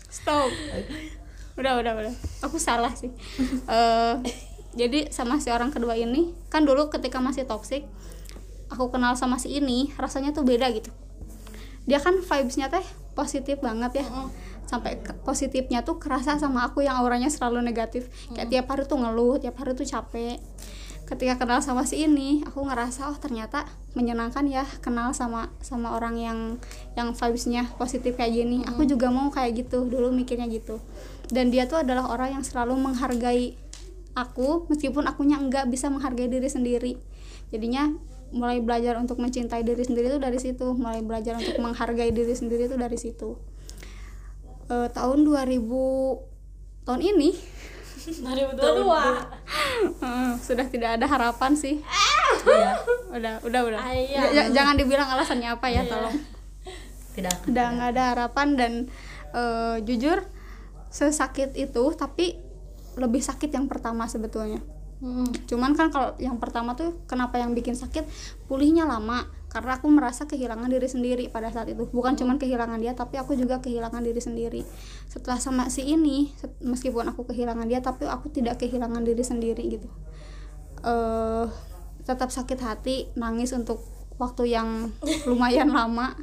Stop. 0.09 0.49
Udah 1.61 1.77
udah 1.79 1.93
udah. 2.01 2.15
Aku 2.49 2.57
salah 2.57 2.97
sih. 2.97 3.13
Eh, 3.69 4.15
jadi 4.73 5.13
sama 5.13 5.37
si 5.37 5.53
orang 5.53 5.69
kedua 5.69 5.93
ini 5.93 6.33
kan 6.49 6.65
dulu 6.65 6.89
ketika 6.89 7.21
masih 7.21 7.45
toxic 7.45 7.85
aku 8.73 8.89
kenal 8.89 9.13
sama 9.13 9.37
si 9.37 9.53
ini 9.53 9.93
rasanya 10.01 10.33
tuh 10.33 10.49
beda 10.49 10.73
gitu. 10.73 10.89
Dia 11.85 12.01
kan 12.01 12.25
vibesnya 12.25 12.73
teh 12.73 12.85
positif 13.13 13.61
banget 13.61 14.01
ya 14.01 14.07
sampai 14.67 14.99
positifnya 15.27 15.85
tuh 15.85 16.01
kerasa 16.01 16.41
sama 16.41 16.65
aku 16.65 16.81
yang 16.81 16.97
auranya 16.97 17.29
selalu 17.29 17.61
negatif. 17.61 18.09
Kayak 18.33 18.49
tiap 18.49 18.67
hari 18.73 18.83
tuh 18.89 18.99
ngeluh 19.01 19.37
tiap 19.43 19.57
hari 19.61 19.77
tuh 19.77 19.85
capek. 19.85 20.41
Ketika 21.03 21.37
kenal 21.37 21.61
sama 21.61 21.85
si 21.85 22.09
ini 22.09 22.41
aku 22.47 22.65
ngerasa 22.65 23.13
oh 23.13 23.19
ternyata 23.21 23.69
menyenangkan 23.93 24.49
ya 24.49 24.65
kenal 24.81 25.13
sama 25.13 25.53
sama 25.61 25.93
orang 25.93 26.17
yang 26.17 26.39
yang 26.97 27.13
vibesnya 27.13 27.69
positif 27.77 28.17
kayak 28.17 28.33
gini. 28.33 28.65
Aku 28.65 28.89
juga 28.89 29.13
mau 29.13 29.29
kayak 29.29 29.67
gitu 29.67 29.85
dulu 29.85 30.09
mikirnya 30.09 30.49
gitu. 30.49 30.81
Dan 31.29 31.53
dia 31.53 31.69
tuh 31.69 31.85
adalah 31.85 32.09
orang 32.09 32.41
yang 32.41 32.45
selalu 32.45 32.81
menghargai 32.81 33.61
aku 34.17 34.69
meskipun 34.73 35.05
akunya 35.05 35.37
enggak 35.37 35.69
bisa 35.69 35.93
menghargai 35.93 36.33
diri 36.33 36.49
sendiri. 36.49 36.93
Jadinya 37.53 37.93
mulai 38.33 38.65
belajar 38.65 38.97
untuk 38.97 39.21
mencintai 39.21 39.61
diri 39.61 39.85
sendiri 39.85 40.17
itu 40.17 40.17
dari 40.17 40.41
situ 40.41 40.73
mulai 40.73 41.05
belajar 41.05 41.37
untuk 41.37 41.61
menghargai 41.61 42.09
diri 42.17 42.33
sendiri 42.33 42.65
itu 42.65 42.81
dari 42.81 42.97
situ 42.97 43.37
Eh, 44.73 44.89
tahun 44.97 45.29
2000 45.29 45.61
tahun 46.89 47.01
ini. 47.05 47.31
2022 48.03 48.57
eh, 50.03 50.33
sudah 50.41 50.66
tidak 50.73 50.91
ada 50.99 51.07
harapan 51.07 51.53
sih. 51.55 51.79
Iya, 52.43 52.75
udah 53.12 53.35
udah 53.45 53.61
udah. 53.68 53.79
Ayah. 53.85 54.33
Ja- 54.33 54.51
jangan 54.51 54.75
dibilang 54.81 55.07
alasannya 55.12 55.53
apa 55.53 55.68
ya 55.68 55.85
tolong. 55.85 56.16
Tidak 57.12 57.53
udah 57.53 57.66
nggak 57.77 57.91
ada 57.93 58.05
harapan 58.16 58.49
dan 58.57 58.73
eh, 59.37 59.77
jujur 59.85 60.25
sesakit 60.89 61.53
itu 61.55 61.85
tapi 61.93 62.41
lebih 62.97 63.20
sakit 63.20 63.53
yang 63.53 63.68
pertama 63.68 64.09
sebetulnya. 64.09 64.61
Hmm. 65.03 65.27
cuman 65.51 65.75
kan 65.75 65.91
kalau 65.91 66.14
yang 66.23 66.39
pertama 66.39 66.79
tuh 66.79 66.95
kenapa 67.11 67.35
yang 67.35 67.59
bikin 67.59 67.75
sakit? 67.75 68.07
Pulihnya 68.47 68.87
lama 68.87 69.27
karena 69.53 69.76
aku 69.76 69.84
merasa 69.92 70.24
kehilangan 70.24 70.64
diri 70.72 70.88
sendiri 70.88 71.24
pada 71.28 71.53
saat 71.53 71.68
itu. 71.68 71.84
Bukan 71.92 72.16
cuman 72.16 72.40
kehilangan 72.40 72.80
dia 72.80 72.96
tapi 72.96 73.20
aku 73.20 73.36
juga 73.36 73.61
kehilangan 73.61 74.00
diri 74.00 74.16
sendiri. 74.16 74.64
Setelah 75.12 75.36
sama 75.36 75.68
si 75.68 75.84
ini 75.84 76.32
meskipun 76.64 77.05
aku 77.12 77.28
kehilangan 77.28 77.68
dia 77.68 77.84
tapi 77.84 78.09
aku 78.09 78.32
tidak 78.32 78.57
kehilangan 78.64 79.05
diri 79.05 79.20
sendiri 79.20 79.61
gitu. 79.76 79.92
Eh 80.88 81.46
tetap 82.09 82.32
sakit 82.32 82.59
hati 82.64 83.12
nangis 83.12 83.53
untuk 83.53 83.84
waktu 84.16 84.57
yang 84.57 84.88
lumayan 85.28 85.68
lama. 85.68 86.16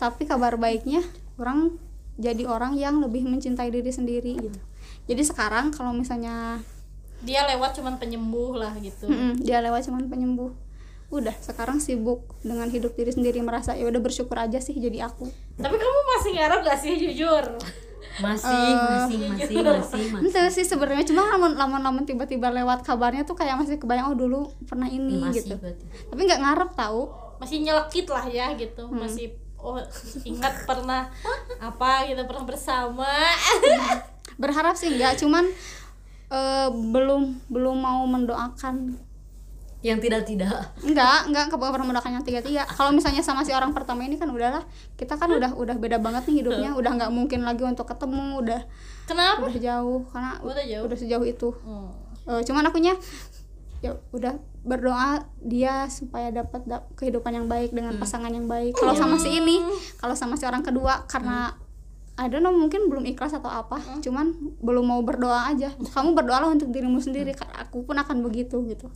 Tapi 0.00 0.24
kabar 0.24 0.56
baiknya 0.56 1.04
orang 1.36 1.76
jadi 2.16 2.48
orang 2.48 2.80
yang 2.80 3.04
lebih 3.04 3.28
mencintai 3.28 3.68
diri 3.68 3.92
sendiri 3.92 4.40
gitu. 4.40 4.60
Jadi 5.04 5.20
sekarang 5.20 5.68
kalau 5.68 5.92
misalnya 5.92 6.64
dia 7.20 7.44
lewat 7.44 7.76
cuman 7.76 8.00
penyembuh 8.00 8.56
lah 8.56 8.72
gitu. 8.80 9.04
Mm-mm, 9.04 9.44
dia 9.44 9.60
lewat 9.60 9.84
cuman 9.84 10.08
penyembuh 10.08 10.61
udah 11.12 11.36
sekarang 11.44 11.76
sibuk 11.76 12.24
dengan 12.40 12.72
hidup 12.72 12.96
diri 12.96 13.12
sendiri 13.12 13.44
merasa 13.44 13.76
ya 13.76 13.84
udah 13.84 14.00
bersyukur 14.00 14.32
aja 14.34 14.56
sih 14.58 14.72
jadi 14.72 15.04
aku. 15.12 15.28
Tapi 15.60 15.76
kamu 15.76 16.00
masih 16.16 16.30
ngarep 16.40 16.60
gak 16.64 16.78
sih 16.80 16.92
jujur? 16.96 17.44
Masih 18.20 18.48
Eh, 18.48 18.76
masih 18.76 19.18
masih 19.28 19.56
masih 19.60 20.04
masih. 20.08 20.24
Ente 20.24 20.40
sih 20.52 20.64
sebenarnya 20.64 21.04
cuma 21.04 21.28
lamun 21.28 21.52
lamun 21.56 21.80
lamun 21.80 22.04
tiba-tiba 22.04 22.48
lewat 22.48 22.84
kabarnya 22.84 23.28
tuh 23.28 23.36
kayak 23.36 23.60
masih 23.60 23.76
kebayang 23.76 24.12
oh 24.12 24.16
dulu 24.16 24.40
pernah 24.64 24.88
ini 24.88 25.20
masih 25.20 25.44
gitu. 25.48 25.54
berarti 25.60 25.84
Tapi 26.08 26.20
nggak 26.24 26.40
ngarep 26.40 26.70
tahu. 26.72 27.02
masih 27.40 27.56
nyelekit 27.60 28.06
lah 28.08 28.24
ya 28.28 28.46
gitu. 28.56 28.84
Hmm. 28.88 29.00
masih 29.04 29.36
oh 29.60 29.76
ingat 30.24 30.64
pernah 30.64 31.12
apa 31.60 32.08
gitu 32.08 32.24
pernah 32.24 32.44
bersama. 32.48 33.08
Berharap 34.40 34.74
sih 34.76 34.92
enggak, 34.92 35.20
cuman 35.20 35.44
eh, 36.32 36.68
belum 36.72 37.36
belum 37.52 37.76
mau 37.80 38.02
mendoakan 38.08 38.96
yang 39.82 39.98
tidak 39.98 40.22
tidak 40.22 40.70
enggak 40.86 41.26
enggak 41.26 41.44
ke 41.50 41.56
pernah 41.58 41.86
mendoakan 41.90 42.14
yang 42.14 42.24
tiga 42.24 42.38
tiga 42.38 42.62
kalau 42.70 42.94
misalnya 42.94 43.18
sama 43.18 43.42
si 43.42 43.50
orang 43.50 43.74
pertama 43.74 44.06
ini 44.06 44.14
kan 44.14 44.30
udahlah 44.30 44.62
kita 44.94 45.18
kan 45.18 45.26
udah 45.26 45.58
udah 45.58 45.74
beda 45.74 45.98
banget 45.98 46.22
nih 46.30 46.46
hidupnya. 46.46 46.70
Udah 46.78 46.90
nggak 46.94 47.10
mungkin 47.10 47.42
lagi 47.42 47.66
untuk 47.66 47.90
ketemu 47.90 48.38
udah 48.38 48.60
kenapa? 49.10 49.42
udah 49.42 49.58
jauh 49.58 50.06
karena 50.14 50.32
Udah 50.38 50.64
jauh? 50.64 50.84
udah 50.86 50.98
sejauh 50.98 51.26
itu. 51.26 51.48
Hmm. 51.66 51.90
Eh, 52.30 52.40
cuman 52.46 52.70
akunya 52.70 52.94
ya 53.82 53.98
udah 54.14 54.38
berdoa 54.62 55.26
dia 55.42 55.90
supaya 55.90 56.30
dapat 56.30 56.62
dap- 56.70 56.86
kehidupan 56.94 57.34
yang 57.34 57.46
baik 57.50 57.74
dengan 57.74 57.98
pasangan 57.98 58.30
yang 58.30 58.46
baik. 58.46 58.78
Kalau 58.78 58.94
sama 58.94 59.18
si 59.18 59.34
ini 59.34 59.58
kalau 59.98 60.14
sama 60.14 60.38
si 60.38 60.46
orang 60.46 60.62
kedua 60.62 61.02
karena 61.10 61.58
I 62.14 62.30
don't 62.30 62.46
know 62.46 62.54
mungkin 62.54 62.86
belum 62.86 63.02
ikhlas 63.10 63.34
atau 63.34 63.50
apa 63.50 63.82
cuman 63.98 64.30
belum 64.62 64.86
mau 64.86 65.02
berdoa 65.02 65.50
aja. 65.50 65.74
Kamu 65.74 66.14
berdoalah 66.14 66.54
untuk 66.54 66.70
dirimu 66.70 67.02
sendiri 67.02 67.34
karena 67.34 67.66
aku 67.66 67.82
pun 67.82 67.98
akan 67.98 68.22
begitu 68.22 68.62
gitu 68.70 68.86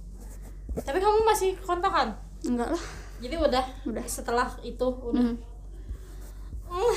tapi 0.85 0.99
kamu 1.01 1.24
masih 1.24 1.57
kontakan 1.64 2.12
enggak 2.45 2.68
lah. 2.72 2.85
Jadi 3.16 3.35
udah 3.41 3.64
Udah. 3.89 4.05
setelah 4.05 4.49
itu 4.61 4.85
udah. 4.85 5.24
Hmm. 5.24 5.37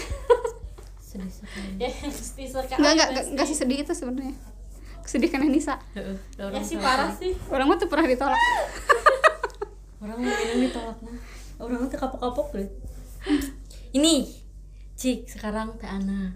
sedih 1.10 1.32
sekali. 1.32 1.74
Ya 1.80 1.90
sekali. 2.12 2.46
Enggak 2.52 2.94
enggak 2.94 3.10
enggak, 3.10 3.26
enggak 3.34 3.48
sesedih 3.48 3.78
itu 3.82 3.94
sebenarnya. 3.96 4.36
Sedih 5.08 5.30
karena 5.32 5.50
Nisa 5.50 5.74
ya 6.38 6.62
sih 6.62 6.78
parah 6.78 7.10
sih. 7.10 7.34
Orang 7.50 7.66
mah 7.72 7.78
tuh 7.82 7.90
pernah 7.90 8.06
ditolak. 8.06 8.38
Orang 10.04 10.22
mau 10.22 10.30
minum 10.30 10.60
ditolak 10.70 10.98
nah. 11.02 11.18
Orang 11.58 11.90
tuh 11.90 11.98
kapok-kapok 11.98 12.48
deh. 12.56 12.70
Ini 13.96 14.28
cik 15.00 15.26
sekarang 15.26 15.74
teh 15.82 15.90
Ana. 15.90 16.36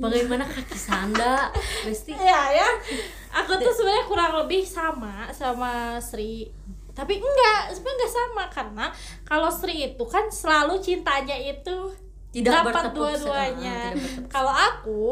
Bagaimana 0.00 0.48
kaki 0.48 0.74
sanda? 0.74 1.52
Besti. 1.86 2.16
Ya 2.16 2.50
ya. 2.56 2.68
Aku 3.44 3.54
tuh 3.60 3.70
sebenarnya 3.70 4.04
kurang 4.08 4.32
lebih 4.44 4.64
sama 4.64 5.28
sama 5.30 6.00
Sri 6.00 6.48
tapi 6.92 7.16
enggak 7.16 7.72
sebenarnya 7.72 7.96
enggak 7.96 8.12
sama 8.12 8.44
karena 8.48 8.86
kalau 9.22 9.48
Sri 9.48 9.74
itu 9.88 10.04
kan 10.04 10.28
selalu 10.28 10.76
cintanya 10.78 11.34
itu 11.34 11.92
Tidak 12.30 12.48
dapat 12.52 12.72
bertepuk 12.92 12.96
dua-duanya 12.96 13.92
kalau 14.28 14.52
aku 14.52 15.02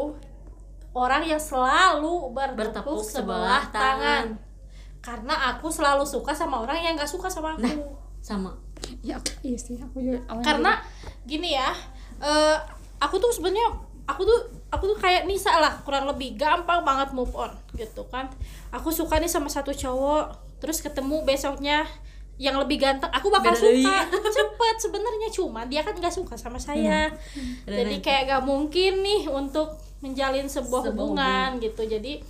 orang 0.91 1.23
yang 1.23 1.39
selalu 1.39 2.29
bertepuk, 2.31 2.59
Bertepuk 2.59 2.99
sebelah 3.01 3.63
sebelah 3.63 3.63
tangan. 3.71 3.97
tangan. 3.97 4.25
karena 5.01 5.35
aku 5.49 5.67
selalu 5.67 6.05
suka 6.05 6.29
sama 6.31 6.61
orang 6.61 6.77
yang 6.77 6.93
nggak 6.93 7.09
suka 7.09 7.25
sama 7.25 7.55
aku 7.55 7.65
Nah. 7.65 7.73
sama 8.21 8.51
ya 9.01 9.17
iya 9.41 9.57
sih 9.57 9.77
aku 9.77 9.97
juga 9.97 10.21
karena 10.41 10.77
gini 11.23 11.57
ya 11.57 11.73
eh, 12.19 12.57
aku 12.97 13.17
tuh 13.17 13.33
sebenarnya 13.33 13.65
aku 14.05 14.21
tuh 14.21 14.39
aku 14.69 14.85
tuh 14.85 14.97
kayak 14.97 15.25
Nisa 15.25 15.57
lah 15.57 15.81
kurang 15.81 16.05
lebih 16.05 16.37
gampang 16.37 16.85
banget 16.85 17.09
move 17.13 17.33
on 17.33 17.49
gitu 17.73 18.05
kan 18.09 18.29
aku 18.69 18.93
suka 18.93 19.17
nih 19.17 19.25
sama 19.25 19.49
satu 19.49 19.73
cowok 19.73 20.50
terus 20.61 20.79
ketemu 20.79 21.25
besoknya 21.25 21.89
yang 22.41 22.57
lebih 22.57 22.81
ganteng 22.81 23.09
aku 23.13 23.29
bakal 23.29 23.53
Beda 23.53 23.61
suka. 23.61 23.97
Cepet 24.37 24.75
sebenarnya 24.81 25.29
cuma 25.29 25.61
dia 25.69 25.85
kan 25.85 25.93
nggak 25.93 26.13
suka 26.13 26.33
sama 26.37 26.57
saya. 26.57 27.13
Ada 27.69 27.85
jadi 27.85 27.95
kayak 28.01 28.23
gak 28.33 28.43
mungkin 28.49 29.05
nih 29.05 29.29
untuk 29.29 29.77
menjalin 30.01 30.49
sebuah, 30.49 30.89
Sebuah 30.89 30.93
hubungan 30.93 31.61
gitu. 31.61 31.85
Jadi 31.85 32.25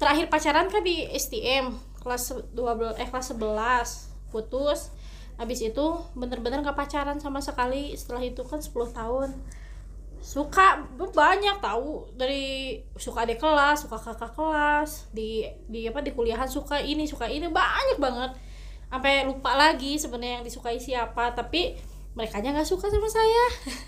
terakhir 0.00 0.32
pacaran 0.32 0.72
kan 0.72 0.80
di 0.80 1.04
STM 1.12 1.76
kelas 2.00 2.56
12 2.56 3.00
eh 3.00 3.08
kelas 3.12 3.26
11 3.36 4.32
putus. 4.32 4.88
Habis 5.36 5.60
itu 5.60 5.86
bener-bener 6.16 6.64
gak 6.64 6.80
pacaran 6.80 7.20
sama 7.20 7.44
sekali. 7.44 7.92
Setelah 7.92 8.24
itu 8.24 8.40
kan 8.48 8.64
10 8.64 8.72
tahun 8.96 9.28
suka 10.24 10.80
banyak 10.96 11.60
tahu. 11.60 12.08
Dari 12.16 12.80
suka 12.96 13.28
adik 13.28 13.44
kelas 13.44 13.84
suka 13.84 14.00
kakak 14.00 14.32
kelas 14.32 15.12
di 15.12 15.44
di 15.68 15.84
apa 15.84 16.00
di 16.00 16.16
kuliahan 16.16 16.48
suka 16.48 16.80
ini 16.80 17.04
suka 17.04 17.28
ini 17.28 17.52
banyak 17.52 18.00
banget. 18.00 18.32
Sampai 18.88 19.28
lupa 19.28 19.52
lagi 19.52 20.00
sebenarnya 20.00 20.40
yang 20.40 20.44
disukai 20.48 20.80
siapa 20.80 21.36
tapi 21.36 21.76
mereka 22.16 22.40
nya 22.40 22.56
nggak 22.56 22.64
suka 22.64 22.88
sama 22.88 23.06
saya. 23.12 23.44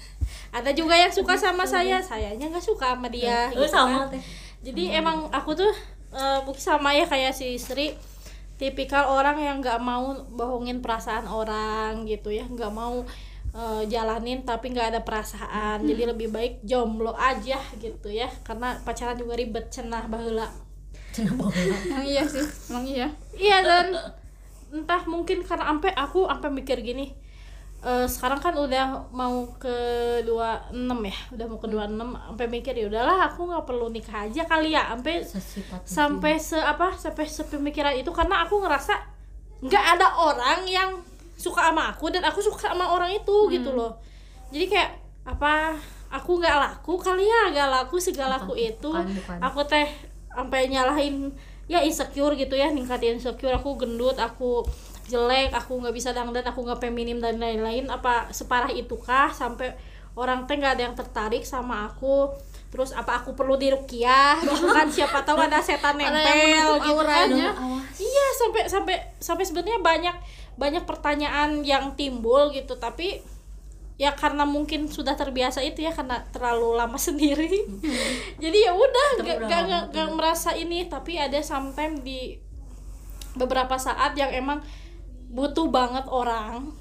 Ada 0.60 0.76
juga 0.76 0.92
yang 0.92 1.12
suka 1.12 1.40
sama 1.40 1.64
saya 1.64 2.04
sayanya 2.04 2.52
nggak 2.52 2.64
suka 2.64 2.96
sama 2.96 3.08
dia 3.08 3.48
gitu 3.52 3.68
kan. 3.68 4.08
jadi 4.64 4.98
emang 4.98 5.28
aku 5.28 5.52
tuh 5.52 5.72
mungkin 6.48 6.62
sama 6.62 6.96
ya 6.96 7.04
kayak 7.04 7.36
si 7.36 7.60
Sri 7.60 7.92
tipikal 8.56 9.12
orang 9.12 9.36
yang 9.36 9.56
nggak 9.60 9.76
mau 9.84 10.16
bohongin 10.32 10.80
perasaan 10.80 11.28
orang 11.28 12.08
gitu 12.08 12.32
ya 12.32 12.48
nggak 12.48 12.72
mau 12.72 13.04
eh, 13.56 13.82
jalanin 13.88 14.44
tapi 14.44 14.76
nggak 14.76 14.92
ada 14.92 15.00
perasaan. 15.00 15.88
Jadi 15.88 16.02
lebih 16.04 16.28
baik 16.28 16.60
jomblo 16.62 17.16
aja 17.16 17.56
gitu 17.80 18.12
ya 18.12 18.28
karena 18.44 18.76
pacaran 18.84 19.16
juga 19.16 19.34
ribet 19.40 19.72
cenah 19.72 20.04
baheula. 20.12 20.52
Cenah 21.16 21.32
emang 21.32 22.04
iya 22.04 22.22
sih 22.28 22.44
emang 22.68 22.84
iya. 22.84 23.08
Iya 23.32 23.58
dan 23.64 23.86
entah 24.76 25.02
mungkin 25.08 25.40
karena 25.46 25.72
sampai 25.72 25.94
aku 25.96 26.28
sampai 26.28 26.50
mikir 26.52 26.82
gini 26.82 27.14
eh, 27.86 28.06
sekarang 28.10 28.42
kan 28.42 28.52
udah 28.52 29.08
mau 29.14 29.46
ke 29.56 29.76
26 30.26 30.74
ya 31.06 31.18
udah 31.32 31.46
mau 31.46 31.58
ke 31.62 31.68
26 31.70 32.02
sampai 32.02 32.46
mikir 32.50 32.74
ya 32.76 32.86
udahlah 32.90 33.30
aku 33.30 33.46
nggak 33.46 33.64
perlu 33.64 33.86
nikah 33.88 34.26
aja 34.28 34.42
kali 34.44 34.74
ya. 34.76 34.90
Sampai 34.92 35.24
sampai 35.86 36.32
se 36.36 36.58
apa 36.58 36.92
sampai 36.98 37.24
sepemikiran 37.24 37.94
itu 37.96 38.10
karena 38.12 38.44
aku 38.44 38.60
ngerasa 38.60 38.94
nggak 39.64 39.84
ada 39.96 40.08
orang 40.20 40.60
yang 40.68 40.90
suka 41.36 41.68
sama 41.70 41.92
aku 41.92 42.08
dan 42.08 42.24
aku 42.24 42.40
suka 42.40 42.72
sama 42.72 42.88
orang 42.88 43.12
itu 43.12 43.36
gitu 43.52 43.70
loh. 43.72 43.92
Jadi 44.50 44.72
kayak 44.72 44.90
apa 45.28 45.76
aku 46.08 46.38
nggak 46.40 46.56
laku 46.56 46.96
kali 46.96 47.26
ya 47.26 47.52
nggak 47.52 47.68
laku 47.68 47.98
segalaku 48.00 48.54
Bukan, 48.56 48.68
itu. 48.72 48.90
bukan, 48.90 49.06
bukan. 49.20 49.38
aku 49.42 49.60
teh 49.66 49.86
sampai 50.32 50.68
nyalahin 50.70 51.32
ya 51.66 51.82
insecure 51.82 52.32
gitu 52.38 52.56
ya 52.56 52.72
ningkatin 52.72 53.20
insecure. 53.20 53.52
Aku 53.52 53.76
gendut 53.76 54.16
aku 54.16 54.64
jelek 55.06 55.54
aku 55.54 55.78
nggak 55.78 55.94
bisa 55.94 56.10
dangdut 56.10 56.42
aku 56.42 56.64
nggak 56.64 56.80
feminim 56.80 57.20
dan 57.20 57.36
lain-lain. 57.36 57.86
Apa 57.92 58.32
separah 58.32 58.72
itukah 58.72 59.28
sampai 59.30 59.76
orang 60.16 60.48
teh 60.48 60.56
nggak 60.56 60.72
ada 60.80 60.82
yang 60.88 60.96
tertarik 60.96 61.44
sama 61.44 61.90
aku? 61.92 62.32
Terus 62.66 62.90
apa 62.92 63.22
aku 63.22 63.32
perlu 63.32 63.54
dirukiah? 63.56 64.36
Gitu 64.42 64.66
kan 64.68 64.86
siapa 64.90 65.22
tahu 65.22 65.38
ada 65.38 65.62
setan 65.62 65.96
nempel 66.00 66.82
gitu 66.82 67.02
kan. 67.02 67.28
iya 67.96 68.26
sampai 68.36 68.62
sampai 68.68 68.96
sampai 69.18 69.44
sebenarnya 69.46 69.80
banyak 69.80 70.16
banyak 70.56 70.88
pertanyaan 70.88 71.60
yang 71.62 71.92
timbul 71.96 72.48
gitu 72.52 72.80
tapi 72.80 73.20
ya 73.96 74.12
karena 74.12 74.44
mungkin 74.44 74.92
sudah 74.92 75.16
terbiasa 75.16 75.64
itu 75.64 75.80
ya 75.80 75.92
karena 75.92 76.20
terlalu 76.28 76.76
lama 76.76 77.00
sendiri. 77.08 77.64
Jadi 78.36 78.58
ya 78.64 78.72
udah 78.76 79.08
gak, 79.24 79.24
gak, 79.24 79.40
lama 79.40 79.68
gak- 79.68 79.88
gak 79.92 80.08
merasa 80.12 80.50
ini 80.52 80.84
tapi 80.88 81.16
ada 81.16 81.40
sometimes 81.40 82.04
di 82.04 82.36
beberapa 83.36 83.76
saat 83.76 84.16
yang 84.16 84.32
emang 84.32 84.60
butuh 85.32 85.68
banget 85.72 86.04
orang. 86.08 86.72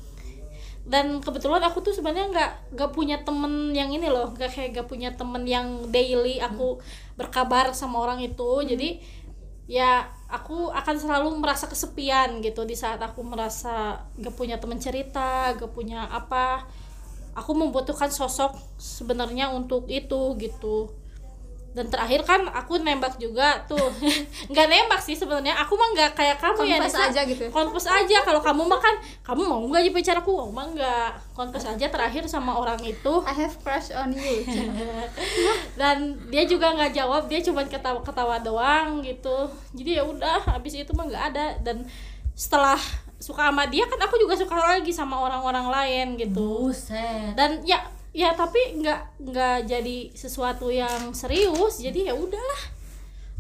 Dan 0.86 1.18
kebetulan 1.18 1.66
aku 1.66 1.82
tuh 1.82 1.98
sebenarnya 1.98 2.30
nggak 2.30 2.52
nggak 2.78 2.92
punya 2.94 3.18
temen 3.26 3.74
yang 3.74 3.90
ini 3.90 4.06
loh 4.06 4.30
nggak 4.38 4.54
kayak 4.54 4.70
gak 4.78 4.86
punya 4.86 5.10
temen 5.18 5.42
yang 5.50 5.90
daily 5.90 6.38
aku 6.38 6.78
berkabar 7.18 7.72
sama 7.74 8.04
orang 8.04 8.22
itu. 8.22 8.62
Jadi 8.68 9.00
ya 9.66 10.06
aku 10.30 10.70
akan 10.70 10.96
selalu 10.98 11.42
merasa 11.42 11.66
kesepian 11.66 12.42
gitu 12.42 12.66
di 12.70 12.78
saat 12.78 13.02
aku 13.02 13.26
merasa 13.26 14.06
gak 14.22 14.36
punya 14.38 14.62
temen 14.62 14.78
cerita 14.78 15.54
gak 15.58 15.72
punya 15.74 16.06
apa. 16.10 16.66
Aku 17.36 17.52
membutuhkan 17.52 18.08
sosok 18.08 18.56
sebenarnya 18.80 19.52
untuk 19.52 19.92
itu 19.92 20.40
gitu 20.40 21.05
dan 21.76 21.92
terakhir 21.92 22.24
kan 22.24 22.48
aku 22.48 22.80
nembak 22.80 23.20
juga 23.20 23.60
tuh. 23.68 23.92
Nggak 24.52 24.68
nembak 24.72 25.02
sih 25.04 25.12
sebenarnya. 25.12 25.60
Aku 25.60 25.76
mah 25.76 25.92
nggak 25.92 26.16
kayak 26.16 26.40
kamu 26.40 26.64
ya 26.64 26.80
Nisa. 26.80 27.12
aja 27.12 27.28
gitu 27.28 27.46
ya? 27.46 27.52
confess 27.52 27.92
aja. 27.92 28.24
Kalau 28.24 28.40
kamu 28.40 28.64
mah 28.64 28.80
kan 28.80 28.96
kamu 29.28 29.44
mau 29.44 29.60
nggak 29.68 29.84
jadi 29.84 29.92
pacar 29.92 30.18
aku? 30.24 30.32
Mau 30.40 30.56
mah 30.56 30.72
nggak? 30.72 31.36
Confess 31.36 31.68
aja 31.68 31.92
terakhir 31.92 32.24
sama 32.32 32.56
orang 32.56 32.80
itu. 32.80 33.14
I 33.28 33.36
have 33.36 33.60
crush 33.60 33.92
on 33.92 34.16
you. 34.16 34.48
Dan 35.80 36.16
dia 36.32 36.48
juga 36.48 36.72
nggak 36.72 36.96
jawab. 36.96 37.28
Dia 37.28 37.44
cuma 37.44 37.68
ketawa 37.68 38.00
ketawa 38.00 38.40
doang 38.40 39.04
gitu. 39.04 39.52
Jadi 39.76 40.00
ya 40.00 40.08
udah 40.08 40.48
habis 40.56 40.80
itu 40.80 40.96
mah 40.96 41.12
nggak 41.12 41.24
ada. 41.36 41.60
Dan 41.60 41.84
setelah 42.40 42.80
suka 43.20 43.52
sama 43.52 43.68
dia 43.68 43.84
kan 43.88 44.00
aku 44.00 44.16
juga 44.16 44.40
suka 44.40 44.56
lagi 44.56 44.96
sama 44.96 45.20
orang-orang 45.20 45.68
lain 45.68 46.08
gitu. 46.16 46.72
Buset. 46.72 47.36
Dan 47.36 47.60
ya 47.68 47.84
ya 48.16 48.32
tapi 48.32 48.80
nggak 48.80 49.28
nggak 49.28 49.58
jadi 49.68 49.98
sesuatu 50.16 50.72
yang 50.72 51.12
serius 51.12 51.84
jadi 51.84 52.10
ya 52.10 52.14
udahlah. 52.16 52.72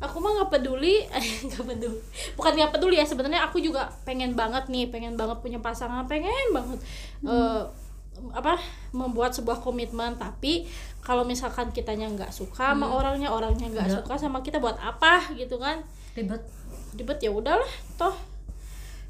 Aku 0.04 0.20
mah 0.20 0.36
nggak 0.36 0.52
peduli 0.52 1.08
nggak 1.48 1.64
peduli. 1.64 2.00
Bukan 2.36 2.52
nggak 2.54 2.72
peduli 2.76 3.00
ya 3.00 3.08
sebenarnya 3.08 3.48
aku 3.48 3.64
juga 3.64 3.88
pengen 4.04 4.36
banget 4.36 4.68
nih 4.68 4.92
pengen 4.92 5.16
banget 5.16 5.40
punya 5.40 5.64
pasangan 5.64 6.04
pengen 6.06 6.52
banget 6.52 6.80
Eh, 7.24 7.64
apa 8.36 8.60
membuat 8.92 9.32
sebuah 9.32 9.64
komitmen. 9.64 10.20
Tapi 10.20 10.68
kalau 11.00 11.24
misalkan 11.24 11.72
kitanya 11.72 12.12
nggak 12.12 12.36
suka 12.36 12.76
sama 12.76 12.92
Hmm. 12.92 12.98
orangnya 13.00 13.30
orangnya 13.32 13.72
nggak 13.72 13.88
suka 14.04 14.20
sama 14.20 14.44
kita 14.44 14.60
buat 14.60 14.76
apa 14.76 15.32
gitu 15.34 15.56
kan? 15.56 15.80
Ribet. 16.12 16.44
Ribet 16.96 17.20
ya 17.24 17.32
udahlah 17.32 17.72
toh. 17.96 18.16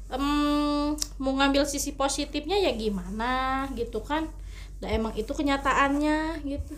Em, 0.06 0.94
mau 1.18 1.34
ngambil 1.34 1.66
sisi 1.66 1.90
positifnya 1.90 2.54
ya 2.54 2.70
gimana 2.78 3.66
gitu 3.74 3.98
kan 3.98 4.30
nah 4.76 4.88
emang 4.92 5.12
itu 5.16 5.32
kenyataannya 5.32 6.44
gitu. 6.44 6.74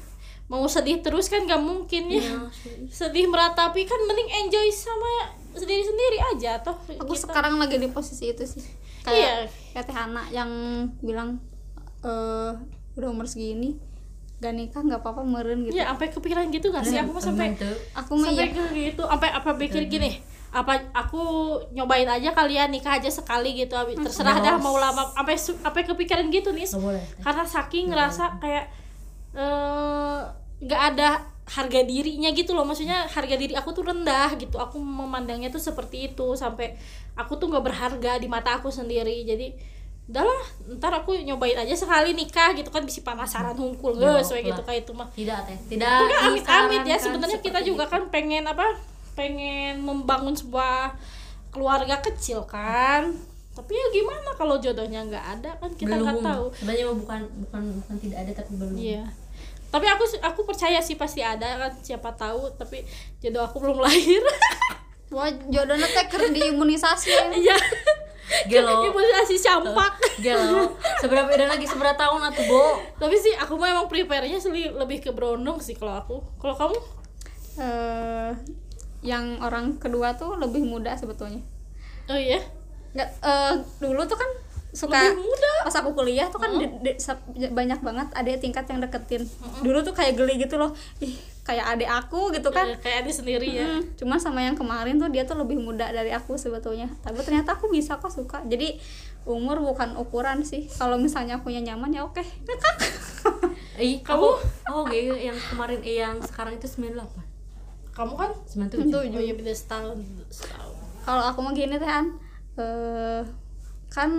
Mau 0.48 0.64
sedih 0.64 1.04
terus 1.04 1.28
kan 1.28 1.44
gak 1.44 1.60
mungkin 1.60 2.08
ya. 2.08 2.24
Iya, 2.24 2.38
sedih. 2.88 3.28
Meratapi 3.28 3.84
kan 3.84 4.00
mending 4.08 4.30
enjoy 4.46 4.68
sama 4.72 5.36
sendiri 5.52 5.84
sendiri 5.84 6.18
aja 6.34 6.62
toh. 6.64 6.78
Aku 7.04 7.12
kita. 7.12 7.28
sekarang 7.28 7.60
lagi 7.60 7.76
di 7.76 7.90
posisi 7.92 8.32
itu 8.32 8.44
sih. 8.48 8.64
Iya. 9.08 9.08
kayak 9.08 9.36
kayak 9.72 9.84
Teh 9.88 9.96
Hana 9.96 10.22
yang 10.32 10.50
bilang 11.00 11.40
eh 12.04 12.52
udah 12.98 13.08
umur 13.08 13.30
segini 13.30 13.78
gak 14.38 14.54
nikah 14.54 14.82
nggak 14.86 15.02
apa-apa 15.02 15.26
meren 15.26 15.66
gitu. 15.66 15.76
Ya 15.76 15.90
sampai 15.90 16.08
kepikiran 16.14 16.48
gitu 16.48 16.70
gak 16.70 16.86
sih? 16.86 16.96
Aku 16.96 17.12
mah 17.12 17.22
sampai 17.22 17.52
aku 17.92 18.10
mah 18.16 18.26
sampai 18.30 18.46
iya. 18.48 18.54
ke 18.54 18.62
gitu 18.72 19.02
sampai 19.04 19.30
apa 19.34 19.50
pikir 19.58 19.84
gini 19.90 20.37
apa 20.48 20.80
aku 20.96 21.20
nyobain 21.76 22.08
aja 22.08 22.32
kalian 22.32 22.72
nikah 22.72 22.96
aja 22.96 23.12
sekali 23.12 23.52
gitu 23.52 23.76
Abi. 23.76 24.00
terserah 24.00 24.40
dah 24.40 24.56
mau 24.56 24.80
lama 24.80 25.04
sampai 25.12 25.36
sampai 25.36 25.82
kepikiran 25.84 26.24
gitu 26.32 26.56
nih 26.56 26.64
karena 27.20 27.44
saking 27.44 27.92
ngerasa 27.92 28.40
kayak 28.40 28.72
eh, 29.36 30.18
nggak 30.64 30.82
ada 30.94 31.28
harga 31.48 31.80
dirinya 31.80 32.28
gitu 32.36 32.52
loh. 32.52 32.64
Maksudnya 32.68 33.08
harga 33.08 33.34
diri 33.40 33.56
aku 33.56 33.72
tuh 33.72 33.88
rendah 33.88 34.36
gitu. 34.36 34.60
Aku 34.60 34.76
memandangnya 34.80 35.48
tuh 35.48 35.60
seperti 35.62 36.12
itu 36.12 36.36
sampai 36.36 36.76
aku 37.16 37.40
tuh 37.40 37.48
nggak 37.48 37.64
berharga 37.64 38.20
di 38.20 38.28
mata 38.28 38.60
aku 38.60 38.68
sendiri. 38.68 39.24
Jadi 39.24 39.56
udahlah 40.08 40.40
ntar 40.80 40.92
aku 41.04 41.20
nyobain 41.20 41.56
aja 41.56 41.76
sekali 41.76 42.16
nikah 42.16 42.56
gitu 42.56 42.72
kan 42.72 42.80
bisa 42.80 43.04
penasaran 43.04 43.52
hungkul 43.52 43.92
Ya, 44.00 44.16
nggak 44.16 44.24
kayak 44.24 44.44
gitu 44.44 44.62
kayak 44.64 44.80
itu 44.84 44.92
mah. 44.96 45.08
Tidak 45.12 45.38
teh 45.44 45.58
tidak 45.76 45.96
Enggak 46.04 46.20
amit-amit 46.32 46.82
ya 46.84 46.96
sebenarnya 46.96 47.38
kita 47.44 47.60
juga 47.60 47.84
itu. 47.84 47.92
kan 47.92 48.02
pengen 48.08 48.44
apa 48.48 48.64
pengen 49.18 49.82
membangun 49.82 50.30
sebuah 50.32 50.94
keluarga 51.50 51.98
kecil 51.98 52.46
kan 52.46 53.10
tapi 53.50 53.74
ya 53.74 53.86
gimana 53.90 54.30
kalau 54.38 54.62
jodohnya 54.62 55.02
nggak 55.02 55.26
ada 55.34 55.50
kan 55.58 55.74
kita 55.74 55.98
nggak 55.98 56.22
tahu 56.22 56.46
sebenarnya 56.54 56.86
bukan 56.94 57.20
bukan 57.42 57.62
bukan 57.82 57.94
tidak 57.98 58.18
ada 58.22 58.32
tapi 58.38 58.50
belum 58.54 58.72
Iya. 58.78 59.04
Tapi 59.68 59.84
aku 59.84 60.00
aku 60.22 60.40
percaya 60.46 60.78
sih 60.78 60.94
pasti 60.94 61.20
ada 61.20 61.44
kan 61.58 61.72
siapa 61.82 62.14
tahu 62.14 62.48
tapi 62.54 62.86
jodoh 63.18 63.42
aku 63.42 63.58
belum 63.58 63.82
lahir. 63.84 64.22
wah 65.10 65.26
jodohnya 65.50 65.84
teh 65.84 66.06
keur 66.06 66.30
diimunisasi 66.30 67.10
ya. 67.10 67.24
Iya. 67.42 67.56
gelo 68.46 68.84
Imunisasi 68.88 69.42
campak. 69.42 69.98
gelo 70.22 70.78
seberapa 71.02 71.26
dan 71.34 71.50
lagi 71.50 71.66
seberapa 71.66 71.96
tahun 71.96 72.30
atuh 72.30 72.44
bo 72.44 72.64
tapi 72.96 73.16
sih 73.16 73.34
aku 73.34 73.58
mah 73.58 73.72
emang 73.72 73.88
prepare-nya 73.90 74.38
lebih 74.78 75.02
ke 75.02 75.10
berondong 75.10 75.58
sih 75.58 75.74
kalau 75.74 75.98
aku. 75.98 76.16
Kalau 76.38 76.54
kamu? 76.54 76.78
Eh, 77.58 78.30
yang 79.00 79.38
orang 79.38 79.76
kedua 79.76 80.14
tuh 80.14 80.34
lebih 80.34 80.60
muda 80.60 80.94
sebetulnya. 80.94 81.40
Oh 82.06 82.16
iya. 82.16 82.40
nggak 82.88 83.08
eh, 83.20 83.52
dulu 83.78 84.00
tuh 84.04 84.16
kan 84.16 84.30
suka 84.68 84.96
Lebih 84.96 85.22
muda. 85.22 85.52
pas 85.62 85.76
aku 85.76 85.90
kuliah 85.92 86.26
tuh 86.26 86.36
kan 86.36 86.50
di- 86.52 86.72
di- 86.82 86.98
sa- 86.98 87.20
banyak 87.30 87.78
banget 87.78 88.08
ada 88.12 88.28
tingkat 88.34 88.64
yang 88.66 88.80
deketin. 88.80 89.24
Dulu 89.60 89.80
tuh 89.82 89.92
kayak 89.92 90.12
geli 90.14 90.36
gitu 90.38 90.56
loh. 90.56 90.72
Ih 90.98 91.14
kayak 91.42 91.64
adik 91.74 91.88
aku 91.88 92.28
gitu 92.30 92.48
kan. 92.48 92.64
Eh, 92.66 92.76
kayak 92.76 93.04
dia 93.04 93.14
sendiri 93.14 93.48
ya. 93.50 93.64
Mm, 93.66 93.96
cuma 93.96 94.16
sama 94.16 94.40
yang 94.40 94.52
kemarin 94.52 94.96
tuh 94.96 95.08
dia 95.08 95.24
tuh 95.24 95.36
lebih 95.36 95.56
muda 95.56 95.88
dari 95.88 96.10
aku 96.10 96.36
sebetulnya. 96.36 96.88
Tapi 96.98 97.20
ternyata 97.22 97.56
aku 97.56 97.68
bisa 97.68 97.96
kok 97.96 98.10
suka. 98.10 98.44
Jadi 98.44 98.76
umur 99.24 99.60
bukan 99.62 99.96
ukuran 99.96 100.40
sih. 100.42 100.68
Kalau 100.70 100.96
misalnya 100.96 101.38
akunya 101.38 101.60
nyaman 101.62 101.88
ya 101.90 102.02
oke. 102.02 102.20
Ih, 103.78 104.02
Kamu? 104.02 104.28
oh 104.68 104.82
gitu 104.86 105.14
yang 105.14 105.38
kemarin 105.46 105.78
eh, 105.80 106.02
yang 106.02 106.18
sekarang 106.20 106.56
itu 106.56 106.66
98 106.66 107.37
Kamu 107.98 108.14
kan? 108.14 108.30
97 108.46 108.94
Tujuh. 108.94 109.10
Oh 109.10 109.18
iya 109.18 109.34
beda 109.34 109.50
setahun. 109.50 109.98
setahun. 110.30 110.74
kalau 111.02 111.24
aku 111.24 111.38
mau 111.40 111.50
gini 111.50 111.74
teh 111.74 111.88
An. 111.88 112.14
Eh, 112.54 113.22
kan 113.88 114.10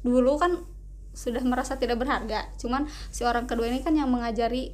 dulu 0.00 0.34
kan 0.34 0.62
sudah 1.10 1.42
merasa 1.42 1.74
tidak 1.74 1.98
berharga 1.98 2.46
cuman 2.54 2.86
si 3.10 3.26
orang 3.26 3.44
kedua 3.44 3.66
ini 3.66 3.82
kan 3.82 3.90
yang 3.90 4.06
mengajari 4.06 4.70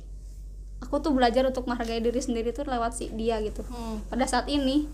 aku 0.79 1.01
tuh 1.01 1.17
belajar 1.17 1.49
untuk 1.49 1.65
menghargai 1.65 1.99
diri 1.99 2.21
sendiri 2.21 2.53
tuh 2.53 2.69
lewat 2.69 2.93
si 2.93 3.09
dia 3.11 3.41
gitu 3.41 3.65
Hmm. 3.65 4.05
pada 4.07 4.29
saat 4.29 4.45
ini 4.47 4.85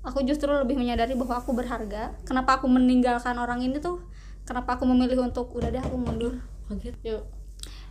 aku 0.00 0.22
justru 0.22 0.46
lebih 0.48 0.78
menyadari 0.78 1.18
bahwa 1.18 1.42
aku 1.42 1.50
berharga 1.50 2.14
kenapa 2.22 2.62
aku 2.62 2.70
meninggalkan 2.70 3.34
orang 3.34 3.58
ini 3.60 3.82
tuh 3.82 3.98
kenapa 4.46 4.78
aku 4.78 4.86
memilih 4.86 5.26
untuk 5.26 5.50
udah 5.50 5.68
deh 5.68 5.82
aku 5.82 5.98
mundur 5.98 6.38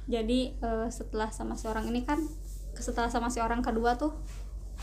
jadi 0.08 0.40
eh, 0.56 0.88
setelah 0.88 1.28
sama 1.30 1.60
si 1.60 1.68
orang 1.68 1.92
ini 1.92 2.08
kan 2.08 2.24
setelah 2.74 3.12
sama 3.12 3.28
si 3.28 3.44
orang 3.44 3.60
kedua 3.60 4.00
tuh 4.00 4.16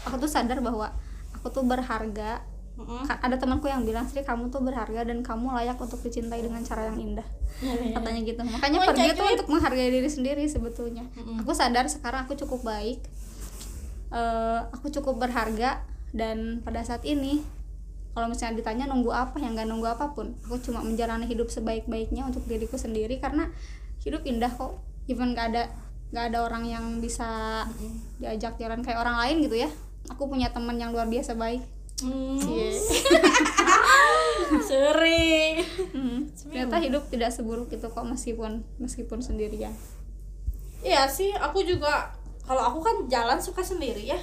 aku 0.07 0.17
tuh 0.21 0.31
sadar 0.31 0.59
bahwa 0.63 0.95
aku 1.35 1.49
tuh 1.51 1.65
berharga. 1.65 2.43
Mm-mm. 2.79 3.11
Ka- 3.11 3.19
ada 3.19 3.35
temanku 3.35 3.67
yang 3.67 3.83
bilang 3.83 4.07
Sri 4.07 4.23
kamu 4.23 4.55
tuh 4.55 4.63
berharga 4.63 5.03
dan 5.03 5.19
kamu 5.27 5.51
layak 5.51 5.75
untuk 5.83 5.99
dicintai 5.99 6.39
dengan 6.39 6.63
cara 6.63 6.87
yang 6.87 6.99
indah. 6.99 7.27
Katanya 7.91 8.21
gitu. 8.23 8.39
Makanya 8.47 8.79
pergi 8.87 9.07
itu 9.11 9.19
gitu. 9.19 9.35
untuk 9.35 9.49
menghargai 9.51 9.91
diri 9.91 10.11
sendiri 10.11 10.45
sebetulnya. 10.47 11.03
Mm-mm. 11.19 11.43
aku 11.43 11.51
sadar 11.51 11.91
sekarang 11.91 12.31
aku 12.31 12.39
cukup 12.39 12.63
baik. 12.63 13.03
Eh, 14.09 14.61
aku 14.71 14.95
cukup 14.95 15.19
berharga 15.19 15.83
dan 16.15 16.63
pada 16.63 16.81
saat 16.87 17.03
ini 17.03 17.43
kalau 18.17 18.31
misalnya 18.31 18.63
ditanya 18.63 18.89
nunggu 18.89 19.13
apa 19.13 19.37
yang 19.43 19.53
nggak 19.55 19.69
nunggu 19.69 19.95
apa 19.95 20.17
pun 20.17 20.35
aku 20.43 20.59
cuma 20.65 20.81
menjalani 20.83 21.29
hidup 21.29 21.53
sebaik-baiknya 21.53 22.25
untuk 22.27 22.43
diriku 22.49 22.75
sendiri 22.81 23.19
karena 23.19 23.51
hidup 24.07 24.23
indah 24.23 24.49
kok. 24.55 24.79
Even 25.11 25.35
nggak 25.35 25.51
ada 25.51 25.63
nggak 26.09 26.25
ada 26.33 26.39
orang 26.47 26.65
yang 26.65 26.85
bisa 27.05 27.63
diajak 28.17 28.57
jalan 28.57 28.81
kayak 28.81 29.03
orang 29.03 29.19
lain 29.19 29.45
gitu 29.45 29.67
ya 29.67 29.71
aku 30.11 30.29
punya 30.29 30.49
teman 30.53 30.77
yang 30.81 30.91
luar 30.93 31.07
biasa 31.07 31.37
baik. 31.37 31.63
Cie. 32.39 32.71
Sering. 34.71 35.55
Hmm, 35.93 36.31
ternyata 36.31 36.79
hidup 36.79 37.03
tidak 37.11 37.35
seburuk 37.35 37.69
itu 37.75 37.85
kok 37.85 38.07
meskipun 38.07 38.63
meskipun 38.79 39.19
sendirian 39.19 39.75
Iya 40.79 41.11
sih, 41.11 41.35
aku 41.35 41.67
juga 41.67 42.15
kalau 42.47 42.63
aku 42.65 42.79
kan 42.81 42.97
jalan 43.11 43.37
suka 43.43 43.61
sendiri 43.61 44.09
ya. 44.09 44.17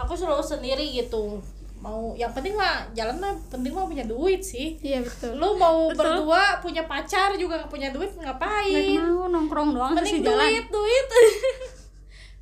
Aku 0.00 0.16
selalu 0.16 0.40
sendiri 0.40 0.90
gitu. 0.96 1.38
Mau 1.80 2.12
yang 2.16 2.32
penting 2.32 2.56
mah 2.56 2.88
jalan 2.96 3.20
mah 3.20 3.36
penting 3.52 3.72
mah 3.72 3.84
punya 3.84 4.04
duit 4.08 4.40
sih. 4.40 4.80
iya 4.80 5.00
betul 5.00 5.36
Lu 5.36 5.56
mau 5.60 5.88
berdua 5.92 6.60
punya 6.60 6.84
pacar 6.88 7.36
juga 7.36 7.60
nggak 7.60 7.72
punya 7.72 7.88
duit 7.92 8.16
ngapain? 8.16 8.96
Nggak 8.96 9.12
mau 9.12 9.28
nongkrong 9.28 9.70
doang 9.76 9.92
jalan 9.96 10.08
duit, 10.08 10.66
duit. 10.72 11.06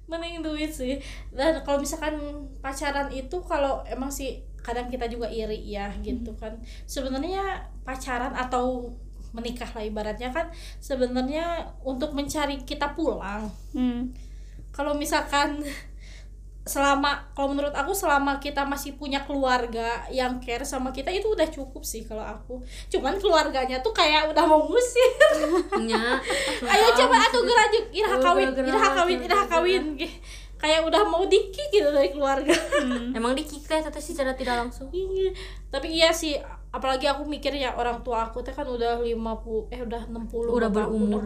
Mending 0.09 0.41
duit 0.41 0.73
sih. 0.73 0.97
Dan 1.31 1.61
kalau 1.63 1.79
misalkan 1.79 2.17
pacaran 2.65 3.13
itu 3.13 3.37
kalau 3.45 3.85
emang 3.85 4.09
sih 4.09 4.41
kadang 4.65 4.89
kita 4.89 5.07
juga 5.09 5.29
iri 5.29 5.69
ya 5.69 5.93
gitu 6.01 6.33
kan. 6.35 6.57
Sebenarnya 6.89 7.69
pacaran 7.85 8.33
atau 8.33 8.93
menikah 9.33 9.69
lah 9.77 9.85
ibaratnya 9.85 10.33
kan 10.33 10.49
sebenarnya 10.81 11.69
untuk 11.85 12.17
mencari 12.17 12.65
kita 12.65 12.97
pulang 12.97 13.45
Hmm. 13.77 14.09
kalau 14.73 14.97
misalkan 14.97 15.61
selama 16.69 17.33
kalau 17.33 17.51
menurut 17.51 17.73
aku 17.73 17.91
selama 17.91 18.37
kita 18.37 18.63
masih 18.63 18.95
punya 18.95 19.25
keluarga 19.25 20.05
yang 20.13 20.37
care 20.39 20.63
sama 20.63 20.93
kita 20.93 21.09
itu 21.09 21.27
udah 21.27 21.49
cukup 21.49 21.81
sih 21.83 22.05
kalau 22.05 22.21
aku. 22.21 22.61
Cuman 22.87 23.17
keluarganya 23.17 23.81
tuh 23.81 23.91
kayak 23.91 24.29
udah 24.29 24.45
mau 24.45 24.69
ngusir. 24.69 25.11
Nya 25.81 26.21
ayo 26.77 26.87
coba 26.93 27.17
atuh 27.25 27.43
gerajuk 27.43 27.85
iraha 27.91 28.15
Oh, 28.15 28.21
kawin 28.21 28.49
iraha 28.53 28.89
kawin 28.95 29.19
iraha 29.19 29.25
gerak-gerak. 29.25 29.49
kawin. 29.49 29.83
Gih, 29.97 30.13
kayak 30.59 30.81
udah 30.85 31.03
mau 31.03 31.23
dikik 31.25 31.67
gitu 31.71 31.89
dari 31.89 32.11
keluarga. 32.11 32.51
Emang 33.15 33.33
dikik 33.33 33.65
teh 33.65 33.81
tapi 33.81 33.99
secara 33.99 34.35
tidak 34.35 34.59
langsung? 34.61 34.91
Iya. 34.93 35.33
tapi 35.69 35.93
iya 35.93 36.09
sih 36.11 36.35
apalagi 36.69 37.05
aku 37.05 37.25
mikir 37.25 37.53
ya 37.53 37.73
orang 37.73 38.01
tua 38.03 38.29
aku 38.29 38.41
teh 38.41 38.53
kan 38.53 38.65
udah 38.65 39.01
50 39.01 39.73
eh 39.73 39.81
udah 39.81 40.03
60 40.05 40.53
Udah 40.53 40.69
aku 40.69 40.77
berumur. 40.77 41.23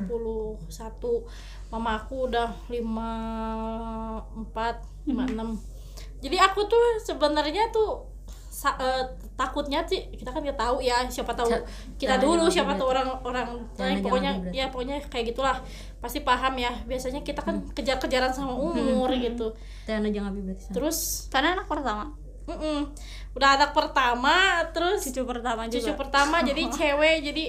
61 0.70 1.26
mama 1.72 1.96
aku 1.96 2.28
udah 2.28 2.52
54 2.68 4.91
56 5.04 6.22
jadi 6.22 6.36
aku 6.40 6.60
tuh 6.64 6.84
sebenarnya 7.00 7.68
tuh 7.68 8.06
sa- 8.48 8.76
eh, 8.76 9.02
takutnya 9.34 9.82
sih 9.82 10.12
kita 10.12 10.28
kan 10.28 10.38
nggak 10.38 10.54
tahu 10.54 10.78
ya 10.78 11.02
siapa 11.08 11.32
tahu 11.32 11.50
kita 11.98 12.14
jangan 12.14 12.22
dulu 12.22 12.44
siapa 12.46 12.72
tahu 12.76 12.88
orang 12.88 13.08
orang 13.24 13.48
jangan 13.74 13.98
pokoknya 13.98 14.30
berarti. 14.38 14.54
ya 14.54 14.64
pokoknya 14.70 14.96
kayak 15.08 15.24
gitulah 15.32 15.56
pasti 15.98 16.20
paham 16.20 16.54
ya. 16.56 16.70
Biasanya 16.84 17.22
kita 17.22 17.40
kan 17.40 17.62
kejar-kejaran 17.72 18.30
sama 18.30 18.54
umur 18.54 19.10
gitu. 19.10 19.50
Teh 19.82 19.96
anu 19.96 20.10
jangan 20.10 20.36
berarti 20.36 20.62
sama. 20.62 20.74
terus 20.74 20.98
karena 21.26 21.58
anak 21.58 21.66
pertama. 21.66 22.04
Mm-mm, 22.42 22.90
udah 23.32 23.50
anak 23.56 23.70
pertama 23.72 24.34
terus 24.70 25.06
cucu 25.06 25.22
pertama 25.24 25.66
juga. 25.66 25.74
cucu 25.78 25.92
pertama 25.96 26.36
jadi 26.48 26.62
cewek 26.68 27.16
jadi 27.24 27.44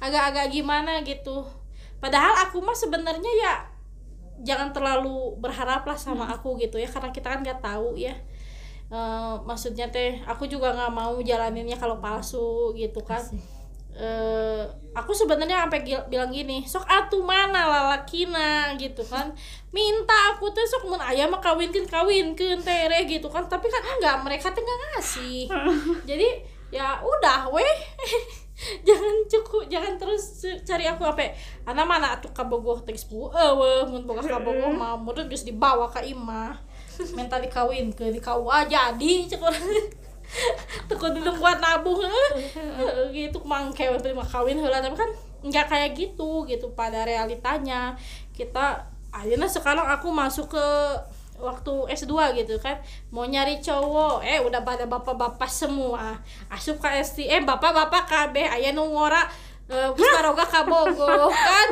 agak-agak 0.00 0.46
gimana 0.50 1.00
gitu. 1.00 1.48
Padahal 1.96 2.44
aku 2.44 2.60
mah 2.60 2.74
sebenarnya 2.74 3.32
ya 3.38 3.54
jangan 4.46 4.70
terlalu 4.74 5.34
berharap 5.42 5.82
lah 5.86 5.98
sama 5.98 6.28
aku 6.30 6.58
gitu 6.58 6.78
ya 6.78 6.88
karena 6.90 7.10
kita 7.14 7.26
kan 7.32 7.40
nggak 7.44 7.60
tahu 7.62 7.98
ya. 7.98 8.14
Eh, 8.88 9.34
maksudnya 9.44 9.92
teh 9.92 10.16
aku 10.24 10.48
juga 10.48 10.72
nggak 10.72 10.92
mau 10.92 11.20
jalaninnya 11.20 11.76
kalau 11.76 12.00
palsu 12.00 12.72
gitu 12.72 13.00
kan. 13.04 13.20
Eh 13.98 14.62
aku 14.94 15.10
sebenarnya 15.12 15.66
sampai 15.66 15.82
gil- 15.82 16.06
bilang 16.06 16.30
gini 16.30 16.62
sok 16.66 16.86
atuh 16.86 17.22
mana 17.22 17.66
lalakina? 17.68 18.72
gitu 18.80 19.02
kan. 19.04 19.34
Minta 19.74 20.16
aku 20.32 20.48
tuh 20.54 20.64
sok 20.64 20.88
mun 20.88 21.02
ayah 21.02 21.26
mah 21.28 21.42
kawinkeun 21.42 21.84
kawinkeun 21.84 22.60
tere 22.64 23.04
gitu 23.10 23.28
kan. 23.28 23.44
Tapi 23.44 23.66
kan 23.68 23.82
enggak 23.98 24.16
mereka 24.24 24.46
tuh 24.54 24.62
nggak 24.64 24.78
ngasih. 24.96 25.38
Jadi 26.10 26.28
ya 26.68 27.00
udah 27.00 27.48
weh. 27.52 27.76
Jangan 28.86 29.16
cukup 29.30 29.70
jangan 29.70 29.94
terus 29.94 30.42
cari 30.66 30.82
aku 30.82 31.06
apa 31.06 31.30
anak 31.62 31.86
mana 31.86 32.18
atuh 32.18 32.34
kabogoh 32.34 32.82
teh 32.82 32.90
sepuh. 32.98 33.30
Eueuh 33.30 33.86
mun 33.86 34.02
boga 34.02 34.18
kabogoh 34.18 34.74
mah 34.74 34.98
murid 34.98 35.30
geus 35.30 35.46
dibawa 35.46 35.86
ka 35.86 36.02
imah. 36.02 36.58
Minta 37.14 37.38
dikawin 37.38 37.94
ke 37.94 38.10
di 38.10 38.18
KUA 38.18 38.66
jadi 38.66 39.12
cek 39.30 39.38
orang. 39.38 39.62
Tekun 40.90 41.14
dulu 41.14 41.38
buat 41.38 41.62
nabung 41.62 42.02
eh. 42.02 42.10
Eh, 42.58 43.06
gitu 43.16 43.38
mangke 43.46 43.86
terima 44.02 44.26
kawin 44.26 44.58
heula 44.58 44.82
tapi 44.82 44.98
kan 44.98 45.10
nggak 45.38 45.66
kayak 45.70 45.90
gitu 45.94 46.42
gitu 46.50 46.74
pada 46.74 47.06
realitanya. 47.06 47.94
Kita 48.34 48.90
akhirnya 49.14 49.46
sekarang 49.46 49.86
aku 49.86 50.10
masuk 50.10 50.50
ke 50.50 50.66
waktu 51.38 51.74
S2 51.94 52.14
gitu 52.42 52.58
kan 52.58 52.78
mau 53.14 53.24
nyari 53.24 53.62
cowok 53.62 54.22
eh 54.26 54.42
udah 54.42 54.62
pada 54.66 54.84
bapak-bapak 54.84 55.50
semua. 55.50 56.18
Asup 56.50 56.82
ke 56.82 56.88
ST 57.02 57.24
eh 57.26 57.42
bapak-bapak 57.42 58.04
KB 58.06 58.36
aya 58.46 58.74
nu 58.74 58.90
ngora 58.90 59.24
eh, 59.70 59.88
geus 59.94 60.10
baroga 60.18 60.44
ka 60.44 60.66
Bogor 60.66 61.30
kan? 61.30 61.68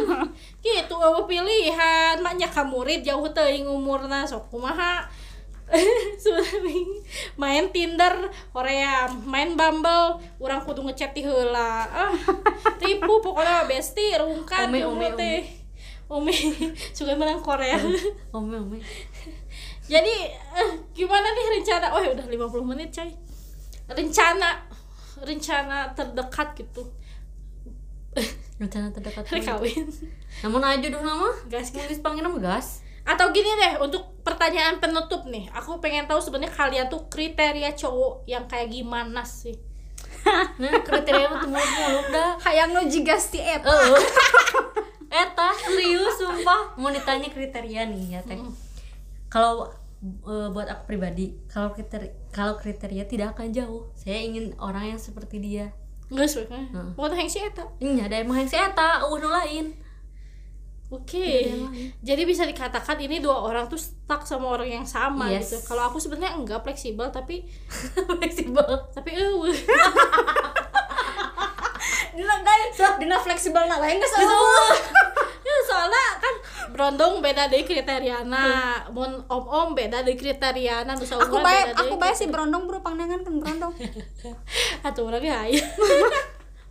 Gitu 0.63 0.95
eueuh 0.95 1.27
pilihan. 1.27 2.19
Maknya 2.23 2.49
ka 2.49 2.63
murid 2.63 3.03
jauh 3.03 3.27
teuing 3.31 3.67
umurna 3.67 4.25
sok 4.25 4.49
kumaha? 4.51 5.07
Main 7.41 7.75
Tinder 7.75 8.31
Korea 8.55 9.11
main 9.27 9.59
Bumble 9.59 10.23
orang 10.39 10.63
kudu 10.63 10.87
ngechat 10.87 11.11
ti 11.11 11.27
heula. 11.27 11.87
Ah 11.91 12.15
tipu 12.79 13.19
pokoknya 13.19 13.67
besti 13.67 14.15
rungkan 14.15 14.71
jomblo 14.71 14.95
ome, 14.95 15.09
teh. 15.19 15.43
ome 16.07 16.35
suka 16.97 17.19
menang 17.19 17.43
Korea. 17.43 17.83
Ome 18.31 18.57
ome 18.63 18.79
jadi 19.87 20.15
eh, 20.35 20.71
gimana 20.91 21.31
nih 21.31 21.47
rencana? 21.59 21.87
Oh 21.95 22.03
ya 22.03 22.11
udah 22.11 22.27
50 22.27 22.63
menit 22.67 22.91
coy. 22.91 23.11
Rencana 23.87 24.67
rencana 25.23 25.95
terdekat 25.95 26.59
gitu. 26.59 26.83
Rencana 28.61 28.91
terdekat 28.91 29.25
kawin. 29.47 29.87
Namun 30.43 30.61
aja 30.65 30.87
dong 30.91 31.07
nama. 31.07 31.31
Gas 31.47 31.71
nulis 31.71 32.03
panggil 32.03 32.27
nama 32.27 32.39
gas. 32.43 32.83
Atau 33.07 33.31
gini 33.31 33.47
deh 33.47 33.79
untuk 33.79 34.19
pertanyaan 34.27 34.83
penutup 34.83 35.23
nih. 35.31 35.47
Aku 35.55 35.79
pengen 35.79 36.11
tahu 36.11 36.19
sebenarnya 36.19 36.51
kalian 36.51 36.87
tuh 36.91 37.07
kriteria 37.07 37.79
cowok 37.79 38.27
yang 38.27 38.51
kayak 38.51 38.75
gimana 38.75 39.23
sih? 39.23 39.55
Nah 40.59 40.83
kriteria 40.83 41.31
tuh 41.39 41.47
muluk-muluk 41.47 42.07
dah. 42.11 42.35
Hayang 42.51 42.75
nu 42.75 42.83
jiga 42.91 43.15
si 43.15 43.39
eta 43.39 43.71
Eta 45.07 45.49
serius 45.55 46.19
sumpah. 46.19 46.75
Mau 46.75 46.91
ditanya 46.91 47.31
kriteria 47.31 47.87
nih 47.87 48.19
ya 48.19 48.21
teh. 48.27 48.35
Kalau 49.27 49.67
eh, 50.25 50.49
buat 50.49 50.67
aku 50.67 50.83
pribadi, 50.87 51.35
kalau 51.47 51.71
kriteria 51.71 52.11
kalau 52.29 52.55
kriteria 52.55 53.05
tidak 53.05 53.33
akan 53.33 53.51
jauh. 53.51 53.91
Saya 53.93 54.21
ingin 54.21 54.55
orang 54.57 54.87
yang 54.89 54.99
seperti 54.99 55.39
dia. 55.39 55.73
nggak 56.07 56.23
sih 56.25 56.47
kan 56.47 56.63
mau 56.95 57.11
yang 57.11 57.27
si 57.27 57.43
eta 57.43 57.67
Ini 57.77 58.07
ada 58.07 58.23
emang 58.23 58.39
saya 58.47 58.71
tak, 58.71 59.03
uh 59.03 59.19
nu 59.19 59.27
lain. 59.27 59.75
oke 60.87 61.27
jadi 61.99 62.23
bisa 62.23 62.47
dikatakan 62.47 62.95
ini 63.01 63.19
dua 63.19 63.43
orang 63.43 63.67
tuh 63.67 63.75
stuck 63.75 64.23
sama 64.23 64.55
orang 64.55 64.71
yang 64.71 64.87
sama 64.87 65.27
Yes. 65.27 65.51
gitu 65.51 65.67
kalau 65.67 65.91
aku 65.91 65.99
sebenarnya 65.99 66.39
enggak 66.39 66.63
fleksibel 66.63 67.11
tapi 67.11 67.43
Fleksibel. 68.23 68.63
tapi 68.95 69.11
eh 69.19 69.27
dina 72.15 72.37
guys 72.39 72.79
dina 72.97 73.17
fleksibel 73.19 73.67
na 73.67 73.77
lain 73.77 73.99
geus 73.99 74.15
ya 75.47 75.55
soalnya 75.67 76.05
kan 76.17 76.35
berondong 76.73 77.23
beda 77.23 77.47
dari 77.47 77.63
kriteriana. 77.63 78.45
Mun 78.91 79.23
om 79.27 79.45
om 79.47 79.69
beda 79.73 80.03
dari 80.03 80.17
kriteriana 80.19 80.95
nusa 80.95 81.19
aku 81.19 81.39
bae 81.41 81.73
beda 81.73 81.81
aku 81.83 81.95
bae 81.97 82.13
si 82.13 82.27
berondong 82.27 82.67
bro 82.67 82.81
pandangan 82.81 83.23
kan 83.23 83.35
berondong. 83.37 83.75
Atuh 84.87 85.03
urang 85.07 85.23
ge 85.23 85.31
aya 85.31 85.63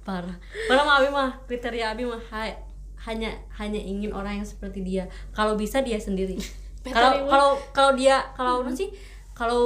Parah. 0.06 0.38
Padahal 0.70 0.86
mah 0.86 0.96
Abi 1.02 1.10
mah 1.10 1.30
kriteria 1.50 1.98
Abi 1.98 2.06
mah 2.06 2.22
ha- 2.30 2.62
hanya 3.10 3.34
hanya 3.58 3.82
ingin 3.82 4.14
orang 4.14 4.41
yang 4.41 4.48
seperti 4.48 4.86
dia. 4.86 5.10
Kalau 5.34 5.58
bisa 5.58 5.82
dia 5.82 5.98
sendiri. 5.98 6.38
Kalau 6.86 7.26
kalau 7.26 7.50
kalau 7.74 7.91
dia 7.98 8.22
kalau 8.38 8.62
nu 8.62 8.70
sih? 8.70 8.93
Kalau 9.34 9.66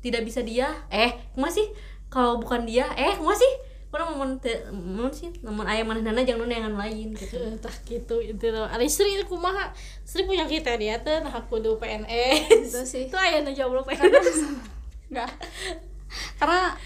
tidak 0.00 0.24
bisa 0.24 0.40
dia 0.40 0.72
eh 0.88 1.12
masih 1.36 1.68
kalau 2.08 2.40
bukan 2.40 2.64
dia 2.64 2.88
eh 2.96 3.12
masih 3.20 3.52
orang 3.96 4.08
mau 4.14 4.28
mau 4.76 5.08
sih 5.08 5.32
namun 5.40 5.64
ayam 5.64 5.88
mana 5.88 6.04
nana 6.04 6.20
jangan 6.22 6.46
yang 6.46 6.76
lain 6.76 7.16
gitu. 7.16 7.40
Eh, 7.40 7.56
tah 7.56 7.72
gitu 7.88 8.20
itu 8.20 8.46
loh. 8.52 8.68
Ada 8.68 8.84
istri 8.84 9.16
itu 9.16 9.24
kumaha? 9.24 9.72
Istri 10.04 10.28
punya 10.28 10.44
kriteria 10.44 11.00
teh 11.00 11.24
nah 11.24 11.32
kudu 11.48 11.80
PNS 11.80 12.70
Itu 12.70 12.80
sih. 12.84 13.08
itu 13.08 13.16
aya 13.16 13.40
nu 13.40 13.50
jomblo 13.56 13.82
PNS 13.82 14.38
enggak 15.08 15.30
karena 16.40 16.76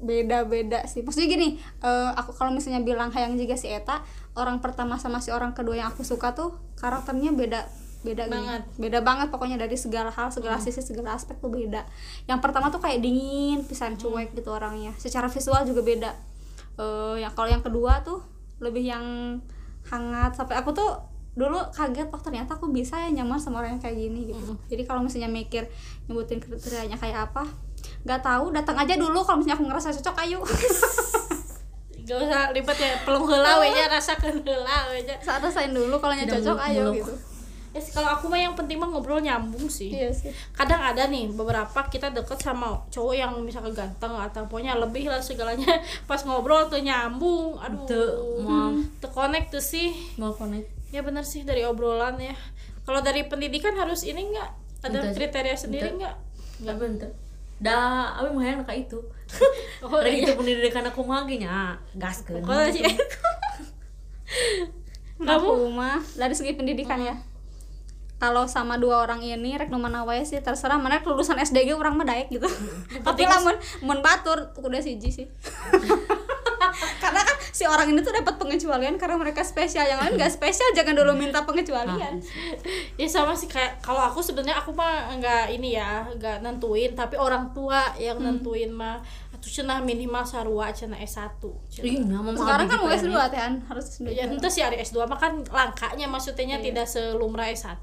beda-beda 0.00 0.80
sih. 0.88 1.04
Maksudnya 1.04 1.28
gini 1.28 1.48
eh, 1.60 2.10
aku 2.16 2.36
kalau 2.36 2.52
misalnya 2.52 2.80
bilang 2.84 3.10
hayang 3.12 3.36
juga 3.40 3.56
si 3.56 3.68
Eta 3.72 4.04
orang 4.38 4.62
pertama 4.62 4.96
sama 4.96 5.18
si 5.18 5.32
orang 5.34 5.52
kedua 5.56 5.80
yang 5.80 5.88
aku 5.92 6.06
suka 6.06 6.32
tuh 6.36 6.56
karakternya 6.78 7.34
beda 7.34 7.66
beda 8.00 8.24
gini. 8.26 8.32
Banget. 8.32 8.62
beda 8.80 8.98
banget 9.04 9.28
pokoknya 9.28 9.56
dari 9.60 9.76
segala 9.76 10.08
hal 10.08 10.32
segala 10.32 10.56
sisi 10.56 10.80
segala 10.80 11.16
aspek 11.16 11.36
tuh 11.36 11.52
beda. 11.52 11.84
Yang 12.24 12.40
pertama 12.40 12.72
tuh 12.72 12.80
kayak 12.80 13.04
dingin 13.04 13.60
pisan 13.68 14.00
cuek 14.00 14.32
gitu 14.32 14.48
orangnya. 14.48 14.96
Secara 14.96 15.28
visual 15.28 15.60
juga 15.68 15.84
beda. 15.84 16.10
Eh 16.80 17.16
yang 17.20 17.32
kalau 17.36 17.48
yang 17.52 17.60
kedua 17.60 18.00
tuh 18.00 18.24
lebih 18.60 18.88
yang 18.88 19.04
hangat. 19.92 20.32
Sampai 20.32 20.56
aku 20.56 20.72
tuh 20.72 20.96
dulu 21.36 21.56
kaget 21.70 22.10
oh 22.10 22.20
ternyata 22.20 22.58
aku 22.58 22.68
bisa 22.74 22.98
ya 22.98 23.08
nyaman 23.22 23.38
sama 23.38 23.62
orang 23.62 23.76
yang 23.76 23.82
kayak 23.84 23.96
gini 24.00 24.32
gitu. 24.32 24.56
Jadi 24.72 24.82
kalau 24.88 25.04
misalnya 25.04 25.28
mikir 25.28 25.68
nyebutin 26.08 26.40
kriterianya 26.40 26.96
kayak 26.96 27.30
apa 27.30 27.44
nggak 28.04 28.20
tahu 28.24 28.48
datang 28.56 28.80
aja 28.80 28.96
dulu. 28.96 29.20
Kalau 29.20 29.44
misalnya 29.44 29.60
aku 29.60 29.66
ngerasa 29.68 29.88
cocok 30.00 30.16
ayo. 30.24 30.40
Gak 32.10 32.26
usah 32.26 32.50
ribet 32.50 32.74
ya 32.74 32.98
pelung 33.06 33.22
heula 33.22 33.62
we 33.62 33.70
nya 33.70 33.86
rasakeun 33.86 34.42
heula 34.42 34.90
we 34.90 35.06
nya 35.06 35.14
saat 35.22 35.38
rasain 35.46 35.70
dulu 35.70 35.94
kalau 36.02 36.10
cocok 36.18 36.58
ayo 36.66 36.90
gitu 36.90 37.14
ya 37.70 37.78
sih, 37.78 37.94
kalau 37.94 38.10
aku 38.10 38.26
mah 38.26 38.40
yang 38.42 38.58
penting 38.58 38.82
mah 38.82 38.90
ngobrol 38.90 39.22
nyambung 39.22 39.70
sih. 39.70 39.94
Iya 39.94 40.10
sih. 40.10 40.34
Kadang 40.50 40.82
ada 40.82 41.06
nih 41.06 41.30
beberapa 41.30 41.86
kita 41.86 42.10
deket 42.10 42.42
sama 42.42 42.82
cowok 42.90 43.14
yang 43.14 43.32
misalkan 43.46 43.70
ganteng 43.70 44.10
atau 44.18 44.42
pokoknya 44.50 44.74
lebih 44.74 45.06
lah 45.06 45.22
segalanya. 45.22 45.78
Pas 46.10 46.18
ngobrol 46.26 46.66
tuh 46.66 46.82
nyambung 46.82 47.54
aduh. 47.62 47.86
Tuh, 47.86 48.10
mau 48.42 48.74
tuh 48.98 49.10
connect 49.14 49.54
tuh 49.54 49.62
sih. 49.62 49.94
Mau 50.18 50.34
connect? 50.34 50.66
Ya 50.90 51.06
bener 51.06 51.22
sih 51.22 51.46
dari 51.46 51.62
obrolan 51.62 52.18
ya. 52.18 52.34
Kalau 52.82 52.98
dari 53.06 53.22
pendidikan 53.30 53.78
harus 53.78 54.02
ini 54.02 54.34
enggak 54.34 54.50
ada 54.82 54.98
Bentar. 55.06 55.14
kriteria 55.14 55.54
sendiri 55.54 55.94
enggak 55.94 56.18
nggak? 56.66 56.76
Bentar. 56.76 57.10
Dah 57.62 58.18
abi 58.18 58.34
mah 58.34 58.44
yang 58.44 58.66
kayak 58.66 58.90
itu. 58.90 58.98
Oh 59.86 60.02
dari 60.02 60.20
iya. 60.20 60.26
itu 60.26 60.34
pendidikan 60.34 60.82
aku 60.84 61.06
mah 61.06 61.22
ge 61.22 61.38
nya 61.38 61.78
gas 61.94 62.26
ke 62.26 62.34
kalau 62.42 62.66
sih? 62.66 62.82
kamu? 65.20 65.38
Aku 65.38 65.70
mah 65.70 66.02
dari 66.18 66.34
segi 66.34 66.58
pendidikan 66.58 66.98
ya 66.98 67.14
kalau 68.20 68.44
sama 68.44 68.76
dua 68.76 69.00
orang 69.08 69.24
ini 69.24 69.56
rek 69.56 69.72
nu 69.72 69.80
mana 69.80 70.04
wae 70.04 70.20
sih 70.28 70.44
terserah. 70.44 70.76
Mana 70.76 71.00
lulusan 71.00 71.40
SDG 71.40 71.72
orang 71.72 71.96
mah 71.96 72.04
daek 72.04 72.28
gitu. 72.28 72.44
Tapi 73.06 73.24
lamun 73.24 73.56
mun 73.80 74.04
batur 74.04 74.52
udah 74.60 74.80
siji 74.84 75.08
sih. 75.08 75.26
Karena 77.02 77.20
kan 77.24 77.36
si 77.50 77.64
orang 77.66 77.90
ini 77.90 78.00
tuh 78.04 78.12
dapat 78.14 78.36
pengecualian 78.36 78.94
karena 79.00 79.16
mereka 79.16 79.40
spesial. 79.42 79.88
Yang 79.88 80.00
lain 80.04 80.12
gak 80.20 80.32
spesial 80.32 80.70
jangan 80.76 80.94
dulu 80.96 81.12
minta 81.16 81.42
pengecualian. 81.42 82.20
Ya 82.94 83.08
sama 83.08 83.32
sih 83.32 83.48
kayak 83.48 83.80
kalau 83.80 84.00
aku 84.04 84.20
sebenarnya 84.22 84.60
aku 84.60 84.76
mah 84.76 85.10
nggak 85.16 85.56
ini 85.56 85.80
ya 85.80 86.04
nggak 86.14 86.44
nentuin. 86.44 86.92
Tapi 86.92 87.16
orang 87.16 87.50
tua 87.56 87.96
yang 87.96 88.20
nentuin 88.20 88.70
mah 88.70 89.00
atuh 89.29 89.29
cenah 89.40 89.80
minimal 89.80 90.20
sarua 90.22 90.68
cenah 90.68 91.00
S1 91.00 91.40
cenah. 91.72 91.86
Ih, 91.88 92.04
nama 92.04 92.28
mah 92.28 92.36
sekarang 92.36 92.66
kan 92.68 92.78
mau 92.84 92.88
gitu 92.92 93.08
S2 93.08 93.16
ya. 93.16 93.26
tehan 93.32 93.54
harus 93.64 93.84
S2 93.96 94.06
Ya 94.12 94.24
itu 94.28 94.48
sih 94.52 94.62
ada 94.62 94.76
S2 94.76 95.08
mah 95.08 95.16
kan 95.16 95.32
langkanya 95.48 96.06
maksudnya 96.06 96.60
tidak 96.60 96.84
selumrah 96.84 97.48
S1 97.48 97.80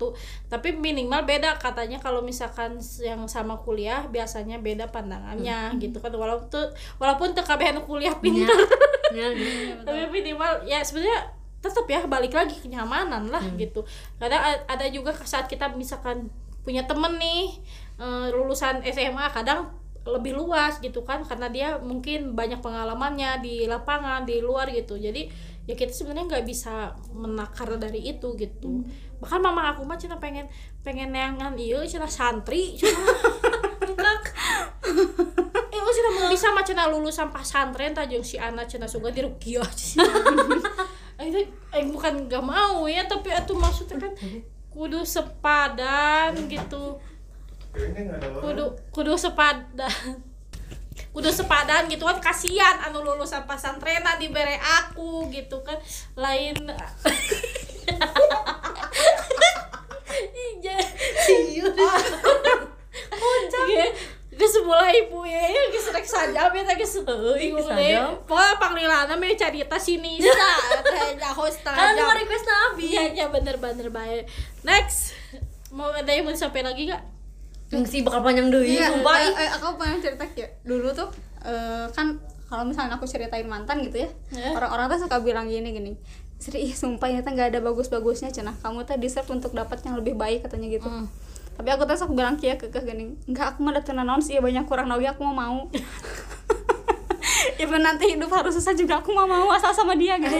Tapi 0.51 0.77
minimal 0.77 1.25
beda 1.25 1.57
katanya 1.57 1.97
kalau 1.97 2.21
misalkan 2.21 2.77
yang 3.01 3.25
sama 3.25 3.57
kuliah 3.65 4.05
biasanya 4.07 4.61
beda 4.61 4.93
pandangannya 4.93 5.73
gitu 5.81 5.97
kan. 5.97 6.13
Walaupun 6.13 6.47
tuh, 6.53 6.69
walaupun 7.01 7.33
tuh 7.33 7.41
kabehan 7.41 7.81
kuliah 7.83 8.13
pintar 8.21 8.53
Ya, 9.15 9.31
ya. 9.31 9.79
Tapi 9.81 10.11
minimal 10.11 10.67
ya 10.67 10.83
sebenarnya 10.83 11.31
tetap 11.57 11.89
ya 11.89 12.05
balik 12.05 12.37
lagi 12.37 12.53
kenyamanan 12.59 13.33
lah 13.33 13.41
gitu. 13.57 13.81
Kadang 14.21 14.43
ada 14.67 14.85
juga 14.93 15.15
saat 15.25 15.49
kita 15.49 15.73
misalkan 15.73 16.29
punya 16.67 16.83
temen 16.83 17.15
nih 17.15 17.55
eh, 17.97 18.27
lulusan 18.35 18.83
SMA 18.83 19.25
kadang 19.31 19.71
lebih 20.07 20.33
luas 20.33 20.79
gitu 20.79 21.03
kan 21.03 21.27
karena 21.27 21.51
dia 21.51 21.69
mungkin 21.77 22.33
banyak 22.33 22.63
pengalamannya 22.63 23.43
di 23.43 23.67
lapangan 23.67 24.23
di 24.23 24.39
luar 24.39 24.71
gitu. 24.71 24.95
Jadi 24.95 25.27
ya 25.67 25.75
kita 25.75 25.91
sebenarnya 25.91 26.39
nggak 26.39 26.45
bisa 26.47 26.95
menakar 27.11 27.75
dari 27.75 28.07
itu 28.07 28.33
gitu. 28.39 28.87
Bahkan 29.19 29.39
mama 29.43 29.75
aku 29.75 29.83
mah 29.83 29.99
cina 29.99 30.15
pengen 30.17 30.47
pengen 30.87 31.11
neangan 31.11 31.51
iya 31.59 31.83
cina 31.83 32.07
santri 32.07 32.79
cina 32.79 32.95
eh 35.67 35.81
cina 35.99 36.09
mau 36.15 36.31
bisa 36.31 36.47
mah 36.55 36.63
cina 36.63 36.87
lulusan 36.87 37.27
pesantren 37.27 37.91
tah 37.91 38.07
jeung 38.07 38.23
si 38.23 38.39
anak 38.39 38.71
cina 38.71 38.87
suka 38.87 39.11
di 39.11 39.19
rukiah 39.19 39.67
itu 41.27 41.43
eh 41.75 41.83
bukan 41.91 42.31
gak 42.31 42.39
mau 42.39 42.87
ya 42.87 43.03
tapi 43.03 43.35
itu 43.35 43.51
maksudnya 43.51 43.99
kan 43.99 44.13
kudu 44.71 45.03
sepadan 45.03 46.47
gitu 46.47 46.95
kudu 48.41 48.65
kudu 48.93 49.13
sepadan 49.17 49.91
kudu 51.13 51.29
sepadan 51.29 51.89
gitu 51.89 52.05
kan 52.05 52.17
kasihan 52.21 52.77
anu 52.85 53.01
lulusan 53.01 53.45
pesantren 53.49 54.05
dibere 54.21 54.57
aku 54.57 55.29
gitu 55.33 55.61
kan 55.65 55.77
lain 56.17 56.55
siun. 61.27 61.73
Puncak. 63.11 63.67
Geus 64.37 64.53
mulai 64.61 65.01
ibu 65.01 65.25
ya, 65.25 65.49
ya 65.49 65.61
geus 65.73 65.89
rek 65.89 66.05
sajam 66.05 66.53
ya 66.53 66.73
geus 66.77 67.01
sajam. 67.01 68.13
Poe 68.29 68.49
panglilana 68.61 69.17
mah 69.17 69.33
carita 69.33 69.81
si 69.81 69.97
Nisa, 69.97 70.29
teh 70.85 71.17
nyaho 71.17 71.49
setengah 71.49 71.97
kan 71.97 71.97
mau 71.97 72.13
request 72.13 72.45
nabi 72.45 72.85
Iya, 72.93 73.03
iya 73.17 73.25
bener-bener 73.33 73.89
baik. 73.89 74.29
Next. 74.61 75.17
Mau 75.73 75.89
ada 75.89 76.13
yang 76.13 76.29
mau 76.29 76.33
disampaikan 76.33 76.69
lagi 76.69 76.93
gak? 76.93 77.01
Yang 77.67 77.83
sih 77.83 77.99
bakal 77.99 78.21
panjang 78.21 78.47
deh 78.47 78.63
Iya, 78.63 78.87
sumpah 78.89 79.15
eh, 79.17 79.33
eh, 79.37 79.49
aku 79.51 79.75
pengen 79.75 79.99
cerita 79.99 80.23
ya. 80.33 80.47
Dulu 80.63 80.87
tuh 80.91 81.09
eh, 81.43 81.85
kan 81.91 82.15
kalau 82.47 82.63
misalnya 82.63 82.95
aku 82.95 83.03
ceritain 83.03 83.43
mantan 83.43 83.83
gitu 83.83 84.07
ya, 84.07 84.09
Eh. 84.31 84.55
orang-orang 84.55 84.87
tuh 84.87 85.03
suka 85.03 85.19
bilang 85.19 85.45
gini 85.45 85.69
gini. 85.69 85.91
Sri, 86.37 86.69
sumpah 86.71 87.09
ini 87.09 87.19
tuh 87.19 87.33
nggak 87.33 87.49
ada 87.49 87.59
bagus-bagusnya 87.59 88.29
cenah. 88.29 88.55
Kamu 88.61 88.85
tuh 88.85 88.95
deserve 88.95 89.27
untuk 89.29 89.51
dapat 89.51 89.81
yang 89.81 89.97
lebih 89.97 90.13
baik 90.13 90.45
katanya 90.45 90.69
gitu. 90.69 90.87
Tapi 91.57 91.67
aku 91.67 91.83
tuh 91.83 91.97
sok 91.97 92.13
bilang 92.13 92.37
kia 92.37 92.53
kekeh 92.53 92.85
gini, 92.85 93.17
enggak 93.25 93.51
aku 93.51 93.65
mah 93.65 93.73
datang 93.73 93.97
naon 93.97 94.21
sih 94.21 94.37
ya 94.37 94.41
banyak 94.41 94.63
kurang 94.63 94.87
nawi 94.87 95.09
aku 95.09 95.25
mau 95.25 95.33
mau. 95.33 95.57
Even 97.61 97.81
nanti 97.83 98.15
hidup 98.15 98.29
harus 98.31 98.53
susah 98.57 98.73
juga 98.73 98.99
aku 98.99 99.13
mau 99.13 99.29
mau 99.29 99.49
asal 99.53 99.71
sama 99.73 99.93
dia 99.93 100.17
gitu. 100.17 100.37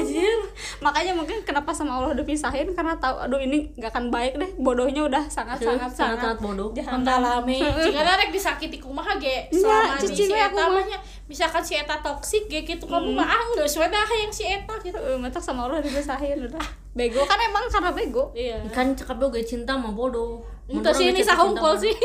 Makanya 0.82 1.14
mungkin 1.14 1.42
kenapa 1.46 1.74
sama 1.74 1.98
Allah 2.00 2.18
udah 2.18 2.26
pisahin 2.26 2.74
karena 2.74 2.98
tahu 2.98 3.16
aduh 3.28 3.40
ini 3.42 3.72
nggak 3.78 3.92
akan 3.94 4.06
baik 4.10 4.34
deh. 4.38 4.50
Bodohnya 4.58 5.06
udah 5.06 5.24
sangat 5.30 5.62
sangat 5.62 5.92
sangat 5.94 6.20
sangat 6.20 6.38
bodoh. 6.42 6.70
mengalami 6.74 7.60
jika 7.62 8.02
rek 8.02 8.30
disakiti 8.34 8.78
kumaha 8.82 9.16
ge 9.20 9.52
selama 9.54 9.96
cicing 10.02 10.32
si 10.32 10.36
aku 10.36 10.58
eta 10.58 10.64
mah. 10.68 10.76
mah. 10.80 10.84
nya 10.86 10.98
misalkan 11.30 11.64
si 11.64 11.74
eta 11.78 11.96
toksik 12.02 12.50
ge 12.50 12.66
gitu 12.66 12.86
kamu 12.88 13.14
mah 13.14 13.28
ah 13.28 13.44
geus 13.56 13.78
we 13.78 13.88
dah 13.88 14.08
yang 14.18 14.34
si 14.34 14.44
eta 14.48 14.74
gitu. 14.82 14.98
Mentok 15.18 15.44
sama 15.44 15.70
Allah 15.70 15.84
dipisahin 15.84 16.48
udah. 16.48 16.66
Bego 16.98 17.22
kan 17.30 17.38
emang 17.38 17.70
karena 17.70 17.92
bego. 17.94 18.34
Iya. 18.34 18.66
Kan 18.74 18.98
cakap 18.98 19.22
gue 19.22 19.44
cinta 19.46 19.78
mah 19.78 19.94
bodoh 19.94 20.57
Itu 20.68 20.90
sih 20.92 21.16
ini 21.16 21.24
sahungkul 21.24 21.80
sih. 21.80 21.96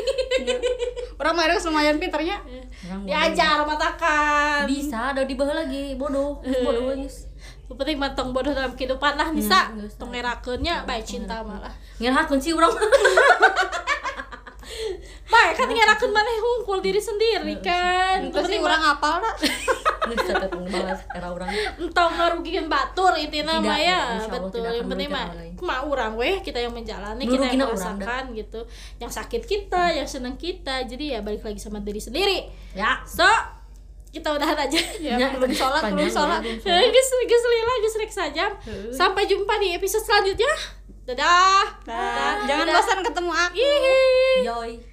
orang. 1.19 1.35
Mah 1.35 1.45
harus 1.47 1.67
lumayan 1.67 1.99
pinternya 1.99 2.39
diajar 3.07 3.63
matakan. 3.67 4.67
Bisa 4.71 5.15
ada 5.15 5.27
di 5.27 5.35
bawah 5.35 5.67
lagi 5.67 5.99
bodoh. 5.99 6.39
Bodoh 6.43 6.95
guys. 6.95 7.27
Penting 7.73 7.97
matang 7.97 8.37
bodoh 8.37 8.53
dalam 8.53 8.77
kehidupan 8.77 9.17
lah 9.17 9.33
Nisa 9.33 9.73
geus 9.73 9.97
tong 9.97 10.13
baik 10.85 11.09
cinta 11.09 11.41
malah 11.41 11.73
ngerakeun 11.97 12.37
sih 12.37 12.53
orang 12.53 12.69
baik 15.33 15.53
kan 15.57 15.69
ngerakeun 15.69 16.13
maneh 16.13 16.37
hungkul 16.39 16.79
diri 16.85 17.01
sendiri 17.01 17.55
kan? 17.65 18.29
itu 18.29 18.41
sih 18.45 18.59
orang 18.61 18.83
apal 18.97 19.19
tetep 20.13 20.51
balas 20.51 21.01
era 21.15 21.29
orang. 21.31 21.49
Entong 21.79 22.13
ngerugikan 22.19 22.67
batur 22.67 23.15
itu 23.17 23.41
nama 23.47 23.63
Tidak, 23.63 23.79
ya 23.79 24.01
insya 24.19 24.29
Allah 24.29 24.41
betul 24.51 24.63
yang 24.67 24.89
penting 24.91 25.09
mah 25.09 25.27
merugikan 25.57 25.77
orang 25.87 26.13
weh 26.19 26.37
kita 26.43 26.59
yang 26.59 26.75
menjalani 26.75 27.25
kita 27.25 27.45
yang 27.49 27.71
merasakan 27.71 28.23
gitu. 28.35 28.61
Yang 28.99 29.13
sakit 29.23 29.43
kita 29.47 29.83
yang 29.95 30.09
seneng 30.11 30.35
kita 30.37 30.85
jadi 30.85 31.19
ya 31.19 31.21
balik 31.23 31.47
lagi 31.47 31.61
sama 31.63 31.79
diri 31.81 32.03
sendiri. 32.03 32.51
Ya. 32.75 33.01
So 33.07 33.25
kita 34.13 34.29
udahan 34.37 34.59
aja. 34.59 34.81
Ya 35.01 35.17
Ya, 35.17 35.29
belum 35.33 35.49
sholat 35.57 35.89
belum 35.89 36.11
sholat. 36.13 36.45
ya. 36.45 36.77
Gus 36.93 37.09
gus 37.25 37.45
lila 37.49 37.75
gus 37.81 37.95
saja. 38.13 38.45
Sampai 38.93 39.25
jumpa 39.25 39.57
di 39.57 39.73
episode 39.73 40.05
selanjutnya 40.05 40.53
dadah. 41.03 41.67
Nah, 41.87 42.47
jangan 42.47 42.67
bosan 42.71 43.01
ketemu 43.03 43.33
aku. 43.35 43.71
Yoi 44.47 44.92